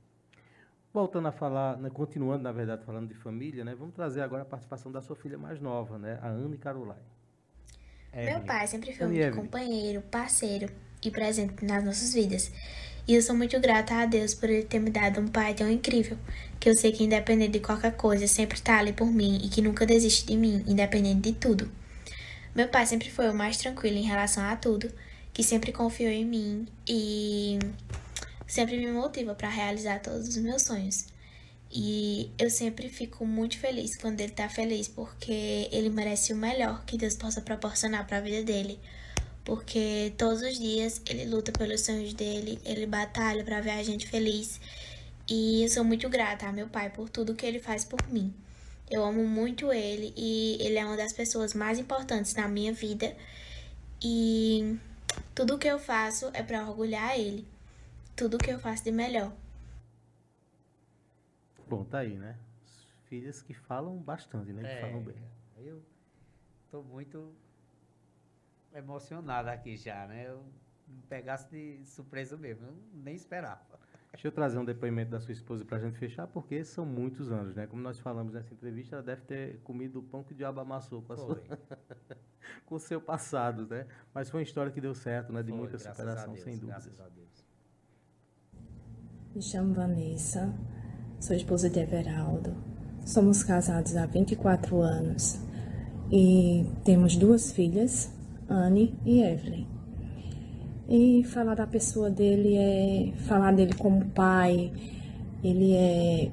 Voltando 0.93 1.29
a 1.29 1.33
falar, 1.33 1.79
né, 1.79 1.89
continuando, 1.89 2.43
na 2.43 2.53
verdade, 2.53 2.85
falando 2.85 3.09
de 3.09 3.15
família, 3.15 3.65
né? 3.65 3.75
Vamos 3.75 3.95
trazer 3.95 4.21
agora 4.21 4.43
a 4.43 4.45
participação 4.45 4.93
da 4.93 5.01
sua 5.01 5.17
filha 5.17 5.39
mais 5.39 5.59
nova, 5.61 5.99
né? 5.99 6.19
A 6.21 6.29
Anne 6.29 6.59
Caroline. 6.59 7.01
Meu 8.15 8.41
pai 8.41 8.67
sempre 8.67 8.93
foi 8.93 9.07
Anne 9.07 9.19
Evelyn. 9.19 9.43
companheiro, 9.43 10.03
parceiro 10.03 10.69
e 11.03 11.11
presente 11.11 11.65
nas 11.65 11.83
nossas 11.83 12.13
vidas. 12.13 12.53
E 13.09 13.15
eu 13.15 13.23
sou 13.23 13.35
muito 13.35 13.59
grata 13.59 13.95
a 13.95 14.07
Deus 14.07 14.35
por 14.35 14.51
ele 14.51 14.65
ter 14.65 14.79
me 14.79 14.91
dado 14.91 15.21
um 15.21 15.27
pai 15.27 15.55
tão 15.55 15.69
incrível, 15.69 16.17
que 16.61 16.69
eu 16.69 16.77
sei 16.77 16.93
que 16.93 17.03
independente 17.03 17.53
de 17.53 17.61
qualquer 17.61 17.97
coisa, 17.97 18.29
sempre 18.29 18.57
está 18.57 18.79
ali 18.79 18.93
por 18.93 19.07
mim 19.07 19.41
e 19.43 19.49
que 19.49 19.63
nunca 19.63 19.85
desiste 19.87 20.27
de 20.27 20.37
mim, 20.37 20.63
independente 20.69 21.21
de 21.21 21.33
tudo. 21.33 21.71
Meu 22.55 22.69
pai 22.69 22.87
sempre 22.87 23.11
foi 23.11 23.31
o 23.31 23.35
mais 23.35 23.57
tranquilo 23.57 23.97
em 23.97 24.05
relação 24.05 24.45
a 24.45 24.55
tudo, 24.55 24.89
que 25.33 25.43
sempre 25.43 25.73
confiou 25.73 26.13
em 26.13 26.25
mim 26.25 26.69
e 26.87 27.59
sempre 28.53 28.77
me 28.77 28.93
motiva 28.93 29.35
para 29.35 29.49
realizar 29.49 30.01
todos 30.01 30.29
os 30.29 30.37
meus 30.37 30.61
sonhos. 30.61 31.07
E 31.71 32.31
eu 32.39 32.51
sempre 32.51 32.91
fico 32.91 33.25
muito 33.25 33.59
feliz 33.59 33.97
quando 33.97 34.21
ele 34.21 34.33
tá 34.33 34.47
feliz, 34.47 34.89
porque 34.89 35.71
ele 35.73 35.89
merece 35.89 36.35
o 36.35 36.37
melhor 36.37 36.85
que 36.85 36.99
Deus 36.99 37.15
possa 37.15 37.41
proporcionar 37.41 38.07
para 38.07 38.19
a 38.19 38.21
vida 38.21 38.43
dele. 38.43 38.79
Porque 39.43 40.13
todos 40.19 40.43
os 40.43 40.59
dias 40.59 41.01
ele 41.07 41.25
luta 41.25 41.51
pelos 41.51 41.81
sonhos 41.81 42.13
dele, 42.13 42.59
ele 42.63 42.85
batalha 42.85 43.43
para 43.43 43.63
ver 43.63 43.71
a 43.71 43.83
gente 43.83 44.07
feliz. 44.07 44.61
E 45.27 45.63
eu 45.63 45.69
sou 45.71 45.83
muito 45.83 46.07
grata 46.11 46.47
a 46.47 46.53
meu 46.53 46.69
pai 46.69 46.91
por 46.91 47.09
tudo 47.09 47.35
que 47.35 47.47
ele 47.47 47.59
faz 47.59 47.87
por 47.87 48.07
mim. 48.11 48.35
Eu 48.91 49.03
amo 49.03 49.27
muito 49.27 49.73
ele 49.73 50.13
e 50.15 50.59
ele 50.61 50.77
é 50.77 50.85
uma 50.85 50.99
das 50.99 51.15
pessoas 51.15 51.55
mais 51.55 51.79
importantes 51.79 52.35
na 52.35 52.47
minha 52.49 52.75
vida. 52.75 53.17
E 54.05 54.77
tudo 55.35 55.57
que 55.57 55.69
eu 55.69 55.79
faço 55.79 56.29
é 56.35 56.43
para 56.43 56.69
orgulhar 56.69 57.19
ele. 57.19 57.51
Tudo 58.17 58.39
que 58.39 58.51
eu 58.51 58.59
faço 58.59 58.85
de 58.85 58.93
melhor. 58.93 59.33
Bom, 61.69 61.85
tá 61.85 61.99
aí, 61.99 62.19
né? 62.19 62.39
Filhas 63.05 63.43
que 63.43 63.55
falam 63.55 63.97
bastante, 63.99 64.53
né? 64.53 64.63
Que 64.63 64.81
falam 64.81 65.03
bem. 65.03 65.17
eu 65.59 65.83
tô 66.71 66.83
muito 66.83 67.35
emocionado 68.75 69.49
aqui 69.49 69.77
já, 69.77 70.07
né? 70.07 70.29
Eu 70.29 70.45
me 70.87 71.03
pegasse 71.09 71.49
de 71.51 71.85
surpresa 71.87 72.37
mesmo, 72.37 72.67
eu 72.67 72.77
nem 72.95 73.15
esperava. 73.15 73.81
Deixa 74.13 74.29
eu 74.29 74.33
trazer 74.33 74.59
um 74.59 74.65
depoimento 74.65 75.11
da 75.11 75.21
sua 75.21 75.33
esposa 75.33 75.65
para 75.65 75.79
a 75.79 75.81
gente 75.81 75.99
fechar, 75.99 76.27
porque 76.27 76.63
são 76.65 76.85
muitos 76.85 77.33
anos, 77.33 77.57
né? 77.57 77.67
Como 77.67 77.81
nós 77.81 77.99
falamos 77.99 78.35
nessa 78.35 78.53
entrevista, 78.53 78.97
ela 78.97 79.03
deve 79.03 79.23
ter 79.23 79.59
comido 79.61 80.01
o 80.01 80.03
pão 80.03 80.23
que 80.23 80.33
o 80.33 80.37
diabo 80.37 80.61
amassou 80.61 81.01
com, 81.03 81.15
a 81.15 81.17
sua... 81.17 81.43
Com 82.67 82.75
o 82.75 82.79
seu 82.79 83.01
passado, 83.01 83.67
né? 83.67 83.87
Mas 84.13 84.29
foi 84.29 84.41
uma 84.41 84.45
história 84.45 84.71
que 84.71 84.81
deu 84.81 84.95
certo, 84.95 85.33
né? 85.33 85.43
De 85.43 85.51
Foi, 85.51 85.59
muita 85.59 85.79
superação, 85.79 86.33
Deus, 86.33 86.45
sem 86.45 86.59
dúvidas. 86.59 86.85
graças 86.85 87.01
a 87.01 87.09
Deus. 87.09 87.32
Me 89.35 89.41
chamo 89.41 89.73
Vanessa, 89.73 90.53
sou 91.19 91.35
esposa 91.35 91.71
de 91.71 91.81
Everaldo. 91.81 92.55
Somos 93.03 93.43
casados 93.43 93.97
há 93.97 94.05
24 94.05 94.79
anos 94.83 95.41
e 96.11 96.67
temos 96.85 97.17
duas 97.17 97.51
filhas, 97.51 98.13
Anne 98.47 98.95
e 99.07 99.23
Evelyn. 99.23 99.67
E 100.87 101.25
falar 101.25 101.55
da 101.55 101.67
pessoa 101.67 102.11
dele 102.11 102.57
é 102.57 103.13
falar 103.23 103.53
dele 103.55 103.73
como 103.73 104.05
pai. 104.11 104.71
Ele 105.43 105.73
é 105.73 106.31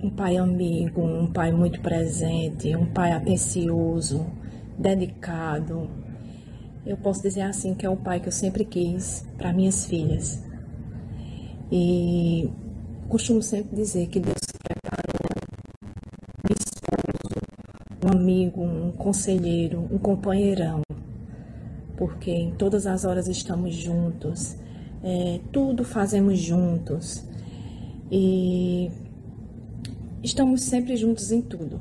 um 0.00 0.08
pai 0.08 0.36
amigo, 0.36 1.02
um 1.02 1.26
pai 1.26 1.50
muito 1.50 1.80
presente, 1.80 2.76
um 2.76 2.86
pai 2.86 3.10
atencioso, 3.10 4.24
dedicado. 4.78 5.90
Eu 6.86 6.96
posso 6.96 7.20
dizer 7.20 7.42
assim 7.42 7.74
que 7.74 7.84
é 7.84 7.90
o 7.90 7.96
pai 7.96 8.20
que 8.20 8.28
eu 8.28 8.32
sempre 8.32 8.64
quis 8.64 9.26
para 9.36 9.52
minhas 9.52 9.84
filhas. 9.86 10.51
E 11.74 12.50
costumo 13.08 13.40
sempre 13.40 13.74
dizer 13.74 14.06
que 14.08 14.20
Deus 14.20 14.36
preparou 14.62 15.40
um 16.44 16.52
esposo, 16.52 17.46
um 18.04 18.08
amigo, 18.10 18.62
um 18.62 18.92
conselheiro, 18.92 19.88
um 19.90 19.96
companheirão, 19.96 20.82
porque 21.96 22.30
em 22.30 22.50
todas 22.50 22.86
as 22.86 23.06
horas 23.06 23.26
estamos 23.26 23.74
juntos, 23.74 24.54
é, 25.02 25.40
tudo 25.50 25.82
fazemos 25.82 26.38
juntos 26.38 27.26
e 28.10 28.90
estamos 30.22 30.64
sempre 30.64 30.94
juntos 30.94 31.32
em 31.32 31.40
tudo. 31.40 31.80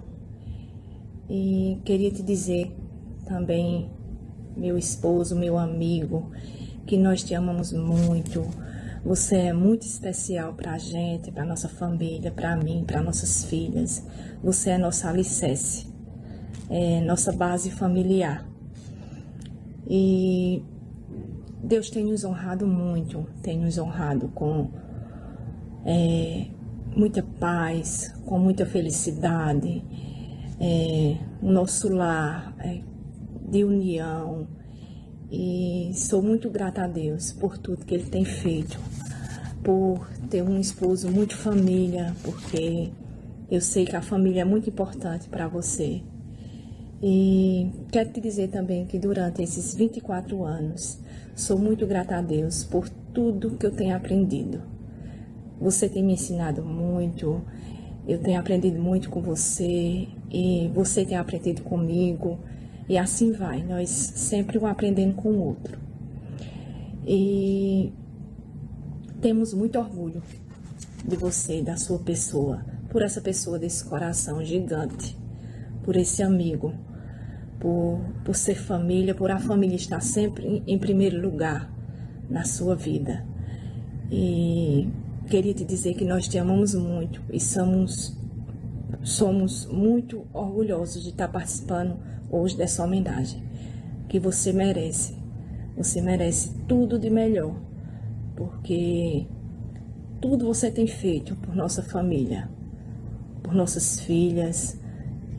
E 1.30 1.80
queria 1.84 2.12
te 2.12 2.24
dizer 2.24 2.74
também, 3.26 3.90
meu 4.56 4.78
esposo, 4.78 5.36
meu 5.36 5.58
amigo, 5.58 6.32
que 6.86 6.96
nós 6.96 7.22
te 7.26 7.36
amamos 7.36 7.74
muito. 7.74 8.42
Você 9.04 9.36
é 9.36 9.54
muito 9.54 9.82
especial 9.82 10.54
para 10.54 10.74
a 10.74 10.78
gente, 10.78 11.32
para 11.32 11.44
nossa 11.44 11.68
família, 11.68 12.32
para 12.32 12.56
mim, 12.56 12.84
para 12.86 13.02
nossas 13.02 13.44
filhas. 13.44 14.06
Você 14.44 14.70
é 14.70 14.78
nossa 14.78 15.10
alicerce, 15.10 15.88
é 16.70 17.02
nossa 17.02 17.32
base 17.32 17.72
familiar. 17.72 18.48
E 19.90 20.64
Deus 21.64 21.90
tem 21.90 22.06
nos 22.06 22.24
honrado 22.24 22.68
muito, 22.68 23.26
tem 23.42 23.60
nos 23.60 23.80
honrado 23.80 24.28
com 24.30 24.70
é, 25.84 26.46
muita 26.96 27.24
paz, 27.24 28.14
com 28.26 28.38
muita 28.38 28.68
felicidade. 28.68 29.84
É, 30.60 31.18
nosso 31.42 31.90
lar 31.90 32.54
é, 32.60 32.82
de 33.50 33.64
união. 33.64 34.48
E 35.32 35.92
sou 35.96 36.22
muito 36.22 36.50
grata 36.50 36.84
a 36.84 36.88
Deus 36.88 37.32
por 37.32 37.58
tudo 37.58 37.86
que 37.86 37.96
Ele 37.96 38.04
tem 38.04 38.26
feito, 38.26 38.78
por 39.64 40.06
ter 40.30 40.44
um 40.44 40.60
esposo 40.60 41.10
muito 41.10 41.38
família, 41.38 42.14
porque 42.22 42.90
eu 43.50 43.62
sei 43.62 43.86
que 43.86 43.96
a 43.96 44.02
família 44.02 44.42
é 44.42 44.46
muito 44.46 44.70
importante 44.70 45.30
para 45.30 45.48
você. 45.48 46.02
E 47.02 47.72
quero 47.92 48.12
te 48.12 48.20
dizer 48.20 48.50
também 48.50 48.86
que 48.86 49.00
durante 49.00 49.42
esses 49.42 49.74
24 49.74 50.44
anos, 50.44 51.00
sou 51.34 51.58
muito 51.58 51.88
grata 51.88 52.18
a 52.18 52.22
Deus 52.22 52.66
por 52.66 52.90
tudo 52.90 53.58
que 53.58 53.66
eu 53.66 53.72
tenho 53.72 53.96
aprendido. 53.96 54.62
Você 55.60 55.88
tem 55.88 56.04
me 56.04 56.14
ensinado 56.14 56.64
muito, 56.64 57.42
eu 58.08 58.20
tenho 58.20 58.40
aprendido 58.40 58.82
muito 58.82 59.10
com 59.10 59.22
você 59.22 60.08
e 60.30 60.70
você 60.74 61.06
tem 61.06 61.18
aprendido 61.18 61.62
comigo. 61.62 62.40
E 62.90 62.98
assim 62.98 63.32
vai, 63.32 63.64
nós 63.64 63.90
sempre 63.90 64.58
um 64.58 64.66
aprendendo 64.66 65.16
com 65.16 65.30
o 65.30 65.40
outro. 65.40 65.80
E 67.06 67.92
temos 69.22 69.54
muito 69.54 69.80
orgulho 69.80 70.22
de 71.08 71.16
você, 71.16 71.62
da 71.62 71.78
sua 71.78 72.00
pessoa, 72.00 72.66
por 72.90 73.02
essa 73.02 73.22
pessoa 73.22 73.58
desse 73.58 73.84
coração 73.86 74.44
gigante. 74.44 75.18
por 75.84 75.96
esse 75.96 76.22
amigo, 76.22 76.74
por, 77.60 78.00
por 78.24 78.36
ser 78.36 78.56
família, 78.56 79.16
por 79.16 79.32
a 79.32 79.40
família 79.40 79.76
estar 79.76 80.02
sempre 80.02 80.64
em, 80.66 80.78
primeiro 80.78 81.20
lugar 81.22 81.72
na 82.30 82.44
sua 82.44 82.76
vida. 82.76 83.26
E 84.12 84.88
queria 85.30 85.54
te 85.54 85.64
dizer 85.64 85.94
que 85.94 86.06
nós 86.06 86.28
te 86.28 86.38
amamos 86.38 86.76
muito 86.76 87.22
e 87.32 87.40
somos, 87.40 88.18
somos 89.04 89.66
muito 89.66 90.26
orgulhosos 90.34 91.04
de 91.04 91.10
estar 91.10 91.28
participando 91.28 91.98
hoje 92.32 92.56
dessa 92.56 92.84
homenagem 92.84 93.44
que 94.08 94.20
você 94.20 94.54
merece. 94.54 95.16
Você 95.76 96.02
merece 96.02 96.54
tudo 96.68 96.98
de 96.98 97.10
melhor, 97.10 97.56
porque 98.36 99.28
tudo 100.20 100.46
você 100.46 100.70
tem 100.70 100.88
feito 100.88 101.36
por 101.36 101.56
nossa 101.56 101.82
família, 101.82 102.50
por 103.42 103.54
nossas 103.54 104.00
filhas, 104.00 104.80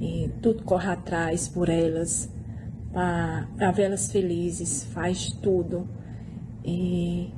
e 0.01 0.31
tudo 0.43 0.65
corre 0.65 0.89
atrás 0.89 1.49
por 1.49 1.69
elas, 1.69 2.29
para 2.93 3.71
vê-las 3.73 4.11
felizes, 4.11 4.85
faz 4.85 5.31
tudo. 5.31 5.89
E 6.65 7.31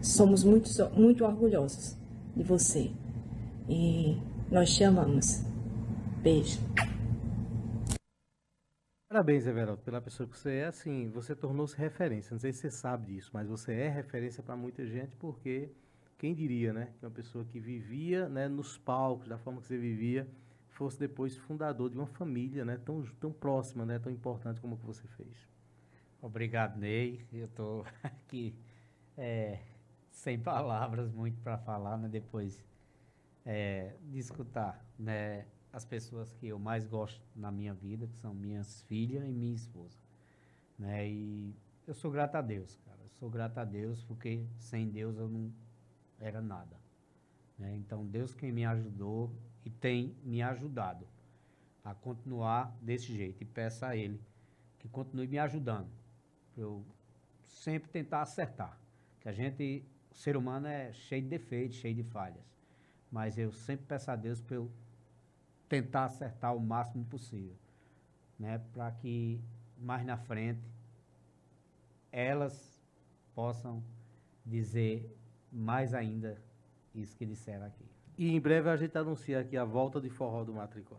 somos 0.00 0.44
muito, 0.44 0.70
muito 0.96 1.24
orgulhosos 1.24 1.96
de 2.34 2.42
você. 2.42 2.90
E 3.68 4.16
nós 4.50 4.74
te 4.74 4.84
amamos. 4.84 5.42
Beijo. 6.22 6.58
Parabéns, 9.14 9.46
Everaldo, 9.46 9.80
pela 9.80 10.00
pessoa 10.00 10.28
que 10.28 10.36
você 10.36 10.56
é. 10.56 10.64
Assim, 10.64 11.08
você 11.08 11.36
tornou-se 11.36 11.76
referência. 11.76 12.34
Não 12.34 12.40
sei 12.40 12.52
se 12.52 12.58
você 12.58 12.70
sabe 12.72 13.14
disso, 13.14 13.30
mas 13.32 13.46
você 13.46 13.72
é 13.72 13.88
referência 13.88 14.42
para 14.42 14.56
muita 14.56 14.84
gente 14.84 15.14
porque 15.14 15.70
quem 16.18 16.34
diria, 16.34 16.72
né, 16.72 16.92
que 16.98 17.06
uma 17.06 17.12
pessoa 17.12 17.44
que 17.44 17.60
vivia, 17.60 18.28
né, 18.28 18.48
nos 18.48 18.76
palcos 18.76 19.28
da 19.28 19.38
forma 19.38 19.60
que 19.60 19.68
você 19.68 19.78
vivia, 19.78 20.28
fosse 20.66 20.98
depois 20.98 21.36
fundador 21.36 21.90
de 21.90 21.96
uma 21.96 22.08
família, 22.08 22.64
né, 22.64 22.76
tão 22.84 23.04
tão 23.20 23.32
próxima, 23.32 23.86
né, 23.86 24.00
tão 24.00 24.10
importante 24.10 24.60
como 24.60 24.76
que 24.76 24.84
você 24.84 25.06
fez. 25.16 25.48
Obrigado, 26.20 26.76
Ney. 26.76 27.24
Eu 27.32 27.46
estou 27.46 27.86
aqui 28.02 28.52
é, 29.16 29.60
sem 30.10 30.40
palavras 30.40 31.12
muito 31.12 31.40
para 31.40 31.56
falar, 31.56 31.96
né, 31.98 32.08
depois 32.08 32.64
é, 33.46 33.94
de 34.10 34.18
escutar, 34.18 34.84
né, 34.98 35.46
as 35.74 35.84
pessoas 35.84 36.32
que 36.34 36.46
eu 36.46 36.58
mais 36.58 36.86
gosto 36.86 37.20
na 37.34 37.50
minha 37.50 37.74
vida, 37.74 38.06
que 38.06 38.16
são 38.16 38.32
minhas 38.32 38.82
filhas 38.82 39.24
e 39.24 39.32
minha 39.32 39.54
esposa, 39.54 39.98
né, 40.78 41.08
e 41.10 41.52
eu 41.84 41.92
sou 41.92 42.12
grato 42.12 42.36
a 42.36 42.40
Deus, 42.40 42.78
cara. 42.86 42.98
Eu 43.02 43.10
sou 43.10 43.28
grato 43.28 43.58
a 43.58 43.64
Deus 43.64 44.02
porque 44.04 44.46
sem 44.56 44.88
Deus 44.88 45.18
eu 45.18 45.28
não 45.28 45.52
era 46.20 46.40
nada. 46.40 46.76
Né? 47.58 47.74
Então, 47.76 48.06
Deus 48.06 48.34
quem 48.34 48.52
me 48.52 48.64
ajudou 48.64 49.30
e 49.64 49.70
tem 49.70 50.16
me 50.22 50.40
ajudado 50.42 51.06
a 51.84 51.92
continuar 51.92 52.74
desse 52.80 53.12
jeito. 53.14 53.42
E 53.42 53.44
peço 53.44 53.84
a 53.84 53.96
Ele 53.96 54.20
que 54.78 54.88
continue 54.88 55.26
me 55.26 55.38
ajudando, 55.38 55.88
para 56.54 56.62
eu 56.62 56.84
sempre 57.46 57.90
tentar 57.90 58.22
acertar. 58.22 58.78
Que 59.20 59.28
a 59.28 59.32
gente, 59.32 59.84
o 60.10 60.14
ser 60.14 60.36
humano 60.36 60.66
é 60.66 60.92
cheio 60.92 61.22
de 61.22 61.28
defeitos, 61.28 61.78
cheio 61.78 61.94
de 61.94 62.02
falhas. 62.02 62.44
Mas 63.10 63.38
eu 63.38 63.52
sempre 63.52 63.86
peço 63.86 64.10
a 64.10 64.16
Deus 64.16 64.40
para 64.40 64.56
eu 64.56 64.70
tentar 65.74 66.04
acertar 66.04 66.54
o 66.54 66.60
máximo 66.60 67.04
possível. 67.04 67.56
Né? 68.38 68.60
Para 68.72 68.92
que 68.92 69.40
mais 69.76 70.06
na 70.06 70.16
frente 70.16 70.62
elas 72.12 72.80
possam 73.34 73.82
dizer 74.46 75.12
mais 75.50 75.92
ainda 75.92 76.40
isso 76.94 77.16
que 77.16 77.26
disseram 77.26 77.66
aqui. 77.66 77.84
E 78.16 78.30
em 78.32 78.40
breve 78.40 78.68
a 78.68 78.76
gente 78.76 78.96
anuncia 78.96 79.40
aqui 79.40 79.56
a 79.56 79.64
volta 79.64 80.00
de 80.00 80.08
forró 80.08 80.44
do 80.44 80.52
Matricó. 80.52 80.96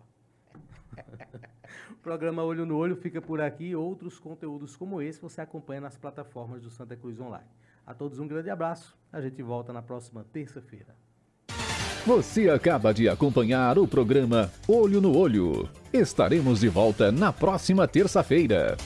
o 1.92 1.96
programa 1.96 2.44
Olho 2.44 2.66
no 2.66 2.76
Olho 2.76 2.98
fica 2.98 3.22
por 3.22 3.40
aqui. 3.40 3.74
Outros 3.74 4.20
conteúdos 4.20 4.76
como 4.76 5.02
esse 5.02 5.22
você 5.22 5.40
acompanha 5.40 5.80
nas 5.80 5.96
plataformas 5.96 6.62
do 6.62 6.70
Santa 6.70 6.98
Cruz 6.98 7.18
Online. 7.22 7.48
A 7.86 7.94
todos 7.94 8.20
um 8.20 8.28
grande 8.28 8.50
abraço. 8.50 8.98
A 9.14 9.22
gente 9.22 9.42
volta 9.42 9.72
na 9.72 9.82
próxima 9.82 10.26
terça-feira. 10.34 10.94
Você 12.06 12.52
acaba 12.52 12.94
de 12.94 13.10
acompanhar 13.10 13.80
o 13.80 13.88
programa 13.88 14.52
Olho 14.68 15.02
no 15.02 15.18
Olho. 15.18 15.68
Estaremos 15.92 16.60
de 16.60 16.70
volta 16.70 17.12
na 17.12 17.34
próxima 17.34 17.88
terça-feira. 17.88 18.78